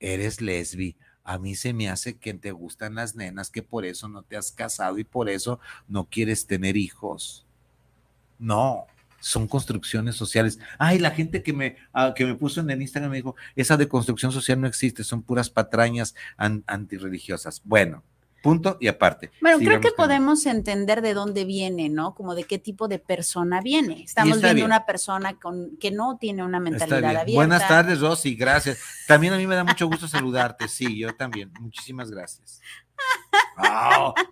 eres 0.00 0.40
lesbi. 0.40 0.96
A 1.24 1.38
mí 1.38 1.54
se 1.54 1.72
me 1.72 1.88
hace 1.88 2.18
que 2.18 2.34
te 2.34 2.52
gustan 2.52 2.96
las 2.96 3.14
nenas, 3.14 3.50
que 3.50 3.62
por 3.62 3.84
eso 3.84 4.08
no 4.08 4.22
te 4.22 4.36
has 4.36 4.52
casado 4.52 4.98
y 4.98 5.04
por 5.04 5.28
eso 5.28 5.58
no 5.88 6.04
quieres 6.04 6.46
tener 6.46 6.76
hijos. 6.76 7.46
No, 8.38 8.86
son 9.20 9.48
construcciones 9.48 10.16
sociales. 10.16 10.58
Ay, 10.78 10.98
la 10.98 11.10
gente 11.10 11.42
que 11.42 11.54
me, 11.54 11.76
ah, 11.94 12.12
que 12.14 12.26
me 12.26 12.34
puso 12.34 12.60
en 12.60 12.68
el 12.68 12.82
Instagram 12.82 13.10
me 13.10 13.16
dijo, 13.16 13.36
esa 13.56 13.78
de 13.78 13.88
construcción 13.88 14.32
social 14.32 14.60
no 14.60 14.66
existe, 14.66 15.02
son 15.02 15.22
puras 15.22 15.48
patrañas 15.48 16.14
antirreligiosas. 16.36 17.62
Bueno, 17.64 18.04
punto 18.44 18.76
y 18.78 18.88
aparte. 18.88 19.30
Bueno, 19.40 19.58
creo 19.58 19.80
que 19.80 19.90
podemos 19.90 20.44
entender 20.44 21.00
de 21.00 21.14
dónde 21.14 21.46
viene, 21.46 21.88
¿no? 21.88 22.14
Como 22.14 22.34
de 22.34 22.44
qué 22.44 22.58
tipo 22.58 22.88
de 22.88 22.98
persona 22.98 23.62
viene. 23.62 24.02
Estamos 24.02 24.42
viendo 24.42 24.66
una 24.66 24.84
persona 24.84 25.40
con, 25.40 25.78
que 25.78 25.90
no 25.90 26.18
tiene 26.18 26.44
una 26.44 26.60
mentalidad 26.60 27.04
abierta. 27.04 27.32
Buenas 27.32 27.66
tardes, 27.66 28.00
Rosy, 28.00 28.34
gracias. 28.34 28.78
También 29.08 29.32
a 29.32 29.38
mí 29.38 29.46
me 29.46 29.54
da 29.54 29.64
mucho 29.64 29.86
gusto 29.86 30.06
saludarte, 30.06 30.68
sí, 30.68 30.98
yo 30.98 31.16
también. 31.16 31.50
Muchísimas 31.58 32.10
gracias. 32.10 32.60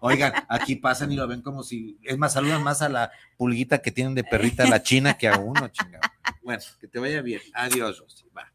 oigan, 0.01 0.35
aquí 0.47 0.77
pasan 0.77 1.11
y 1.11 1.17
lo 1.17 1.27
ven 1.27 1.41
como 1.41 1.63
si, 1.63 1.99
es 2.03 2.19
más, 2.19 2.35
saludan 2.35 2.63
más 2.63 2.83
a 2.83 2.91
la 2.91 3.13
pulguita 3.39 3.81
que 3.81 3.93
tienen 3.93 4.15
de 4.15 4.25
perrita 4.25 4.69
la 4.69 4.83
china 4.83 5.15
que 5.15 5.29
a 5.29 5.39
uno, 5.39 5.69
chingado. 5.69 6.07
Bueno, 6.43 6.63
que 6.79 6.87
te 6.87 6.99
vaya 6.99 7.23
bien. 7.23 7.41
Adiós, 7.55 7.99
Rosy. 7.99 8.27
Va. 8.37 8.53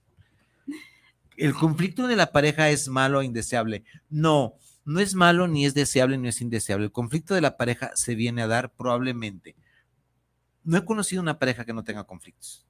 El 1.35 1.55
conflicto 1.55 2.05
de 2.05 2.15
la 2.15 2.31
pareja 2.31 2.69
es 2.69 2.87
malo 2.87 3.19
o 3.19 3.23
indeseable. 3.23 3.83
No, 4.07 4.53
no 4.87 5.01
es 5.01 5.15
malo, 5.15 5.49
ni 5.49 5.65
es 5.65 5.73
deseable, 5.73 6.17
ni 6.17 6.29
es 6.29 6.39
indeseable. 6.39 6.85
El 6.85 6.93
conflicto 6.93 7.35
de 7.35 7.41
la 7.41 7.57
pareja 7.57 7.91
se 7.95 8.15
viene 8.15 8.41
a 8.41 8.47
dar 8.47 8.71
probablemente. 8.71 9.57
No 10.63 10.77
he 10.77 10.85
conocido 10.85 11.21
una 11.21 11.39
pareja 11.39 11.65
que 11.65 11.73
no 11.73 11.83
tenga 11.83 12.05
conflictos. 12.05 12.65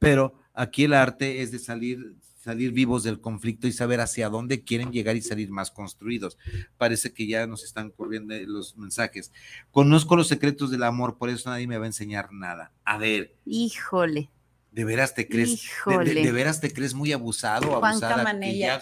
Pero 0.00 0.40
aquí 0.52 0.82
el 0.84 0.94
arte 0.94 1.40
es 1.40 1.52
de 1.52 1.60
salir, 1.60 2.16
salir 2.40 2.72
vivos 2.72 3.04
del 3.04 3.20
conflicto 3.20 3.68
y 3.68 3.72
saber 3.72 4.00
hacia 4.00 4.28
dónde 4.28 4.64
quieren 4.64 4.90
llegar 4.90 5.14
y 5.14 5.22
salir 5.22 5.50
más 5.50 5.70
construidos. 5.70 6.36
Parece 6.76 7.12
que 7.12 7.28
ya 7.28 7.46
nos 7.46 7.62
están 7.62 7.90
corriendo 7.90 8.34
los 8.48 8.76
mensajes. 8.76 9.30
Conozco 9.70 10.16
los 10.16 10.26
secretos 10.26 10.72
del 10.72 10.82
amor, 10.82 11.16
por 11.16 11.30
eso 11.30 11.48
nadie 11.48 11.68
me 11.68 11.78
va 11.78 11.84
a 11.84 11.88
enseñar 11.88 12.32
nada. 12.32 12.72
A 12.84 12.98
ver. 12.98 13.36
Híjole. 13.44 14.30
¿De 14.76 14.84
veras 14.84 15.14
te 15.14 15.26
crees? 15.26 15.70
De, 15.86 16.32
veras 16.32 16.60
te 16.60 16.70
crees 16.70 16.92
muy 16.92 17.10
abusado 17.10 17.70
o 17.70 17.82
abusada? 17.82 18.38
Que 18.38 18.58
ya, 18.58 18.78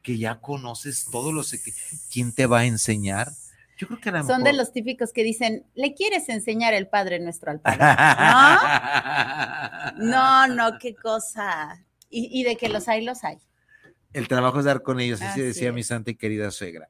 que 0.00 0.16
ya, 0.16 0.40
conoces 0.40 1.08
todo 1.10 1.32
lo 1.32 1.42
que 1.42 1.74
¿Quién 2.12 2.32
te 2.32 2.46
va 2.46 2.60
a 2.60 2.64
enseñar? 2.64 3.32
Yo 3.76 3.88
creo 3.88 3.98
que 3.98 4.10
a 4.10 4.22
Son 4.22 4.44
de 4.44 4.52
los 4.52 4.72
típicos 4.72 5.12
que 5.12 5.24
dicen, 5.24 5.66
¿le 5.74 5.94
quieres 5.94 6.28
enseñar 6.28 6.74
el 6.74 6.86
Padre 6.86 7.18
Nuestro 7.18 7.50
al 7.50 7.58
Padre? 7.58 7.80
¿No? 9.96 10.46
no, 10.54 10.78
qué 10.78 10.94
cosa. 10.94 11.84
Y, 12.08 12.44
de 12.44 12.54
que 12.54 12.68
los 12.68 12.86
hay, 12.86 13.04
los 13.04 13.24
hay. 13.24 13.38
El 14.12 14.28
trabajo 14.28 14.60
es 14.60 14.64
dar 14.64 14.82
con 14.82 15.00
ellos, 15.00 15.20
así, 15.22 15.40
decía 15.40 15.72
mi 15.72 15.82
santa 15.82 16.12
y 16.12 16.14
querida 16.14 16.52
suegra. 16.52 16.88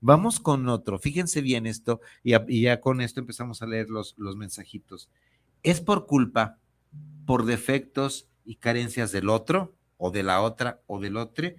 Vamos 0.00 0.38
con 0.38 0.68
otro. 0.68 1.00
Fíjense 1.00 1.40
bien 1.40 1.66
esto, 1.66 2.00
y, 2.22 2.60
ya 2.60 2.80
con 2.80 3.00
esto 3.00 3.18
empezamos 3.18 3.62
a 3.62 3.66
leer 3.66 3.90
los, 3.90 4.14
los 4.16 4.36
mensajitos. 4.36 5.08
Es 5.64 5.80
por 5.80 6.06
culpa 6.06 6.60
por 7.30 7.44
defectos 7.44 8.26
y 8.44 8.56
carencias 8.56 9.12
del 9.12 9.28
otro 9.28 9.72
o 9.98 10.10
de 10.10 10.24
la 10.24 10.40
otra 10.40 10.80
o 10.88 10.98
del 10.98 11.16
otro, 11.16 11.50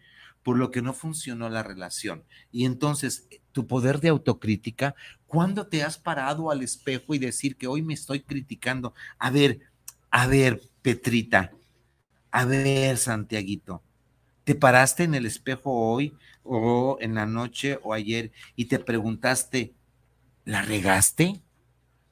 por 0.44 0.58
lo 0.58 0.70
que 0.70 0.82
no 0.82 0.92
funcionó 0.92 1.50
la 1.50 1.64
relación. 1.64 2.26
Y 2.52 2.66
entonces, 2.66 3.30
tu 3.54 3.68
poder 3.68 4.02
de 4.02 4.10
autocrítica, 4.10 4.96
¿cuándo 5.28 5.68
te 5.68 5.82
has 5.82 5.98
parado 5.98 6.52
al 6.52 6.62
espejo 6.62 7.16
y 7.16 7.20
decir 7.20 7.56
que 7.56 7.68
hoy 7.68 7.84
me 7.84 7.94
estoy 7.94 8.20
criticando? 8.20 8.94
A 9.18 9.30
ver, 9.30 9.62
a 10.10 10.28
ver, 10.28 10.62
Petrita, 10.82 11.54
a 12.32 12.44
ver, 12.44 12.98
Santiaguito, 12.98 13.82
¿te 14.44 14.56
paraste 14.56 15.06
en 15.06 15.16
el 15.16 15.26
espejo 15.26 15.72
hoy 15.72 16.14
o 16.44 16.98
en 17.00 17.16
la 17.16 17.26
noche 17.26 17.80
o 17.82 17.94
ayer 17.94 18.34
y 18.58 18.66
te 18.66 18.78
preguntaste, 18.78 19.74
¿la 20.44 20.64
regaste? 20.64 21.40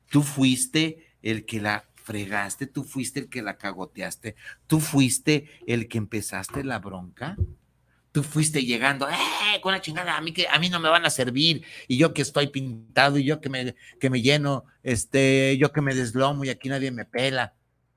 ¿Tú 0.09 0.23
fuiste 0.23 1.09
el 1.21 1.45
que 1.45 1.59
la 1.59 1.89
fregaste, 2.09 2.65
tú 2.65 2.83
fuiste 2.83 3.19
el 3.19 3.29
que 3.29 3.43
la 3.43 3.57
cagoteaste, 3.57 4.35
tú 4.65 4.79
fuiste 4.79 5.47
el 5.67 5.87
que 5.87 5.99
empezaste 5.99 6.63
la 6.63 6.79
bronca. 6.79 7.37
Tú 8.11 8.23
fuiste 8.23 8.65
llegando, 8.65 9.07
¡eh! 9.07 9.61
Con 9.61 9.71
la 9.71 9.81
chingada, 9.81 10.17
a 10.17 10.21
mí 10.21 10.33
que 10.33 10.47
a 10.47 10.57
mí 10.57 10.69
no 10.69 10.79
me 10.79 10.89
van 10.89 11.05
a 11.05 11.11
servir, 11.11 11.63
y 11.87 11.97
yo 11.97 12.11
que 12.11 12.23
estoy 12.23 12.47
pintado, 12.47 13.19
y 13.19 13.23
yo 13.23 13.39
que 13.39 13.49
me, 13.49 13.75
que 13.99 14.09
me 14.09 14.23
lleno, 14.23 14.65
este, 14.81 15.55
yo 15.59 15.71
que 15.71 15.81
me 15.81 15.93
deslomo 15.93 16.43
y 16.43 16.49
aquí 16.49 16.67
nadie 16.67 16.89
me 16.89 17.05
pela. 17.05 17.53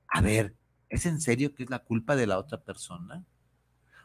A 0.07 0.21
ver, 0.21 0.53
¿es 0.89 1.07
en 1.07 1.19
serio 1.19 1.55
que 1.55 1.63
es 1.63 1.71
la 1.71 1.79
culpa 1.79 2.15
de 2.15 2.27
la 2.27 2.37
otra 2.37 2.61
persona? 2.61 3.23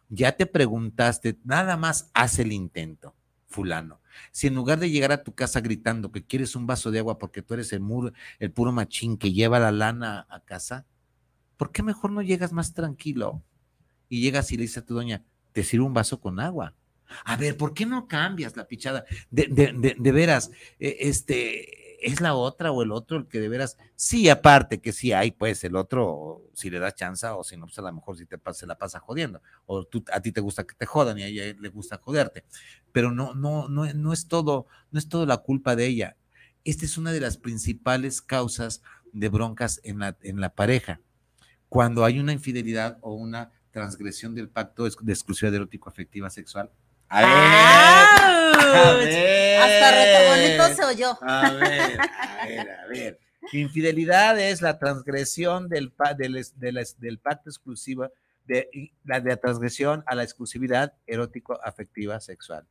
Ya 0.09 0.32
te 0.32 0.46
preguntaste, 0.46 1.36
nada 1.44 1.76
más 1.76 2.11
haz 2.14 2.38
el 2.38 2.52
intento, 2.52 3.14
fulano. 3.49 4.01
Si 4.30 4.46
en 4.46 4.55
lugar 4.55 4.78
de 4.78 4.90
llegar 4.90 5.11
a 5.11 5.24
tu 5.24 5.34
casa 5.34 5.61
gritando 5.61 6.12
que 6.12 6.24
quieres 6.24 6.55
un 6.55 6.66
vaso 6.66 6.90
de 6.90 7.01
agua 7.01 7.18
porque 7.18 7.42
tú 7.42 7.55
eres 7.55 7.72
el, 7.72 7.82
el 8.38 8.53
puro 8.53 8.72
machín 8.72 9.16
que 9.16 9.32
lleva 9.32 9.59
la 9.59 9.72
lana 9.72 10.26
a 10.28 10.40
casa, 10.40 10.86
¿por 11.57 11.72
qué 11.72 11.82
mejor 11.82 12.12
no 12.12 12.22
llegas 12.22 12.53
más 12.53 12.74
tranquilo? 12.74 13.42
Y 14.09 14.20
llegas 14.20 14.53
y 14.53 14.57
le 14.57 14.62
dices 14.62 14.78
a 14.78 14.86
tu 14.86 14.94
doña, 14.94 15.24
te 15.53 15.64
sirvo 15.64 15.86
un 15.86 15.94
vaso 15.94 16.20
con 16.20 16.40
agua. 16.40 16.74
A 17.24 17.36
ver, 17.36 17.57
¿por 17.57 17.72
qué 17.72 17.86
no 17.86 18.07
cambias 18.07 18.57
la 18.57 18.68
pichada? 18.68 19.05
De, 19.30 19.46
de, 19.46 19.96
de 19.99 20.12
veras, 20.12 20.51
e, 20.78 20.96
este, 21.01 21.78
es 22.01 22.20
la 22.20 22.34
otra 22.34 22.70
o 22.70 22.82
el 22.82 22.92
otro 22.92 23.18
el 23.18 23.26
que 23.26 23.40
de 23.40 23.49
veras, 23.49 23.76
sí, 23.96 24.28
aparte 24.28 24.80
que 24.80 24.92
sí 24.92 25.12
hay, 25.12 25.30
pues 25.30 25.64
el 25.64 25.76
otro, 25.76 26.42
si 26.55 26.70
le 26.70 26.78
da 26.78 26.94
chance 26.94 27.26
o 27.26 27.42
si 27.44 27.57
no, 27.57 27.66
pues 27.66 27.78
a 27.78 27.82
lo 27.82 27.92
mejor 27.92 28.16
si 28.16 28.26
te 28.26 28.38
se 28.53 28.66
la 28.66 28.78
pasa 28.78 29.01
jodiendo, 29.01 29.42
o 29.66 29.84
tú, 29.84 30.05
a 30.12 30.20
ti 30.20 30.32
te 30.32 30.40
gusta 30.40 30.64
que 30.64 30.74
te 30.74 30.86
jodan 30.86 31.18
y 31.18 31.22
a 31.22 31.26
ella 31.26 31.57
le 31.59 31.68
gusta 31.68 31.99
joderte, 31.99 32.44
pero 32.92 33.11
no, 33.11 33.34
no, 33.34 33.68
no, 33.68 33.92
no 33.92 34.12
es 34.12 34.28
todo, 34.28 34.66
no 34.90 34.99
es 34.99 35.09
todo 35.09 35.26
la 35.26 35.38
culpa 35.38 35.76
de 35.76 35.86
ella. 35.86 36.16
Esta 36.64 36.84
es 36.84 36.99
una 36.99 37.12
de 37.12 37.20
las 37.20 37.36
principales 37.36 38.20
causas 38.20 38.82
de 39.12 39.28
broncas 39.28 39.80
en 39.84 40.01
la, 40.01 40.16
en 40.22 40.40
la 40.40 40.55
pareja. 40.55 41.01
Cuando 41.68 42.05
hay 42.05 42.18
una 42.18 42.32
infidelidad 42.32 42.99
o 43.01 43.14
una 43.14 43.53
transgresión 43.70 44.34
del 44.34 44.49
pacto 44.49 44.84
de 44.84 45.12
exclusividad 45.12 45.55
erótico 45.55 45.88
afectiva 45.88 46.30
sexual, 46.30 46.70
a 47.09 48.94
ver, 48.96 49.61
Hasta 49.61 49.90
reto 49.92 50.74
se 50.74 50.84
oyó. 50.84 51.18
A 51.22 51.50
ver, 51.52 52.00
a 52.00 52.46
ver, 52.46 52.70
a 52.70 52.86
ver. 52.86 53.18
Infidelidad 53.52 54.38
es 54.38 54.61
la 54.61 54.78
transgresión 54.78 55.68
del, 55.68 55.92
del, 56.16 56.46
del, 56.98 57.18
pacto 57.18 57.48
exclusivo, 57.48 58.11
de 58.46 58.92
la, 59.04 59.20
de 59.20 59.36
transgresión 59.36 60.02
a 60.06 60.14
la 60.14 60.22
exclusividad 60.22 60.92
erótico-afectiva 61.06 62.20
sexual. 62.20 62.66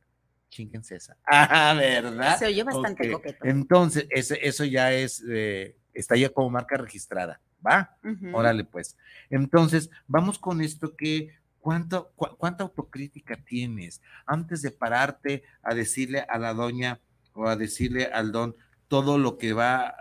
Chinguense 0.50 0.96
esa. 0.96 1.16
Ah, 1.26 1.74
¿verdad? 1.76 2.38
Se 2.38 2.46
oyó 2.46 2.64
bastante 2.64 3.10
coqueto. 3.10 3.44
Entonces, 3.44 4.06
eso 4.10 4.64
ya 4.64 4.92
es, 4.92 5.22
eh, 5.28 5.76
está 5.92 6.16
ya 6.16 6.28
como 6.28 6.50
marca 6.50 6.76
registrada, 6.76 7.40
¿va? 7.66 7.96
Órale, 8.32 8.64
pues. 8.64 8.96
Entonces, 9.30 9.90
vamos 10.06 10.38
con 10.38 10.60
esto 10.60 10.94
que 10.96 11.36
¿Cuánto, 11.68 12.10
¿Cuánta 12.16 12.64
autocrítica 12.64 13.36
tienes 13.36 14.00
antes 14.24 14.62
de 14.62 14.70
pararte 14.70 15.42
a 15.62 15.74
decirle 15.74 16.20
a 16.20 16.38
la 16.38 16.54
doña 16.54 16.98
o 17.34 17.46
a 17.46 17.56
decirle 17.56 18.06
al 18.06 18.32
don 18.32 18.56
todo 18.88 19.18
lo 19.18 19.36
que 19.36 19.52
va, 19.52 19.94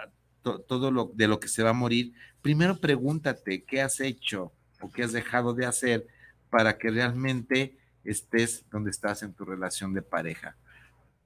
todo 0.44 0.92
lo 0.92 1.12
de 1.14 1.28
lo 1.28 1.42
que 1.42 1.50
se 1.50 1.64
va 1.64 1.72
a 1.72 1.74
morir? 1.74 2.14
Primero 2.42 2.80
pregúntate 2.80 3.66
qué 3.66 3.82
has 3.82 4.00
hecho 4.00 4.54
o 4.80 4.90
qué 4.90 5.04
has 5.04 5.12
dejado 5.12 5.54
de 5.54 5.66
hacer 5.66 6.08
para 6.50 6.78
que 6.78 6.90
realmente 6.90 7.78
estés 8.06 8.64
donde 8.72 8.92
estás 8.92 9.22
en 9.22 9.34
tu 9.34 9.44
relación 9.44 9.94
de 9.94 10.04
pareja. 10.04 10.56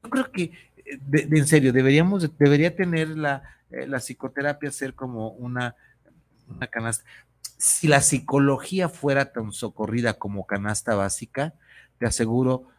Yo 0.03 0.09
creo 0.09 0.31
que, 0.31 0.45
eh, 0.75 0.99
en 1.13 1.45
serio, 1.45 1.71
deberíamos, 1.71 2.35
debería 2.39 2.75
tener 2.75 3.09
la, 3.09 3.43
eh, 3.69 3.85
la 3.85 3.99
psicoterapia 3.99 4.71
ser 4.71 4.95
como 4.95 5.33
una, 5.33 5.75
una 6.47 6.65
canasta 6.65 7.05
si 7.61 7.87
la 7.87 8.01
psicología 8.01 8.89
fuera 8.89 9.31
tan 9.31 9.51
socorrida 9.51 10.15
como 10.15 10.47
canasta 10.47 10.95
básica, 10.95 11.53
te 11.99 12.07
aseguro 12.07 12.69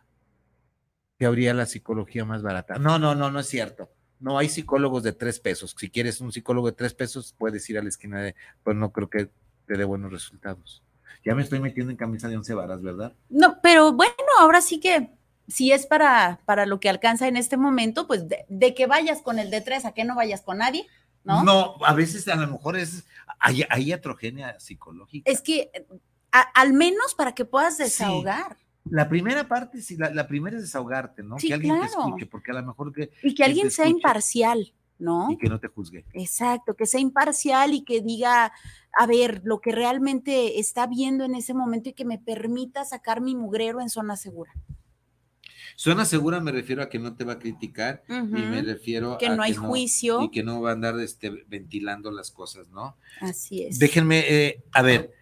que 1.21 1.27
habría 1.27 1.55
la 1.55 1.67
psicología 1.67 2.25
más 2.25 2.43
barata. 2.43 2.81
No, 2.81 2.99
no, 2.99 3.15
no, 3.15 3.31
no 3.31 3.39
es 3.39 3.47
cierto. 3.47 3.93
No 4.19 4.39
hay 4.39 4.49
psicólogos 4.49 5.05
de 5.05 5.13
tres 5.13 5.39
pesos. 5.39 5.77
Si 5.79 5.89
quieres 5.89 6.21
un 6.21 6.33
psicólogo 6.33 6.67
de 6.67 6.77
tres 6.77 6.95
pesos, 6.95 7.33
puedes 7.39 7.71
ir 7.71 7.79
a 7.79 7.83
la 7.83 7.91
esquina 7.91 8.21
de, 8.21 8.35
pues 8.65 8.77
no 8.77 8.91
creo 8.91 9.09
que 9.09 9.31
te 9.67 9.79
dé 9.79 9.85
buenos 9.85 10.11
resultados. 10.11 10.83
Ya 11.25 11.37
me 11.37 11.43
estoy 11.43 11.61
metiendo 11.61 11.93
en 11.93 11.97
camisa 11.97 12.27
de 12.27 12.37
once 12.37 12.53
varas, 12.53 12.83
¿verdad? 12.83 13.13
No, 13.29 13.61
pero 13.63 13.93
bueno, 13.93 14.15
ahora 14.41 14.61
sí 14.61 14.81
que 14.81 15.11
si 15.47 15.71
es 15.71 15.87
para, 15.87 16.41
para 16.45 16.67
lo 16.67 16.81
que 16.81 16.89
alcanza 16.89 17.29
en 17.29 17.37
este 17.37 17.57
momento, 17.57 18.09
pues 18.09 18.25
de, 18.29 18.75
que 18.75 18.87
vayas 18.87 19.23
con 19.23 19.39
el 19.39 19.51
de 19.51 19.61
tres 19.61 19.85
a 19.85 19.93
que 19.93 20.05
no 20.05 20.17
vayas 20.17 20.43
con 20.43 20.59
nadie, 20.59 20.89
¿no? 21.25 21.45
No, 21.45 21.77
a 21.85 21.95
veces 21.95 22.27
a 22.29 22.37
lo 22.37 22.47
mejor 22.47 22.77
es, 22.77 23.05
hay, 23.39 23.65
hay 23.69 23.93
atrogenia 23.93 24.59
psicológica. 24.59 25.31
Es 25.31 25.41
que 25.41 25.71
al 26.33 26.73
menos 26.73 27.15
para 27.15 27.33
que 27.35 27.45
puedas 27.45 27.79
desahogar. 27.79 28.57
La 28.91 29.09
primera 29.09 29.47
parte, 29.47 29.81
sí, 29.81 29.97
la, 29.97 30.27
primera 30.27 30.57
es 30.57 30.63
desahogarte, 30.63 31.23
¿no? 31.23 31.37
que 31.37 31.55
alguien 31.55 31.79
te 31.81 31.87
escuche, 31.87 32.27
porque 32.27 32.51
a 32.51 32.55
lo 32.55 32.65
mejor 32.65 32.93
que... 32.93 33.11
Y 33.23 33.35
que 33.35 33.45
alguien 33.45 33.71
sea 33.71 33.87
imparcial, 33.87 34.73
¿no? 34.99 35.31
Y 35.31 35.39
que 35.39 35.49
no 35.49 35.61
te 35.61 35.69
juzgue. 35.69 36.05
Exacto, 36.15 36.75
que 36.75 36.87
sea 36.87 37.01
imparcial 37.01 37.75
y 37.75 37.85
que 37.85 38.01
diga, 38.01 38.53
a 38.99 39.07
ver, 39.07 39.41
lo 39.45 39.61
que 39.61 39.71
realmente 39.71 40.59
está 40.59 40.89
viendo 40.89 41.25
en 41.25 41.37
ese 41.37 41.55
momento 41.55 41.91
y 41.91 41.93
que 41.93 42.05
me 42.05 42.19
permita 42.19 42.85
sacar 42.85 43.21
mi 43.21 43.37
mugrero 43.37 43.81
en 43.81 43.89
zona 43.89 44.17
segura. 44.17 44.53
Zona 45.83 46.05
segura 46.05 46.39
me 46.39 46.53
refiero 46.53 46.81
a 46.81 46.89
que 46.89 47.01
no 47.01 47.17
te 47.17 47.25
va 47.25 47.33
a 47.33 47.39
criticar 47.41 48.05
y 48.09 48.15
me 48.15 48.63
refiero 48.63 49.19
que 49.19 49.27
a 49.27 49.35
no 49.35 49.43
hay 49.43 49.53
juicio 49.53 50.23
y 50.23 50.31
que 50.31 50.45
no 50.45 50.63
va 50.63 50.71
a 50.71 50.75
andar 50.75 50.97
este, 51.01 51.45
ventilando 51.49 52.13
las 52.13 52.31
cosas, 52.31 52.69
¿no? 52.69 52.97
Así 53.21 53.65
es. 53.65 53.81
Déjenme, 53.81 54.21
eh, 54.29 54.63
a 54.71 54.81
ver, 54.83 55.13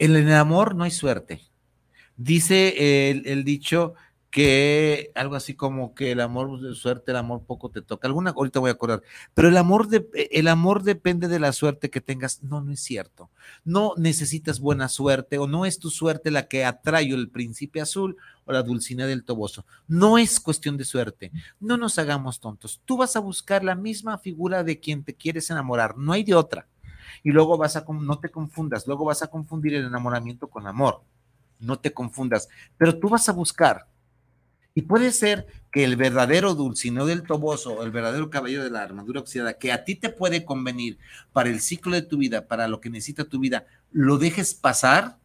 en 0.00 0.16
el 0.16 0.34
amor 0.34 0.74
no 0.74 0.82
hay 0.82 0.90
suerte. 0.90 1.40
Dice 2.16 3.10
el, 3.10 3.44
dicho 3.44 3.94
que 4.32 5.12
algo 5.14 5.36
así 5.36 5.54
como 5.54 5.94
que 5.94 6.10
el 6.10 6.20
amor 6.20 6.60
de 6.60 6.74
suerte, 6.74 7.12
el 7.12 7.18
amor 7.18 7.44
poco 7.46 7.70
te 7.70 7.80
toca. 7.80 8.08
Alguna 8.08 8.30
ahorita 8.30 8.58
voy 8.58 8.70
a 8.70 8.72
acordar, 8.72 9.02
pero 9.34 9.46
el 9.46 9.56
amor 9.56 9.86
de, 9.86 10.04
el 10.32 10.48
amor 10.48 10.82
depende 10.82 11.28
de 11.28 11.38
la 11.38 11.52
suerte 11.52 11.90
que 11.90 12.00
tengas. 12.00 12.42
No, 12.42 12.60
no 12.60 12.72
es 12.72 12.80
cierto. 12.80 13.30
No 13.62 13.94
necesitas 13.96 14.58
buena 14.58 14.88
suerte 14.88 15.38
o 15.38 15.46
no 15.46 15.64
es 15.64 15.78
tu 15.78 15.90
suerte 15.90 16.32
la 16.32 16.48
que 16.48 16.64
atrae 16.64 17.06
el 17.10 17.30
príncipe 17.30 17.80
azul 17.80 18.16
o 18.44 18.52
la 18.52 18.62
dulcina 18.62 19.06
del 19.06 19.24
toboso. 19.24 19.64
No 19.88 20.18
es 20.18 20.40
cuestión 20.40 20.76
de 20.76 20.84
suerte. 20.84 21.32
No 21.60 21.76
nos 21.76 21.98
hagamos 21.98 22.40
tontos. 22.40 22.80
Tú 22.84 22.96
vas 22.96 23.16
a 23.16 23.20
buscar 23.20 23.64
la 23.64 23.74
misma 23.74 24.18
figura 24.18 24.64
de 24.64 24.80
quien 24.80 25.04
te 25.04 25.14
quieres 25.14 25.50
enamorar. 25.50 25.96
No 25.96 26.12
hay 26.12 26.24
de 26.24 26.34
otra. 26.34 26.66
Y 27.22 27.30
luego 27.30 27.56
vas 27.56 27.76
a, 27.76 27.84
no 27.88 28.18
te 28.18 28.30
confundas, 28.30 28.86
luego 28.86 29.04
vas 29.04 29.22
a 29.22 29.28
confundir 29.28 29.74
el 29.74 29.84
enamoramiento 29.84 30.48
con 30.48 30.66
amor 30.66 31.02
no 31.62 31.78
te 31.78 31.92
confundas, 31.92 32.48
pero 32.76 32.98
tú 32.98 33.08
vas 33.08 33.28
a 33.28 33.32
buscar. 33.32 33.86
Y 34.74 34.82
puede 34.82 35.12
ser 35.12 35.46
que 35.70 35.84
el 35.84 35.96
verdadero 35.96 36.54
Dulcineo 36.54 37.06
del 37.06 37.22
Toboso, 37.22 37.82
el 37.82 37.90
verdadero 37.90 38.30
caballero 38.30 38.64
de 38.64 38.70
la 38.70 38.82
armadura 38.82 39.20
oxidada, 39.20 39.54
que 39.54 39.70
a 39.70 39.84
ti 39.84 39.94
te 39.94 40.08
puede 40.08 40.44
convenir 40.44 40.98
para 41.32 41.50
el 41.50 41.60
ciclo 41.60 41.94
de 41.94 42.02
tu 42.02 42.16
vida, 42.18 42.46
para 42.46 42.68
lo 42.68 42.80
que 42.80 42.90
necesita 42.90 43.24
tu 43.24 43.38
vida, 43.38 43.66
lo 43.90 44.18
dejes 44.18 44.54
pasar. 44.54 45.18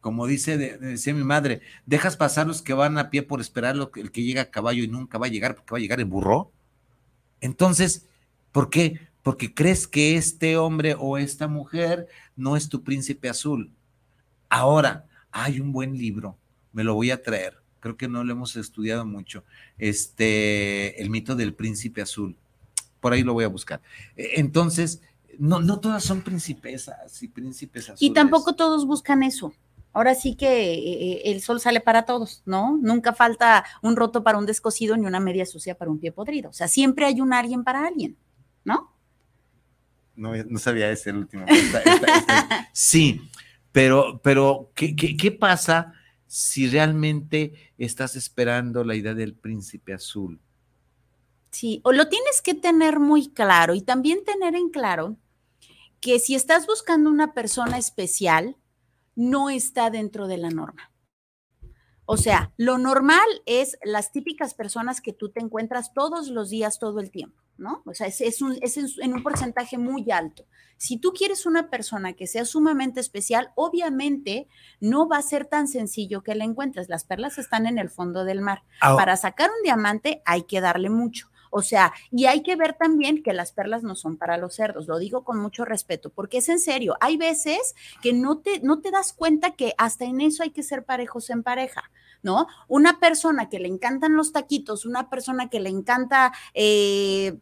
Como 0.00 0.26
dice, 0.26 0.56
decía 0.56 1.14
mi 1.14 1.24
madre, 1.24 1.60
dejas 1.86 2.16
pasar 2.16 2.46
los 2.46 2.62
que 2.62 2.72
van 2.72 2.98
a 2.98 3.10
pie 3.10 3.22
por 3.22 3.40
esperar 3.40 3.76
lo 3.76 3.90
que, 3.90 4.00
el 4.00 4.12
que 4.12 4.22
llega 4.22 4.42
a 4.42 4.50
caballo 4.50 4.84
y 4.84 4.88
nunca 4.88 5.18
va 5.18 5.26
a 5.26 5.30
llegar 5.30 5.54
porque 5.54 5.72
va 5.72 5.78
a 5.78 5.80
llegar 5.80 6.00
en 6.00 6.08
burro. 6.08 6.52
Entonces, 7.40 8.06
¿por 8.52 8.70
qué? 8.70 9.08
Porque 9.22 9.52
crees 9.52 9.88
que 9.88 10.16
este 10.16 10.56
hombre 10.56 10.94
o 10.98 11.18
esta 11.18 11.48
mujer 11.48 12.06
no 12.36 12.56
es 12.56 12.68
tu 12.68 12.82
príncipe 12.82 13.28
azul 13.28 13.72
Ahora, 14.48 15.06
hay 15.30 15.60
un 15.60 15.72
buen 15.72 15.96
libro, 15.96 16.36
me 16.72 16.84
lo 16.84 16.94
voy 16.94 17.10
a 17.10 17.22
traer. 17.22 17.58
Creo 17.80 17.96
que 17.96 18.08
no 18.08 18.24
lo 18.24 18.32
hemos 18.32 18.56
estudiado 18.56 19.04
mucho. 19.04 19.44
Este, 19.76 21.00
El 21.00 21.10
mito 21.10 21.36
del 21.36 21.54
príncipe 21.54 22.02
azul. 22.02 22.36
Por 23.00 23.12
ahí 23.12 23.22
lo 23.22 23.34
voy 23.34 23.44
a 23.44 23.48
buscar. 23.48 23.80
E, 24.16 24.40
entonces, 24.40 25.00
no, 25.38 25.60
no 25.60 25.78
todas 25.78 26.02
son 26.02 26.22
principesas 26.22 27.22
y 27.22 27.28
príncipes 27.28 27.84
azules. 27.84 28.02
Y 28.02 28.12
tampoco 28.12 28.54
todos 28.54 28.86
buscan 28.86 29.22
eso. 29.22 29.52
Ahora 29.98 30.14
sí 30.14 30.36
que 30.36 30.74
eh, 30.74 30.78
eh, 30.78 31.22
el 31.24 31.42
sol 31.42 31.58
sale 31.58 31.80
para 31.80 32.04
todos, 32.04 32.44
¿no? 32.46 32.78
Nunca 32.80 33.12
falta 33.12 33.64
un 33.82 33.96
roto 33.96 34.22
para 34.22 34.38
un 34.38 34.46
descosido 34.46 34.96
ni 34.96 35.06
una 35.06 35.18
media 35.18 35.44
sucia 35.44 35.76
para 35.76 35.90
un 35.90 35.98
pie 35.98 36.12
podrido. 36.12 36.50
O 36.50 36.52
sea, 36.52 36.68
siempre 36.68 37.04
hay 37.04 37.20
un 37.20 37.32
alguien 37.32 37.64
para 37.64 37.84
alguien, 37.84 38.16
¿no? 38.62 38.94
No, 40.14 40.36
no 40.36 40.58
sabía 40.60 40.88
ese 40.92 41.10
el 41.10 41.16
último. 41.16 41.46
sí, 42.72 43.28
pero, 43.72 44.20
pero 44.22 44.70
¿qué, 44.76 44.94
qué, 44.94 45.32
pasa 45.32 45.92
si 46.28 46.68
realmente 46.68 47.72
estás 47.76 48.14
esperando 48.14 48.84
la 48.84 48.94
idea 48.94 49.14
del 49.14 49.34
príncipe 49.34 49.94
azul? 49.94 50.38
Sí, 51.50 51.80
o 51.82 51.90
lo 51.90 52.08
tienes 52.08 52.40
que 52.40 52.54
tener 52.54 53.00
muy 53.00 53.30
claro 53.30 53.74
y 53.74 53.80
también 53.80 54.24
tener 54.24 54.54
en 54.54 54.70
claro 54.70 55.16
que 55.98 56.20
si 56.20 56.36
estás 56.36 56.68
buscando 56.68 57.10
una 57.10 57.34
persona 57.34 57.78
especial, 57.78 58.54
no 59.18 59.50
está 59.50 59.90
dentro 59.90 60.28
de 60.28 60.38
la 60.38 60.48
norma. 60.48 60.92
O 62.06 62.16
sea, 62.16 62.52
lo 62.56 62.78
normal 62.78 63.26
es 63.46 63.76
las 63.82 64.12
típicas 64.12 64.54
personas 64.54 65.00
que 65.00 65.12
tú 65.12 65.30
te 65.30 65.40
encuentras 65.40 65.92
todos 65.92 66.28
los 66.28 66.48
días, 66.48 66.78
todo 66.78 67.00
el 67.00 67.10
tiempo, 67.10 67.42
¿no? 67.58 67.82
O 67.84 67.92
sea, 67.92 68.06
es, 68.06 68.40
un, 68.40 68.56
es 68.62 68.78
en 68.78 69.12
un 69.12 69.22
porcentaje 69.22 69.76
muy 69.76 70.10
alto. 70.10 70.46
Si 70.78 70.98
tú 70.98 71.12
quieres 71.12 71.44
una 71.46 71.68
persona 71.68 72.12
que 72.12 72.28
sea 72.28 72.44
sumamente 72.44 73.00
especial, 73.00 73.50
obviamente 73.56 74.46
no 74.80 75.08
va 75.08 75.18
a 75.18 75.22
ser 75.22 75.46
tan 75.46 75.66
sencillo 75.66 76.22
que 76.22 76.36
la 76.36 76.44
encuentres. 76.44 76.88
Las 76.88 77.04
perlas 77.04 77.36
están 77.38 77.66
en 77.66 77.78
el 77.78 77.90
fondo 77.90 78.24
del 78.24 78.40
mar. 78.40 78.62
Para 78.80 79.16
sacar 79.16 79.50
un 79.50 79.62
diamante 79.64 80.22
hay 80.24 80.44
que 80.44 80.60
darle 80.60 80.90
mucho. 80.90 81.28
O 81.50 81.62
sea, 81.62 81.92
y 82.10 82.26
hay 82.26 82.42
que 82.42 82.56
ver 82.56 82.74
también 82.74 83.22
que 83.22 83.32
las 83.32 83.52
perlas 83.52 83.82
no 83.82 83.94
son 83.94 84.16
para 84.16 84.36
los 84.36 84.54
cerdos, 84.54 84.86
lo 84.86 84.98
digo 84.98 85.24
con 85.24 85.40
mucho 85.40 85.64
respeto, 85.64 86.10
porque 86.10 86.38
es 86.38 86.48
en 86.48 86.58
serio, 86.58 86.96
hay 87.00 87.16
veces 87.16 87.74
que 88.02 88.12
no 88.12 88.38
te, 88.38 88.60
no 88.60 88.80
te 88.80 88.90
das 88.90 89.12
cuenta 89.12 89.52
que 89.52 89.74
hasta 89.78 90.04
en 90.04 90.20
eso 90.20 90.42
hay 90.42 90.50
que 90.50 90.62
ser 90.62 90.84
parejos 90.84 91.30
en 91.30 91.42
pareja. 91.42 91.90
¿No? 92.20 92.48
Una 92.66 92.98
persona 92.98 93.48
que 93.48 93.60
le 93.60 93.68
encantan 93.68 94.16
los 94.16 94.32
taquitos, 94.32 94.84
una 94.84 95.08
persona 95.08 95.48
que 95.48 95.60
le 95.60 95.68
encanta 95.68 96.32
eh, 96.52 97.38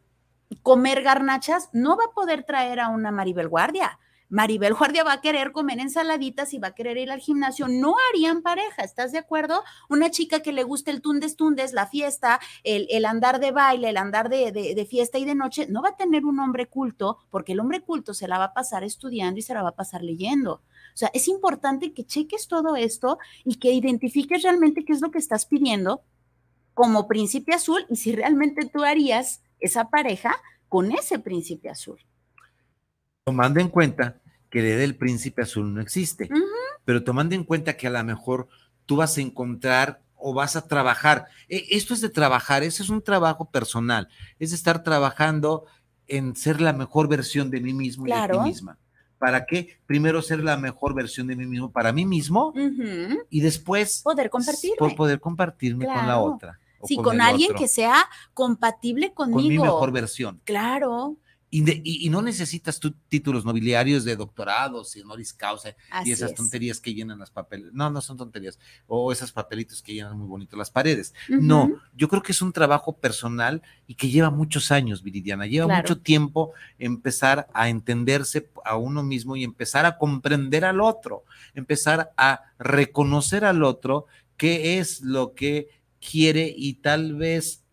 comer 0.63 1.03
garnachas, 1.03 1.71
no 1.73 1.97
va 1.97 2.05
a 2.05 2.15
poder 2.15 2.45
traer 2.45 2.81
a 2.81 2.89
una 2.91 3.11
Maribel 3.11 3.49
Guardia. 3.49 3.99
Maribel 4.29 4.75
Guardia 4.75 5.05
va 5.05 5.13
a 5.13 5.21
querer 5.21 5.53
comer 5.53 5.79
ensaladitas 5.79 6.53
y 6.53 6.59
va 6.59 6.69
a 6.69 6.75
querer 6.75 6.97
ir 6.97 7.11
al 7.11 7.21
gimnasio. 7.21 7.69
No 7.69 7.95
harían 8.11 8.43
pareja, 8.43 8.83
¿estás 8.83 9.13
de 9.13 9.19
acuerdo? 9.19 9.63
Una 9.89 10.11
chica 10.11 10.41
que 10.41 10.53
le 10.53 10.65
guste 10.65 10.91
el 10.91 11.01
tundes 11.01 11.37
tundes, 11.37 11.73
la 11.73 11.87
fiesta, 11.87 12.41
el, 12.65 13.05
andar 13.05 13.39
de 13.39 13.53
baile, 13.53 13.91
el 13.91 13.97
andar 13.97 14.29
de, 14.29 14.51
de, 14.51 14.87
fiesta 14.87 15.19
y 15.19 15.25
de 15.25 15.37
noche, 15.37 15.69
no 15.69 15.81
va 15.81 15.91
a 15.91 15.97
tener 15.97 16.25
un 16.25 16.41
hombre 16.41 16.67
culto, 16.67 17.19
porque 17.31 17.53
el 17.53 17.61
hombre 17.61 17.83
culto 17.83 18.15
se 18.15 18.27
la 18.27 18.39
va 18.39 18.47
a 18.47 18.55
pasar 18.55 18.83
estudiando 18.83 19.39
y 19.39 19.43
se 19.43 19.55
la 19.55 19.63
va 19.63 19.71
a 19.71 19.77
pasar 19.77 20.03
leyendo. 20.03 20.55
O 20.55 20.97
sea, 20.97 21.11
es 21.15 21.29
importante 21.29 21.93
que 21.93 22.05
cheques 22.05 22.49
todo 22.49 22.75
esto 22.75 23.19
y 23.45 23.57
que 23.57 23.73
identifiques 23.73 24.43
realmente 24.43 24.85
qué 24.85 24.93
es 24.93 25.01
lo 25.01 25.11
que 25.13 25.19
estás 25.19 25.47
pidiendo 25.47 26.03
como 26.75 27.07
príncipe 27.07 27.55
azul 27.55 27.87
y 27.89 27.97
si 27.97 28.13
realmente 28.13 28.67
tú 28.67 28.83
harías 28.83 29.43
esa 29.61 29.89
pareja 29.89 30.35
con 30.69 30.91
ese 30.91 31.19
príncipe 31.19 31.71
azul 31.71 32.01
tomando 33.27 33.59
en 33.59 33.69
cuenta 33.69 34.21
que 34.49 34.61
el 34.61 34.79
del 34.79 34.95
príncipe 34.95 35.43
azul 35.43 35.75
no 35.75 35.81
existe, 35.81 36.31
pero 36.85 37.03
tomando 37.03 37.35
en 37.35 37.43
cuenta 37.43 37.77
que 37.77 37.89
a 37.89 37.91
lo 37.91 38.05
mejor 38.05 38.47
tú 38.87 38.95
vas 38.95 39.19
a 39.19 39.21
encontrar 39.21 40.01
o 40.15 40.33
vas 40.33 40.55
a 40.55 40.69
trabajar. 40.69 41.27
E, 41.49 41.67
esto 41.71 41.93
es 41.93 42.01
de 42.01 42.09
trabajar, 42.09 42.63
eso 42.63 42.85
es 42.85 42.89
un 42.89 43.03
trabajo 43.03 43.51
personal, 43.51 44.09
es 44.39 44.51
de 44.51 44.57
estar 44.57 44.85
trabajando 44.85 45.65
en 46.07 46.37
ser 46.37 46.61
la 46.61 46.73
mejor 46.73 47.09
versión 47.09 47.51
de 47.51 47.61
mí 47.61 47.75
mismo 47.75 48.07
y 48.07 48.13
de 48.13 48.29
ti 48.29 48.39
misma. 48.39 48.79
¿Para 49.19 49.45
qué? 49.45 49.81
Primero 49.87 50.23
ser 50.23 50.39
la 50.45 50.57
mejor 50.57 50.95
versión 50.95 51.27
de 51.27 51.35
mí 51.35 51.47
mismo 51.47 51.73
para 51.73 51.91
mí 51.93 52.07
mismo 52.07 52.55
y 53.29 53.41
después 53.41 54.03
poder 54.05 54.31
compartirme. 54.31 54.95
poder 54.95 55.19
compartirme 55.19 55.85
con 55.85 56.07
la 56.07 56.21
otra. 56.21 56.61
Sí, 56.85 56.97
con, 56.99 57.21
alguien 57.21 57.55
que 57.55 57.67
sea 57.67 58.09
compatible 58.35 59.13
conmigo. 59.13 59.41
Con 59.41 59.49
mi 59.49 59.59
mejor 59.59 59.91
versión. 59.91 60.41
Claro. 60.45 61.17
Y, 61.65 62.11
no 62.11 62.21
necesitas 62.21 62.79
tú 62.79 62.95
títulos 63.09 63.45
nobiliarios 63.45 64.05
de 64.05 64.15
doctorados 64.15 64.95
y 64.95 65.01
honoris 65.01 65.33
causa 65.33 65.75
y 66.05 66.13
esas 66.13 66.35
tonterías 66.35 66.81
que 66.81 66.93
llenan 66.93 67.19
las 67.19 67.31
papeles. 67.31 67.73
No, 67.73 67.89
no 67.89 68.01
son 68.01 68.19
tonterías. 68.19 68.59
O 68.87 69.11
esos 69.11 69.33
papelitos 69.33 69.81
que 69.81 69.95
llenan 69.95 70.19
muy 70.19 70.29
bonito 70.29 70.57
las 70.57 70.71
paredes. 70.71 71.15
No, 71.29 71.81
yo 71.95 72.09
creo 72.09 72.23
que 72.23 72.33
es 72.33 72.43
un 72.43 72.53
trabajo 72.53 72.99
personal 72.99 73.63
y 73.87 73.95
que 73.95 74.11
lleva 74.11 74.31
muchos 74.31 74.71
años, 74.71 75.03
Viridiana. 75.03 75.47
Lleva 75.47 75.75
mucho 75.75 75.99
tiempo 75.99 76.53
empezar 76.79 77.49
a 77.55 77.69
entenderse 77.71 78.51
a 78.65 78.77
uno 78.77 79.03
mismo 79.03 79.37
y 79.37 79.45
empezar 79.45 79.87
a 79.87 79.97
comprender 79.97 80.65
al 80.65 80.81
otro. 80.81 81.25
Empezar 81.55 82.13
a 82.19 82.43
reconocer 82.59 83.45
al 83.45 83.63
otro 83.63 84.07
qué 84.37 84.79
es 84.79 85.01
lo 85.01 85.35
que 85.35 85.69
quiere 86.01 86.53
y 86.55 86.75
tal 86.75 87.15
vez 87.15 87.66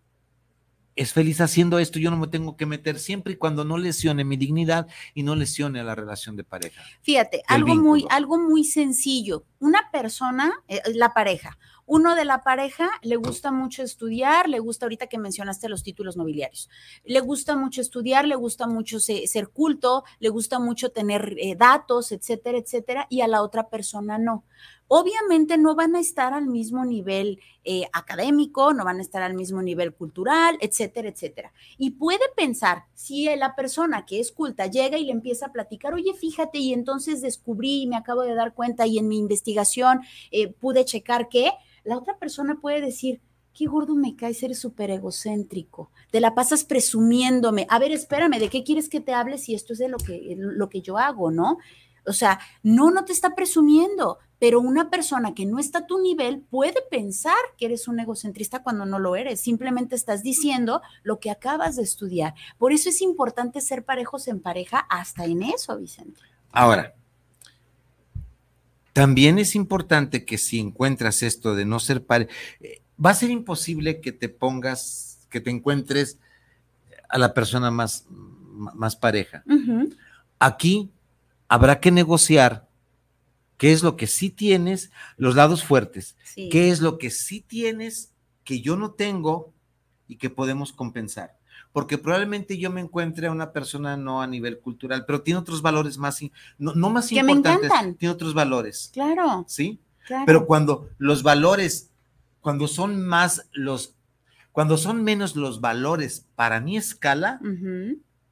es 0.96 1.14
feliz 1.14 1.42
haciendo 1.42 1.80
esto, 1.80 2.00
yo 2.00 2.12
no 2.12 2.18
me 2.18 2.28
tengo 2.28 2.56
que 2.56 2.66
meter 2.66 3.00
siempre 3.00 3.34
y 3.34 3.36
cuando 3.38 3.66
no 3.66 3.78
lesione 3.78 4.24
mi 4.24 4.38
dignidad 4.38 4.88
y 5.14 5.24
no 5.24 5.36
lesione 5.36 5.80
a 5.80 5.84
la 5.84 5.96
relación 5.96 6.36
de 6.36 6.44
pareja. 6.44 6.82
Fíjate, 7.02 7.44
algo 7.48 7.76
muy, 7.76 8.06
algo 8.10 8.38
muy 8.38 8.64
sencillo. 8.64 9.46
Una 9.60 9.90
persona, 9.92 10.52
eh, 10.68 10.82
la 10.94 11.14
pareja, 11.14 11.58
uno 11.86 12.16
de 12.16 12.26
la 12.26 12.44
pareja 12.44 12.90
le 13.02 13.18
gusta 13.18 13.52
mucho 13.52 13.84
estudiar, 13.84 14.48
le 14.48 14.60
gusta 14.60 14.86
ahorita 14.86 15.08
que 15.08 15.18
mencionaste 15.18 15.68
los 15.68 15.84
títulos 15.84 16.16
nobiliarios, 16.16 16.70
le 17.04 17.20
gusta 17.20 17.58
mucho 17.58 17.82
estudiar, 17.82 18.26
le 18.26 18.36
gusta 18.36 18.68
mucho 18.68 19.00
ser 19.00 19.50
culto, 19.50 20.04
le 20.20 20.30
gusta 20.30 20.60
mucho 20.60 20.92
tener 20.92 21.36
eh, 21.38 21.56
datos, 21.58 22.12
etcétera, 22.12 22.58
etcétera, 22.58 23.08
y 23.10 23.22
a 23.22 23.28
la 23.28 23.42
otra 23.42 23.70
persona 23.70 24.18
no 24.18 24.46
Obviamente 24.96 25.58
no 25.58 25.74
van 25.74 25.96
a 25.96 26.00
estar 26.00 26.36
al 26.36 26.46
mismo 26.46 26.86
nivel 26.86 27.40
eh, 27.64 27.88
académico, 27.94 28.76
no 28.76 28.86
van 28.86 29.00
a 29.00 29.02
estar 29.02 29.24
al 29.24 29.34
mismo 29.34 29.64
nivel 29.64 29.92
cultural, 29.92 30.56
etcétera, 30.62 31.10
etcétera. 31.10 31.52
Y 31.80 31.92
puede 31.96 32.22
pensar, 32.36 32.84
si 32.94 33.26
la 33.36 33.56
persona 33.56 34.06
que 34.06 34.20
es 34.20 34.32
culta 34.32 34.68
llega 34.68 35.00
y 35.00 35.06
le 35.06 35.12
empieza 35.12 35.48
a 35.48 35.52
platicar, 35.52 35.96
oye, 35.96 36.14
fíjate, 36.14 36.60
y 36.60 36.74
entonces 36.74 37.24
descubrí, 37.24 37.88
me 37.88 37.96
acabo 37.96 38.22
de 38.22 38.36
dar 38.36 38.54
cuenta 38.54 38.86
y 38.86 39.00
en 39.00 39.08
mi 39.08 39.18
investigación 39.18 40.02
eh, 40.30 40.50
pude 40.50 40.86
checar 40.86 41.28
que 41.28 41.50
la 41.84 41.98
otra 41.98 42.20
persona 42.20 42.60
puede 42.62 42.80
decir, 42.80 43.20
qué 43.56 43.66
gordo 43.66 43.96
me 43.96 44.16
caes, 44.16 44.44
eres 44.44 44.60
súper 44.60 44.92
egocéntrico, 44.92 45.90
te 46.12 46.22
la 46.22 46.36
pasas 46.36 46.66
presumiéndome, 46.66 47.66
a 47.68 47.80
ver, 47.80 47.94
espérame, 47.94 48.38
¿de 48.38 48.50
qué 48.50 48.64
quieres 48.64 48.90
que 48.90 49.02
te 49.02 49.16
hable 49.16 49.40
si 49.40 49.56
esto 49.56 49.74
es 49.74 49.80
de 49.80 49.88
lo 49.88 49.98
que, 49.98 50.36
lo 50.38 50.70
que 50.70 50.82
yo 50.82 51.00
hago, 51.00 51.32
no? 51.32 51.58
O 52.06 52.14
sea, 52.14 52.40
no, 52.64 52.92
no 52.92 53.06
te 53.06 53.14
está 53.14 53.34
presumiendo, 53.34 54.20
pero 54.44 54.60
una 54.60 54.90
persona 54.90 55.34
que 55.34 55.46
no 55.46 55.58
está 55.58 55.78
a 55.78 55.88
tu 55.88 56.02
nivel 56.02 56.42
puede 56.42 56.82
pensar 56.92 57.38
que 57.58 57.68
eres 57.68 57.88
un 57.88 58.02
egocentrista 58.02 58.62
cuando 58.62 58.86
no 58.86 59.00
lo 59.00 59.16
eres. 59.16 59.40
Simplemente 59.40 59.96
estás 59.96 60.22
diciendo 60.22 60.82
lo 61.02 61.22
que 61.22 61.32
acabas 61.32 61.78
de 61.78 61.84
estudiar. 61.84 62.34
Por 62.58 62.74
eso 62.74 62.90
es 62.90 63.02
importante 63.02 63.62
ser 63.62 63.86
parejos 63.86 64.28
en 64.28 64.42
pareja 64.42 64.80
hasta 64.90 65.24
en 65.24 65.44
eso, 65.44 65.78
Vicente. 65.78 66.20
Ahora, 66.52 66.94
también 68.92 69.40
es 69.40 69.56
importante 69.56 70.26
que 70.26 70.38
si 70.38 70.60
encuentras 70.60 71.24
esto 71.24 71.56
de 71.56 71.64
no 71.64 71.80
ser 71.80 72.06
pareja, 72.06 72.30
eh, 72.60 72.82
va 73.04 73.12
a 73.12 73.16
ser 73.16 73.30
imposible 73.30 74.02
que 74.02 74.12
te 74.12 74.28
pongas, 74.28 75.26
que 75.30 75.40
te 75.40 75.52
encuentres 75.52 76.20
a 77.08 77.18
la 77.18 77.34
persona 77.34 77.72
más, 77.72 78.08
más 78.10 78.98
pareja. 78.98 79.46
Aquí 80.38 80.92
habrá 81.48 81.80
que 81.80 81.92
negociar 81.92 82.68
qué 83.58 83.72
es 83.72 83.84
lo 83.84 83.96
que 83.96 84.08
sí 84.08 84.30
tienes, 84.30 84.92
los 85.18 85.36
lados 85.36 85.64
fuertes, 85.64 86.16
qué 86.36 86.70
es 86.70 86.82
lo 86.82 86.98
que 86.98 87.10
sí 87.10 87.42
tienes 87.42 88.12
que 88.44 88.62
yo 88.62 88.76
no 88.76 88.92
tengo 88.92 89.54
y 90.08 90.18
que 90.18 90.30
podemos 90.30 90.74
compensar. 90.74 91.38
Porque 91.72 91.98
probablemente 91.98 92.58
yo 92.58 92.72
me 92.72 92.82
encuentre 92.82 93.28
a 93.28 93.32
una 93.32 93.52
persona 93.52 93.98
no 93.98 94.22
a 94.22 94.28
nivel 94.28 94.60
cultural, 94.60 95.06
pero 95.06 95.22
tiene 95.22 95.40
otros 95.40 95.62
valores 95.62 95.98
más, 95.98 96.20
no, 96.58 96.74
no 96.76 96.90
más 96.90 97.12
importantes, 97.12 97.72
tiene 97.98 98.14
otros 98.14 98.34
valores. 98.34 98.92
Claro. 98.94 99.46
¿Sí? 99.48 99.80
Pero 100.26 100.46
cuando 100.46 100.90
los 100.98 101.24
valores, 101.24 101.90
cuando 102.42 102.68
son 102.68 103.06
más 103.06 103.48
los, 103.54 103.96
cuando 104.52 104.78
son 104.78 105.04
menos 105.04 105.36
los 105.36 105.62
valores 105.62 106.28
para 106.36 106.60
mi 106.60 106.78
escala, 106.78 107.40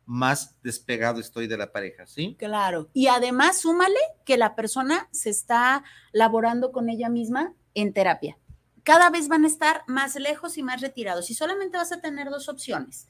más 0.05 0.55
despegado 0.61 1.19
estoy 1.19 1.47
de 1.47 1.57
la 1.57 1.71
pareja, 1.71 2.05
¿sí? 2.05 2.35
Claro. 2.37 2.89
Y 2.93 3.07
además, 3.07 3.61
súmale 3.61 3.99
que 4.25 4.37
la 4.37 4.55
persona 4.55 5.07
se 5.11 5.29
está 5.29 5.83
laborando 6.11 6.71
con 6.71 6.89
ella 6.89 7.09
misma 7.09 7.53
en 7.73 7.93
terapia. 7.93 8.37
Cada 8.83 9.09
vez 9.09 9.27
van 9.27 9.43
a 9.43 9.47
estar 9.47 9.83
más 9.87 10.15
lejos 10.15 10.57
y 10.57 10.63
más 10.63 10.81
retirados. 10.81 11.29
Y 11.29 11.33
solamente 11.33 11.77
vas 11.77 11.91
a 11.91 12.01
tener 12.01 12.29
dos 12.29 12.49
opciones. 12.49 13.07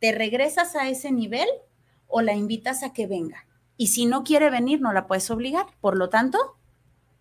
Te 0.00 0.12
regresas 0.12 0.76
a 0.76 0.88
ese 0.88 1.10
nivel 1.10 1.48
o 2.06 2.20
la 2.20 2.34
invitas 2.34 2.82
a 2.82 2.92
que 2.92 3.06
venga. 3.06 3.46
Y 3.76 3.88
si 3.88 4.06
no 4.06 4.24
quiere 4.24 4.50
venir, 4.50 4.80
no 4.80 4.92
la 4.92 5.06
puedes 5.06 5.30
obligar. 5.30 5.66
Por 5.80 5.96
lo 5.96 6.08
tanto, 6.08 6.57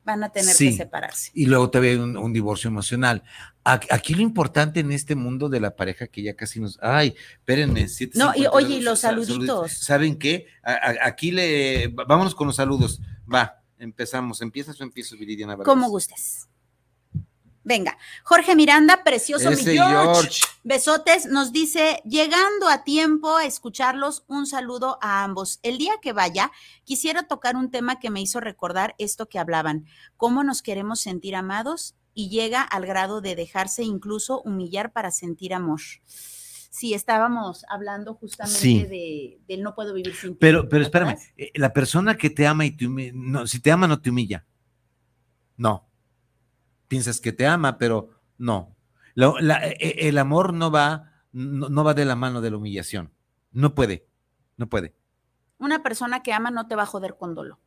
van 0.07 0.23
a 0.23 0.29
tener 0.29 0.55
que 0.55 0.71
separarse. 0.71 1.31
Y 1.33 1.45
luego 1.47 1.69
te 1.69 1.97
un, 1.97 2.15
un 2.15 2.31
divorcio 2.31 2.69
emocional. 2.69 3.23
Aquí 3.63 4.13
lo 4.13 4.21
importante 4.21 4.79
en 4.79 4.93
este 4.93 5.15
mundo 5.15 5.49
de 5.49 5.59
la 5.59 5.75
pareja 5.75 6.07
que 6.07 6.23
ya 6.23 6.33
casi 6.33 6.61
nos. 6.61 6.79
Ay, 6.81 7.13
espérenme. 7.33 7.89
Siete, 7.89 8.17
no, 8.17 8.31
y 8.33 8.47
oye, 8.47 8.75
y 8.75 8.81
los 8.81 9.01
saluditos. 9.01 9.73
¿Saben 9.73 10.17
qué? 10.17 10.47
aquí 10.63 11.31
le. 11.31 11.89
Vámonos 11.89 12.33
con 12.33 12.47
los 12.47 12.55
saludos. 12.55 13.01
Va, 13.31 13.61
empezamos. 13.77 14.41
¿Empiezas 14.41 14.79
o 14.79 14.83
empiezo, 14.85 15.17
Viridiana? 15.17 15.57
Como 15.57 15.89
gustes. 15.89 16.47
Venga, 17.67 17.97
Jorge 18.23 18.55
Miranda, 18.55 19.03
precioso 19.03 19.49
mi 19.51 19.57
George. 19.57 20.39
Besotes, 20.63 21.25
nos 21.25 21.51
dice, 21.51 22.01
llegando 22.05 22.69
a 22.69 22.85
tiempo 22.85 23.35
a 23.35 23.43
escucharlos, 23.43 24.23
un 24.27 24.47
saludo 24.47 24.97
a 25.01 25.25
ambos. 25.25 25.59
El 25.63 25.77
día 25.77 25.95
que 26.01 26.13
vaya, 26.13 26.49
quisiera 26.85 27.27
tocar 27.27 27.57
un 27.57 27.69
tema 27.69 27.99
que 27.99 28.09
me 28.09 28.21
hizo 28.21 28.39
recordar 28.39 28.95
esto 28.99 29.27
que 29.27 29.37
hablaban, 29.37 29.85
cómo 30.15 30.45
nos 30.45 30.61
queremos 30.61 31.01
sentir 31.01 31.35
amados 31.35 31.97
y 32.13 32.29
llega 32.29 32.61
al 32.61 32.85
grado 32.85 33.19
de 33.19 33.35
dejarse 33.35 33.83
incluso 33.83 34.41
humillar 34.43 34.93
para 34.93 35.11
sentir 35.11 35.53
amor. 35.53 35.81
Sí, 36.05 36.93
estábamos 36.93 37.65
hablando 37.67 38.13
justamente 38.13 38.87
de, 38.87 39.41
del 39.45 39.61
no 39.61 39.75
puedo 39.75 39.93
vivir 39.93 40.15
sin 40.15 40.35
ti. 40.35 40.37
Pero, 40.39 40.69
pero 40.69 40.83
espérame, 40.83 41.17
eh, 41.35 41.51
la 41.55 41.73
persona 41.73 42.15
que 42.15 42.29
te 42.29 42.47
ama 42.47 42.65
y 42.65 42.71
te 42.71 42.87
humilla, 42.87 43.11
no, 43.13 43.45
si 43.45 43.59
te 43.59 43.73
ama 43.73 43.89
no 43.89 43.99
te 44.01 44.09
humilla. 44.09 44.45
No 45.57 45.87
piensas 46.87 47.21
que 47.21 47.31
te 47.31 47.45
ama, 47.45 47.77
pero 47.77 48.09
no. 48.37 48.75
E, 49.15 49.77
e, 49.79 50.09
el 50.09 50.17
amor 50.17 50.53
no 50.53 50.71
va, 50.71 51.11
no, 51.31 51.83
va 51.83 51.93
de 51.93 52.05
la 52.05 52.15
mano 52.15 52.41
de 52.41 52.51
la 52.51 52.57
humillación. 52.57 53.11
No 53.51 53.73
puede, 53.75 54.07
no 54.57 54.69
puede. 54.69 54.95
Una 55.57 55.81
persona 55.81 56.21
que 56.21 56.33
ama 56.33 56.51
no 56.51 56.67
te 56.67 56.75
va 56.75 56.83
a 56.83 56.87
joder 56.87 57.15
con 57.17 57.33
dolo. 57.33 57.59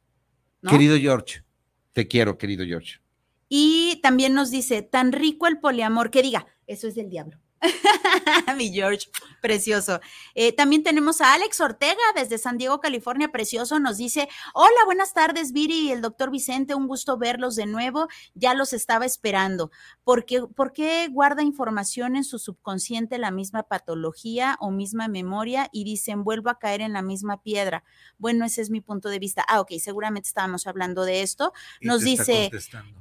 Querido 0.62 0.97
George, 0.97 1.45
te 1.93 2.07
quiero, 2.07 2.39
querido 2.39 2.64
George. 2.64 3.01
Y 3.49 4.01
también 4.03 4.35
nos 4.35 4.51
dice, 4.51 4.83
tan 4.83 5.12
rico 5.12 5.47
el 5.47 5.59
poliamor, 5.59 6.11
que 6.11 6.23
diga, 6.23 6.47
eso 6.66 6.87
es 6.87 6.95
del 6.95 7.11
diablo. 7.11 7.41
Mi 8.57 8.73
George, 8.73 9.09
precioso. 9.43 10.01
Eh, 10.35 10.53
también 10.53 10.83
tenemos 10.83 11.21
a 11.21 11.35
Alex 11.35 11.61
Ortega 11.61 12.01
desde 12.15 12.39
San 12.39 12.57
Diego, 12.57 12.81
California, 12.81 13.31
precioso. 13.31 13.79
Nos 13.79 13.99
dice: 13.99 14.29
Hola, 14.55 14.85
buenas 14.87 15.13
tardes, 15.13 15.53
Viri 15.53 15.89
y 15.89 15.93
el 15.93 16.01
doctor 16.01 16.31
Vicente. 16.31 16.75
Un 16.75 16.89
gusto 16.89 17.19
verlos 17.19 17.57
de 17.57 17.67
nuevo. 17.67 18.09
Ya 18.35 18.55
los 18.55 18.73
estaba 18.73 19.05
esperando. 19.05 19.71
¿Por 20.05 20.25
qué, 20.25 20.43
¿Por 20.43 20.73
qué 20.73 21.09
guarda 21.11 21.43
información 21.43 22.17
en 22.17 22.25
su 22.25 22.39
subconsciente 22.39 23.19
la 23.19 23.31
misma 23.31 23.65
patología 23.65 24.57
o 24.61 24.71
misma 24.71 25.09
memoria 25.09 25.69
y 25.71 25.85
dicen 25.85 26.25
vuelvo 26.25 26.49
a 26.51 26.59
caer 26.59 26.81
en 26.81 26.95
la 26.95 27.03
misma 27.03 27.43
piedra? 27.43 27.85
Bueno, 28.17 28.47
ese 28.47 28.63
es 28.63 28.71
mi 28.71 28.81
punto 28.81 29.11
de 29.11 29.19
vista. 29.19 29.45
Ah, 29.47 29.61
ok, 29.61 29.73
seguramente 29.79 30.29
estábamos 30.29 30.67
hablando 30.67 31.05
de 31.05 31.23
esto. 31.23 31.53
Nos 31.83 32.03
dice: 32.03 32.51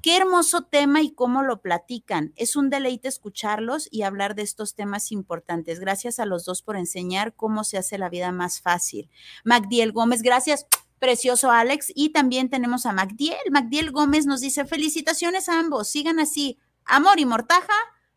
Qué 0.01 0.17
hermoso 0.17 0.63
tema 0.63 1.01
y 1.01 1.11
cómo 1.11 1.43
lo 1.43 1.61
platican. 1.61 2.33
Es 2.35 2.57
un 2.57 2.69
deleite 2.69 3.07
escucharlos 3.07 3.87
y 3.89 4.01
hablar 4.01 4.35
de 4.35 4.48
estos 4.49 4.75
temas 4.75 5.11
importantes. 5.11 5.79
Gracias 5.79 6.19
a 6.19 6.25
los 6.25 6.45
dos 6.45 6.61
por 6.61 6.75
enseñar 6.75 7.33
cómo 7.35 7.63
se 7.63 7.77
hace 7.77 7.97
la 7.97 8.09
vida 8.09 8.31
más 8.31 8.61
fácil. 8.61 9.09
Magdiel 9.43 9.91
Gómez, 9.91 10.21
gracias. 10.21 10.65
Precioso 10.99 11.51
Alex. 11.51 11.91
Y 11.95 12.09
también 12.09 12.49
tenemos 12.49 12.85
a 12.85 12.91
Magdiel. 12.91 13.37
Magdiel 13.51 13.91
Gómez 13.91 14.25
nos 14.25 14.41
dice, 14.41 14.65
felicitaciones 14.65 15.47
a 15.47 15.59
ambos, 15.59 15.89
sigan 15.89 16.19
así. 16.19 16.59
Amor 16.85 17.19
y 17.19 17.25
mortaja 17.25 17.73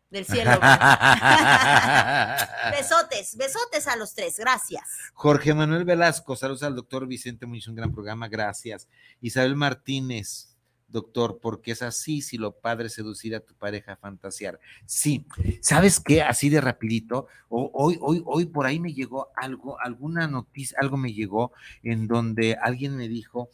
del 0.09 0.25
cielo. 0.25 0.51
besotes, 2.71 3.35
besotes 3.35 3.87
a 3.87 3.95
los 3.95 4.13
tres, 4.13 4.37
gracias. 4.37 4.83
Jorge 5.13 5.53
Manuel 5.53 5.85
Velasco, 5.85 6.35
saludos 6.35 6.63
al 6.63 6.75
doctor 6.75 7.07
Vicente 7.07 7.45
Muñoz, 7.45 7.67
un 7.67 7.75
gran 7.75 7.91
programa, 7.91 8.27
gracias. 8.27 8.87
Isabel 9.21 9.55
Martínez, 9.55 10.52
doctor, 10.93 11.39
porque 11.41 11.71
es 11.71 11.81
así 11.81 12.21
si 12.21 12.37
lo 12.37 12.53
padre 12.53 12.87
seducir 12.87 13.35
a 13.35 13.41
tu 13.41 13.53
pareja 13.55 13.93
a 13.93 13.97
fantasear. 13.97 14.59
Sí, 14.85 15.25
¿sabes 15.59 15.99
qué? 15.99 16.21
Así 16.21 16.49
de 16.49 16.61
rapidito, 16.61 17.27
hoy, 17.49 17.97
hoy, 17.99 18.21
hoy 18.25 18.45
por 18.45 18.65
ahí 18.65 18.79
me 18.79 18.93
llegó 18.93 19.27
algo, 19.35 19.77
alguna 19.81 20.27
noticia, 20.27 20.77
algo 20.79 20.95
me 20.95 21.11
llegó 21.11 21.51
en 21.81 22.07
donde 22.07 22.55
alguien 22.55 22.95
me 22.95 23.09
dijo 23.09 23.49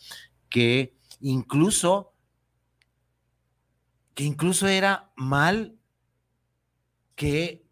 que 0.49 0.93
incluso, 1.21 2.13
que 4.13 4.25
incluso 4.25 4.67
era 4.67 5.11
mal 5.15 5.79
que 7.15 7.65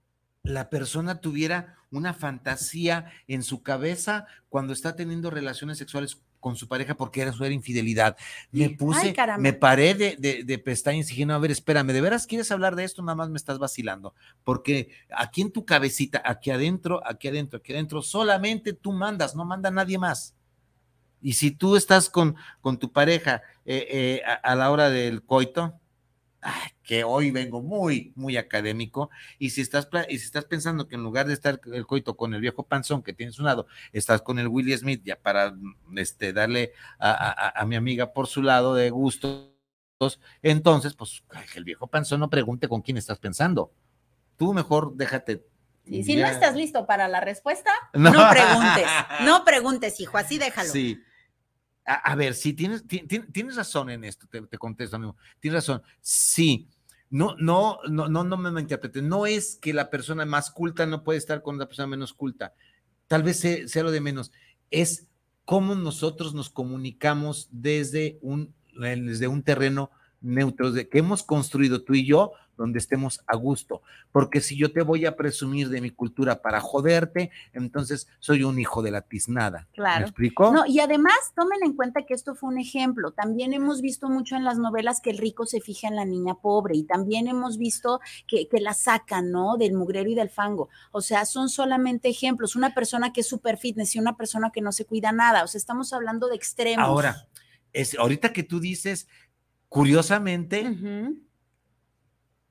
la 0.44 0.70
persona 0.70 1.20
tuviera 1.20 1.78
una 1.92 2.14
fantasía 2.14 3.12
en 3.28 3.44
su 3.44 3.64
cabeza 3.64 4.28
cuando 4.50 4.74
está 4.74 4.96
teniendo 4.96 5.30
relaciones 5.30 5.78
sexuales 5.78 6.22
con 6.40 6.56
su 6.56 6.68
pareja 6.68 6.96
porque 6.96 7.22
era 7.22 7.34
su 7.34 7.46
infidelidad. 7.46 8.16
Me 8.52 8.70
puse, 8.70 9.16
me 9.40 9.54
paré 9.54 9.94
de, 9.94 10.16
de, 10.18 10.44
de, 10.44 10.58
pestañas 10.60 11.08
y 11.08 11.10
dije, 11.12 11.26
no, 11.26 11.34
a 11.34 11.40
ver, 11.40 11.52
espérame, 11.52 11.88
¿de 11.88 12.02
veras 12.02 12.28
quieres 12.28 12.52
hablar 12.52 12.76
de 12.76 12.84
esto? 12.84 13.02
Nada 13.02 13.16
más 13.16 13.30
me 13.30 13.38
estás 13.38 13.60
vacilando. 13.60 14.14
Porque 14.44 14.90
aquí 15.16 15.42
en 15.42 15.52
tu 15.52 15.66
cabecita, 15.66 16.22
aquí 16.24 16.52
adentro, 16.52 17.02
aquí 17.06 17.28
adentro, 17.28 17.60
aquí 17.60 17.74
adentro, 17.74 18.02
solamente 18.02 18.74
tú 18.74 18.92
mandas, 18.92 19.36
no 19.36 19.46
manda 19.46 19.72
nadie 19.72 19.98
más. 19.98 20.36
Y 21.22 21.34
si 21.34 21.52
tú 21.52 21.76
estás 21.76 22.10
con, 22.10 22.36
con 22.62 22.78
tu 22.78 22.92
pareja 22.92 23.42
eh, 23.66 23.88
eh, 23.90 24.22
a 24.44 24.56
la 24.56 24.72
hora 24.72 24.90
del 24.90 25.24
coito, 25.24 25.80
que 26.84 27.04
hoy 27.04 27.32
vengo 27.32 27.62
muy, 27.62 28.14
muy 28.16 28.38
académico, 28.38 29.10
y 29.40 29.50
si 29.50 29.62
estás, 29.62 29.90
y 30.10 30.20
si 30.20 30.26
estás 30.26 30.46
pensando 30.46 30.88
que 30.88 30.96
en 30.96 31.04
lugar 31.04 31.28
de 31.28 31.34
estar 31.34 31.60
el 31.74 31.86
coito 31.86 32.16
con 32.16 32.34
el 32.34 32.42
viejo 32.42 32.64
panzón 32.64 33.04
que 33.04 33.14
tienes 33.14 33.40
un 33.40 33.46
lado, 33.46 33.68
estás 33.92 34.22
con 34.22 34.40
el 34.40 34.48
Willie 34.48 34.78
Smith 34.78 35.02
ya 35.04 35.18
para 35.18 35.56
este, 35.96 36.34
darle 36.34 36.74
a, 37.00 37.64
mi 37.68 37.76
amiga 37.76 38.14
por 38.14 38.28
su 38.28 38.42
lado 38.42 38.76
de 38.76 38.90
gustos, 38.90 39.52
entonces, 40.42 40.94
pues 40.94 41.24
el 41.56 41.64
viejo 41.64 41.88
panzón 41.88 42.20
no 42.20 42.30
pregunte 42.30 42.68
con 42.68 42.82
quién 42.82 42.98
estás 42.98 43.18
pensando. 43.18 43.72
Tú 44.38 44.54
mejor 44.54 44.96
déjate 44.96 45.44
y 45.90 46.04
si 46.04 46.16
no 46.16 46.28
estás 46.28 46.56
listo 46.56 46.86
para 46.86 47.08
la 47.08 47.22
respuesta, 47.22 47.72
no. 47.94 48.12
no. 48.12 48.30
preguntes, 48.30 48.88
no 49.22 49.46
preguntes, 49.46 50.00
hijo, 50.00 50.18
así 50.18 50.38
déjalo. 50.40 50.72
Sí, 50.72 51.02
A, 51.90 52.16
ver, 52.16 52.34
sí, 52.34 52.52
tienes, 52.52 52.84
tienes 52.86 53.56
razón 53.56 53.90
en 53.90 54.04
esto, 54.04 54.28
te, 54.30 54.42
te, 54.42 54.58
contesto, 54.58 54.98
amigo. 54.98 55.16
Tienes 55.40 55.64
razón. 55.64 55.82
Sí. 56.02 56.68
No, 57.10 57.38
no, 57.40 57.80
no, 57.88 58.10
no, 58.10 58.26
no 58.26 58.38
me 58.38 58.60
interprete. 58.60 59.02
No 59.02 59.26
es 59.26 59.56
que 59.56 59.74
la 59.74 59.90
persona 59.90 60.26
más 60.26 60.52
culta 60.52 60.86
no 60.86 61.06
puede 61.06 61.18
estar 61.18 61.42
con 61.42 61.58
la 61.58 61.66
persona 61.66 61.88
menos 61.88 62.14
culta. 62.14 62.54
Tal 63.08 63.24
vez 63.24 63.40
sea, 63.40 63.66
sea 63.70 63.84
lo 63.84 63.92
de 63.92 64.02
menos. 64.02 64.34
Es 64.70 65.08
cómo 65.46 65.76
nosotros 65.76 66.34
nos 66.34 66.50
comunicamos 66.50 67.48
desde 67.52 68.20
un, 68.22 68.54
desde 68.74 69.30
un 69.30 69.44
terreno 69.44 69.90
neutro, 70.22 70.72
de, 70.72 70.90
que 70.90 71.00
hemos 71.00 71.24
construido 71.24 71.84
tú 71.84 71.94
y 71.94 72.06
yo 72.06 72.34
donde 72.58 72.80
estemos 72.80 73.22
a 73.28 73.36
gusto. 73.36 73.84
Porque 74.12 74.42
si 74.42 74.58
yo 74.58 74.74
te 74.74 74.82
voy 74.82 75.06
a 75.06 75.16
presumir 75.16 75.70
de 75.70 75.80
mi 75.80 75.92
cultura 75.92 76.42
para 76.42 76.60
joderte, 76.60 77.30
entonces 77.54 78.08
soy 78.20 78.44
un 78.44 78.60
hijo 78.60 78.82
de 78.82 78.92
la 78.92 79.02
tiznada. 79.02 79.68
Claro. 79.74 80.00
¿Me 80.00 80.06
explico? 80.06 80.52
No, 80.52 80.66
y 80.66 80.80
además 80.80 81.16
tomen 81.36 81.60
en 81.64 81.74
cuenta 81.74 82.02
que 82.06 82.16
esto 82.16 82.36
fue 82.36 82.50
un 82.50 82.58
ejemplo. 82.58 83.12
También 83.12 83.54
hemos 83.54 83.82
visto 83.82 84.10
mucho 84.10 84.36
en 84.36 84.44
las 84.44 84.58
novelas 84.58 85.02
que 85.02 85.12
el 85.12 85.20
rico 85.20 85.46
se 85.46 85.62
fija 85.62 85.88
en 85.88 85.96
la 85.96 86.06
niña 86.06 86.34
pobre 86.36 86.76
y 86.76 86.84
también 86.84 87.28
hemos 87.28 87.58
visto 87.58 88.02
que, 88.28 88.48
que 88.50 88.60
la 88.60 88.74
sacan, 88.74 89.32
¿no? 89.32 89.58
Del 89.58 89.74
mugrero 89.74 90.10
y 90.10 90.16
del 90.16 90.30
fango. 90.30 90.70
O 90.92 91.02
sea, 91.02 91.26
son 91.26 91.50
solamente 91.50 92.10
ejemplos. 92.10 92.56
Una 92.56 92.74
persona 92.74 93.14
que 93.14 93.22
es 93.22 93.28
super 93.28 93.58
fitness 93.58 93.96
y 93.96 94.00
una 94.00 94.18
persona 94.18 94.52
que 94.52 94.62
no 94.62 94.72
se 94.72 94.86
cuida 94.86 95.12
nada. 95.12 95.44
O 95.44 95.48
sea, 95.48 95.60
estamos 95.60 95.94
hablando 95.94 96.28
de 96.28 96.36
extremos. 96.36 96.84
Ahora, 96.84 97.28
es, 97.74 97.98
ahorita 97.98 98.34
que 98.34 98.44
tú 98.44 98.60
dices, 98.60 99.08
curiosamente, 99.70 100.76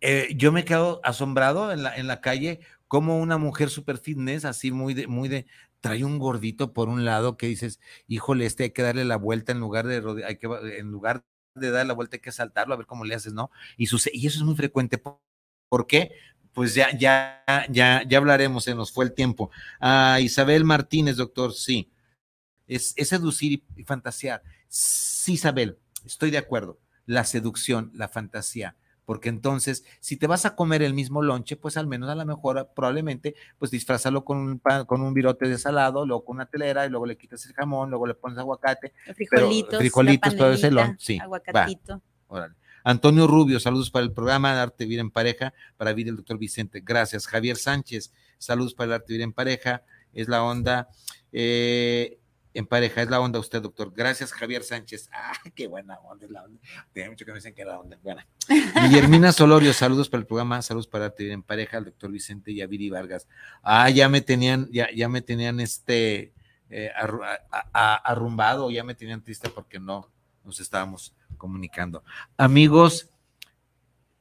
eh, 0.01 0.29
yo 0.37 0.53
me 0.53 0.65
quedo 0.65 1.01
asombrado 1.05 1.73
en 1.73 1.83
la, 1.83 1.97
en 1.97 2.07
la 2.07 2.21
calle 2.21 2.61
como 2.89 3.19
una 3.19 3.39
mujer 3.39 3.71
super 3.71 3.99
fitness, 3.99 4.45
así 4.45 4.71
muy 4.71 4.95
de, 4.95 5.07
muy 5.07 5.29
de, 5.29 5.47
trae 5.81 6.05
un 6.05 6.19
gordito 6.19 6.73
por 6.73 6.89
un 6.89 7.05
lado 7.05 7.37
que 7.37 7.47
dices, 7.47 7.81
híjole, 8.07 8.47
este 8.47 8.65
hay 8.65 8.71
que 8.71 8.83
darle 8.83 9.05
la 9.05 9.17
vuelta 9.17 9.53
en 9.53 9.61
lugar 9.61 9.87
de, 9.87 10.25
hay 10.25 10.37
que, 10.37 10.47
en 10.79 10.91
lugar 10.91 11.25
de 11.55 11.71
dar 11.71 11.87
la 11.87 11.95
vuelta 11.95 12.17
hay 12.17 12.21
que 12.21 12.33
saltarlo 12.33 12.75
a 12.75 12.77
ver 12.77 12.87
cómo 12.87 13.05
le 13.05 13.15
haces, 13.15 13.33
¿no? 13.33 13.51
Y, 13.77 13.87
sucede, 13.87 14.17
y 14.17 14.27
eso 14.27 14.39
es 14.39 14.45
muy 14.45 14.57
frecuente. 14.57 14.99
¿Por 14.99 15.87
qué? 15.87 16.13
Pues 16.53 16.75
ya, 16.75 16.97
ya, 16.97 17.43
ya, 17.71 18.03
ya 18.07 18.19
hablaremos, 18.19 18.65
se 18.65 18.75
nos 18.75 18.93
fue 18.93 19.05
el 19.05 19.13
tiempo. 19.13 19.51
Ah, 19.81 20.19
Isabel 20.21 20.65
Martínez, 20.65 21.17
doctor, 21.17 21.53
sí. 21.53 21.91
Es, 22.67 22.95
es 22.97 23.09
seducir 23.09 23.53
y, 23.53 23.65
y 23.77 23.85
fantasear. 23.85 24.43
Sí, 24.69 25.35
Isabel, 25.35 25.79
estoy 26.05 26.31
de 26.31 26.39
acuerdo. 26.39 26.79
La 27.07 27.25
seducción, 27.25 27.91
la 27.95 28.09
fantasía 28.09 28.77
porque 29.07 29.29
entonces 29.31 29.85
si 30.01 30.17
te 30.17 30.27
vas 30.27 30.45
a 30.45 30.55
comer 30.55 30.83
el 30.83 30.93
mismo 30.93 31.23
lonche, 31.23 31.57
pues 31.57 31.79
al 31.79 31.87
menos 31.87 32.11
a 32.11 32.15
lo 32.15 32.27
mejor 32.27 32.71
probablemente 32.75 33.35
pues 33.57 33.71
disfrázalo 33.71 34.25
con 34.25 34.37
un, 34.37 34.59
pan, 34.59 34.85
con 34.85 35.01
un 35.01 35.15
virote 35.15 35.49
de 35.49 35.57
salado, 35.57 36.05
luego 36.05 36.25
con 36.25 36.37
una 36.37 36.47
telera 36.47 36.85
y 36.85 36.91
luego 36.91 37.07
le 37.07 37.17
quitas 37.17 37.47
el 37.47 37.55
jamón, 37.55 37.89
luego 37.89 38.07
le 38.07 38.15
pones 38.15 38.37
aguacate, 38.37 38.93
frijolitos, 39.15 39.71
pero, 39.71 39.81
frijolitos 39.81 40.37
todo 40.37 40.53
ese 40.53 40.71
lonche, 40.71 40.97
sí, 40.99 41.19
aguacatito. 41.19 42.03
Va, 42.31 42.51
Antonio 42.83 43.27
Rubio, 43.27 43.59
saludos 43.59 43.91
para 43.91 44.05
el 44.05 44.13
programa 44.13 44.61
Arte 44.61 44.85
Vivir 44.85 45.01
en 45.01 45.11
Pareja, 45.11 45.55
para 45.77 45.93
Vivir 45.93 46.11
el 46.11 46.17
doctor 46.17 46.39
Vicente, 46.39 46.83
gracias. 46.85 47.27
Javier 47.27 47.57
Sánchez, 47.57 48.13
saludos 48.39 48.75
para 48.75 48.87
el 48.87 48.93
Arte 48.95 49.07
Vivir 49.09 49.23
en 49.23 49.33
Pareja, 49.33 49.83
es 50.13 50.29
la 50.29 50.45
onda. 50.45 50.89
Eh, 51.33 52.19
en 52.57 52.67
pareja. 52.67 53.03
Es 53.03 53.11
la 53.11 53.21
onda 53.21 53.39
usted, 53.39 53.61
doctor. 53.61 53.93
Gracias, 53.95 54.33
Javier 54.33 54.63
Sánchez. 54.63 55.11
Ah, 55.19 55.33
qué 55.55 55.67
buena 55.67 55.99
onda 56.01 56.25
es 56.25 56.31
la 56.31 56.45
onda. 56.45 56.61
Tiene 56.93 57.11
mucho 57.11 57.25
que 57.25 57.33
me 57.33 57.39
dicen 57.39 57.55
que 57.55 57.65
la 57.65 57.81
onda 57.81 57.99
buena. 58.03 58.27
Guillermina 58.83 59.33
Solorio, 59.33 59.73
saludos 59.73 60.09
para 60.09 60.21
el 60.21 60.27
programa, 60.27 60.63
saludos 60.63 60.87
para 60.87 61.11
ti 61.11 61.31
en 61.31 61.43
pareja, 61.43 61.79
el 61.79 61.87
doctor 61.87 62.11
Vicente 62.11 62.55
Yaviri 62.55 62.91
Vargas. 62.91 63.27
Ah, 63.63 63.91
ya 63.91 64.09
me 64.09 64.21
tenían, 64.21 64.69
ya, 64.71 64.89
ya 64.95 65.09
me 65.09 65.23
tenían 65.23 65.59
este 65.61 66.33
eh, 66.71 66.91
arrumbado, 67.73 68.71
ya 68.71 68.85
me 68.85 68.95
tenían 68.95 69.23
triste 69.23 69.49
porque 69.49 69.81
no 69.81 70.11
nos 70.45 70.61
estábamos 70.61 71.15
comunicando. 71.37 72.05
Amigos, 72.37 73.11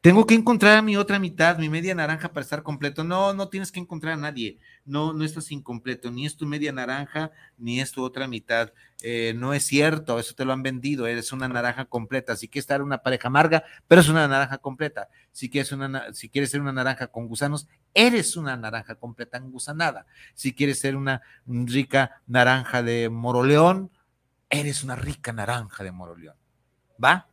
tengo 0.05 0.27
que 0.27 0.35
encontrar 0.35 0.77
a 0.77 0.81
mi 0.83 0.97
otra 0.97 1.17
mitad, 1.17 1.57
mi 1.57 1.67
media 1.67 1.95
naranja 1.95 2.29
para 2.29 2.43
estar 2.43 2.61
completo. 2.61 3.03
No, 3.03 3.33
no 3.33 3.49
tienes 3.49 3.71
que 3.71 3.79
encontrar 3.79 4.13
a 4.13 4.17
nadie. 4.17 4.59
No, 4.85 5.13
no 5.13 5.25
estás 5.25 5.51
incompleto. 5.51 6.11
Ni 6.11 6.25
es 6.25 6.37
tu 6.37 6.45
media 6.45 6.71
naranja, 6.71 7.31
ni 7.57 7.81
es 7.81 7.91
tu 7.91 8.03
otra 8.03 8.27
mitad. 8.27 8.71
Eh, 9.01 9.33
no 9.35 9.53
es 9.53 9.65
cierto, 9.65 10.19
eso 10.19 10.35
te 10.35 10.45
lo 10.45 10.53
han 10.53 10.61
vendido. 10.61 11.07
Eres 11.07 11.31
una 11.31 11.47
naranja 11.47 11.85
completa. 11.85 12.35
Si 12.35 12.47
quieres 12.47 12.63
estar 12.63 12.81
una 12.81 12.99
pareja 12.99 13.27
amarga, 13.27 13.63
pero 13.87 14.01
es 14.01 14.09
una 14.09 14.27
naranja 14.27 14.59
completa. 14.59 15.09
Si 15.31 15.49
quieres, 15.49 15.71
una, 15.71 16.13
si 16.13 16.29
quieres 16.29 16.51
ser 16.51 16.61
una 16.61 16.71
naranja 16.71 17.07
con 17.07 17.27
gusanos, 17.27 17.67
eres 17.93 18.37
una 18.37 18.55
naranja 18.55 18.95
completa 18.95 19.37
engusanada. 19.37 20.05
Si 20.35 20.53
quieres 20.53 20.79
ser 20.79 20.95
una 20.95 21.21
rica 21.47 22.21
naranja 22.27 22.83
de 22.83 23.09
moroleón, 23.09 23.89
eres 24.49 24.83
una 24.83 24.95
rica 24.95 25.33
naranja 25.33 25.83
de 25.83 25.91
moroleón. 25.91 26.35
¿Va? 27.03 27.27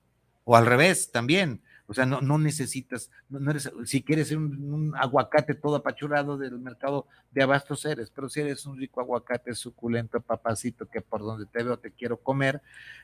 O 0.45 0.57
al 0.57 0.67
revés 0.67 1.13
también 1.13 1.63
o 1.93 1.95
sea, 1.95 2.07
no, 2.07 2.23
no 2.23 2.39
necesitas, 2.39 3.11
no, 3.29 3.51
eres, 3.51 3.71
si 3.85 4.03
quieres 4.03 4.29
ser 4.29 4.39
un, 4.39 4.95
aguacate 4.97 5.55
todo 5.55 5.77
apachurado 5.77 6.39
del 6.39 6.59
mercado 6.59 7.07
de 7.31 7.43
abastos 7.43 7.85
eres, 7.85 8.11
pero 8.11 8.31
si 8.31 8.41
eres 8.41 8.65
un 8.65 8.79
rico 8.79 9.03
aguacate 9.03 9.55
suculento, 9.55 10.19
papacito, 10.23 10.89
que 10.89 11.03
por 11.03 11.21
donde 11.21 11.45
te 11.45 11.63
veo 11.63 11.79
te 11.79 11.93
quiero 11.93 12.17
comer, 12.17 12.63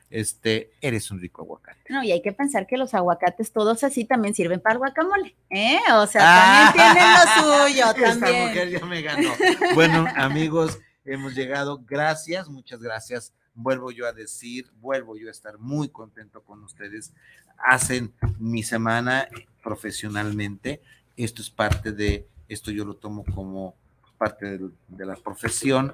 este, 0.09 0.71
eres 0.81 1.11
un 1.11 1.21
rico 1.21 1.43
aguacate. 1.43 1.81
No, 1.89 2.03
y 2.03 2.11
hay 2.11 2.23
que 2.23 2.31
pensar 2.31 2.65
que 2.65 2.77
los 2.77 2.95
aguacates 2.95 3.51
todos 3.51 3.83
así 3.83 4.05
también 4.05 4.33
sirven 4.33 4.59
para 4.59 4.73
el 4.73 4.79
guacamole, 4.79 5.35
¿eh? 5.51 5.77
O 5.93 6.07
sea, 6.07 6.73
también 6.73 6.93
tienen 6.95 7.13
lo 7.13 7.67
suyo, 7.67 7.85
también. 7.93 8.35
Esta 8.35 8.47
mujer 8.47 8.69
ya 8.71 8.85
me 8.87 9.01
ganó. 9.03 9.29
Bueno, 9.75 10.07
amigos, 10.15 10.79
hemos 11.05 11.35
llegado. 11.35 11.79
Gracias, 11.85 12.49
muchas 12.49 12.81
gracias 12.81 13.33
vuelvo 13.59 13.91
yo 13.91 14.07
a 14.07 14.13
decir, 14.13 14.71
vuelvo 14.81 15.17
yo 15.17 15.27
a 15.27 15.31
estar 15.31 15.57
muy 15.57 15.89
contento 15.89 16.41
con 16.41 16.63
ustedes. 16.63 17.13
Hacen 17.57 18.13
mi 18.39 18.63
semana 18.63 19.27
profesionalmente. 19.61 20.81
Esto 21.17 21.41
es 21.41 21.49
parte 21.49 21.91
de, 21.91 22.25
esto 22.47 22.71
yo 22.71 22.85
lo 22.85 22.95
tomo 22.95 23.25
como 23.25 23.75
parte 24.17 24.57
de, 24.57 25.05
la 25.05 25.15
profesión 25.15 25.93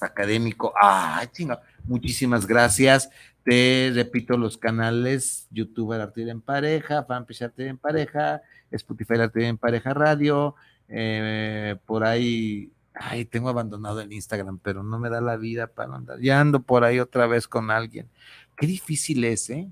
académico. 0.00 0.72
Ah, 0.80 1.24
chinga. 1.32 1.60
Muchísimas 1.84 2.46
gracias. 2.46 3.10
Te 3.44 3.90
repito 3.92 4.36
los 4.36 4.56
canales, 4.56 5.48
YouTube 5.50 5.92
Arte 5.92 6.28
en 6.30 6.40
Pareja, 6.40 7.02
Fanpage 7.02 7.42
Arte 7.42 7.66
en 7.66 7.76
Pareja, 7.76 8.40
Spotify 8.70 9.14
Arte 9.14 9.46
en 9.48 9.58
Pareja 9.58 9.92
Radio, 9.94 10.54
eh, 10.88 11.76
por 11.86 12.04
ahí 12.04 12.70
ay, 13.02 13.24
tengo 13.24 13.48
abandonado 13.48 14.00
el 14.00 14.12
Instagram, 14.12 14.58
pero 14.58 14.82
no 14.82 14.98
me 14.98 15.10
da 15.10 15.20
la 15.20 15.36
vida 15.36 15.66
para 15.66 15.94
andar. 15.94 16.20
Ya 16.20 16.40
ando 16.40 16.62
por 16.62 16.84
ahí 16.84 17.00
otra 17.00 17.26
vez 17.26 17.48
con 17.48 17.70
alguien. 17.70 18.08
Qué 18.56 18.66
difícil 18.66 19.24
es, 19.24 19.50
¿eh? 19.50 19.68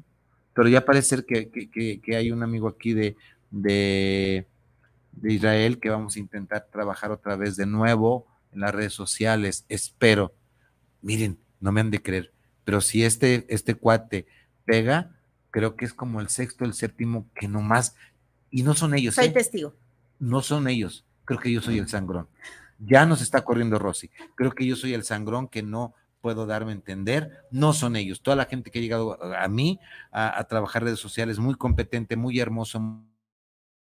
Pero 0.52 0.68
ya 0.68 0.84
parece 0.84 1.24
que, 1.24 1.48
que, 1.48 2.00
que, 2.00 2.16
hay 2.16 2.32
un 2.32 2.42
amigo 2.42 2.68
aquí 2.68 2.92
de, 2.92 3.16
de, 3.50 4.46
de, 5.12 5.32
Israel 5.32 5.78
que 5.78 5.90
vamos 5.90 6.16
a 6.16 6.18
intentar 6.18 6.66
trabajar 6.72 7.12
otra 7.12 7.36
vez 7.36 7.56
de 7.56 7.66
nuevo 7.66 8.26
en 8.52 8.60
las 8.60 8.74
redes 8.74 8.92
sociales. 8.92 9.64
Espero. 9.68 10.34
Miren, 11.02 11.38
no 11.60 11.70
me 11.72 11.80
han 11.80 11.90
de 11.90 12.02
creer, 12.02 12.32
pero 12.64 12.80
si 12.80 13.04
este, 13.04 13.46
este 13.48 13.74
cuate 13.74 14.26
pega, 14.64 15.16
creo 15.50 15.76
que 15.76 15.84
es 15.84 15.94
como 15.94 16.20
el 16.20 16.28
sexto, 16.28 16.64
el 16.64 16.74
séptimo, 16.74 17.28
que 17.34 17.48
nomás, 17.48 17.94
y 18.50 18.64
no 18.64 18.74
son 18.74 18.94
ellos. 18.94 19.14
Soy 19.14 19.26
¿eh? 19.26 19.30
testigo. 19.30 19.74
No 20.18 20.42
son 20.42 20.68
ellos, 20.68 21.06
creo 21.24 21.38
que 21.38 21.52
yo 21.52 21.62
soy 21.62 21.78
el 21.78 21.88
sangrón. 21.88 22.26
Ya 22.80 23.06
nos 23.06 23.20
está 23.20 23.44
corriendo 23.44 23.78
Rosy. 23.78 24.10
Creo 24.34 24.52
que 24.52 24.66
yo 24.66 24.74
soy 24.74 24.94
el 24.94 25.04
sangrón 25.04 25.48
que 25.48 25.62
no 25.62 25.94
puedo 26.20 26.46
darme 26.46 26.72
a 26.72 26.74
entender. 26.74 27.46
No 27.50 27.72
son 27.72 27.96
ellos. 27.96 28.22
Toda 28.22 28.36
la 28.36 28.46
gente 28.46 28.70
que 28.70 28.78
ha 28.78 28.82
llegado 28.82 29.22
a 29.22 29.48
mí 29.48 29.78
a, 30.10 30.38
a 30.38 30.44
trabajar 30.44 30.84
redes 30.84 30.98
sociales, 30.98 31.38
muy 31.38 31.54
competente, 31.54 32.16
muy 32.16 32.40
hermoso, 32.40 32.80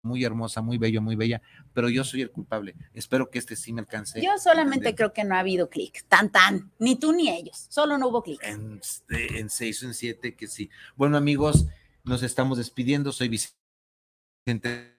muy 0.03 0.25
hermosa, 0.25 0.63
muy 0.63 0.79
bello, 0.79 1.03
muy 1.03 1.17
bella, 1.17 1.43
pero 1.73 1.89
yo 1.89 2.05
soy 2.05 2.23
el 2.23 2.31
culpable. 2.31 2.75
Espero 2.95 3.31
que 3.31 3.39
este 3.39 3.57
sí 3.57 3.73
me 3.73 3.81
alcance. 3.81 4.23
Yo 4.23 4.37
solamente 4.39 4.95
creo 4.95 5.13
que 5.13 5.25
no 5.25 5.35
ha 5.35 5.41
habido 5.41 5.69
clic, 5.69 6.05
tan 6.09 6.31
tan, 6.31 6.73
ni 6.79 6.97
tú 6.97 7.13
ni 7.13 7.29
ellos, 7.29 7.67
solo 7.69 7.99
no 7.99 8.09
hubo 8.09 8.23
clic. 8.23 8.43
En, 8.43 8.81
en 9.11 9.51
seis 9.51 9.83
o 9.83 9.87
en 9.87 9.95
siete 9.95 10.35
que 10.35 10.47
sí. 10.47 10.71
Bueno, 10.97 11.17
amigos, 11.17 11.67
nos 12.05 12.23
estamos 12.23 12.59
despidiendo. 12.59 13.13
Soy 13.13 13.29
Vicente 13.29 14.99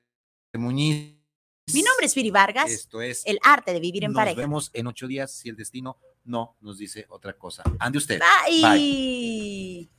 Muñiz. 0.54 1.19
Mi 1.74 1.82
nombre 1.82 2.06
es 2.06 2.14
Firi 2.14 2.32
Vargas. 2.32 2.72
Esto 2.72 3.02
es 3.02 3.24
El 3.26 3.40
arte 3.44 3.74
de 3.74 3.80
vivir 3.80 4.04
en 4.04 4.12
nos 4.12 4.18
pareja. 4.18 4.36
Nos 4.36 4.44
vemos 4.44 4.72
en 4.74 4.88
ocho 4.88 5.08
días 5.08 5.32
si 5.32 5.50
el 5.50 5.56
destino 5.56 5.98
no 6.26 6.56
nos 6.62 6.78
dice 6.78 7.06
otra 7.10 7.34
cosa. 7.34 7.64
Ande 7.80 7.98
usted. 7.98 8.20
Bye. 8.20 8.62
Bye. 8.62 9.99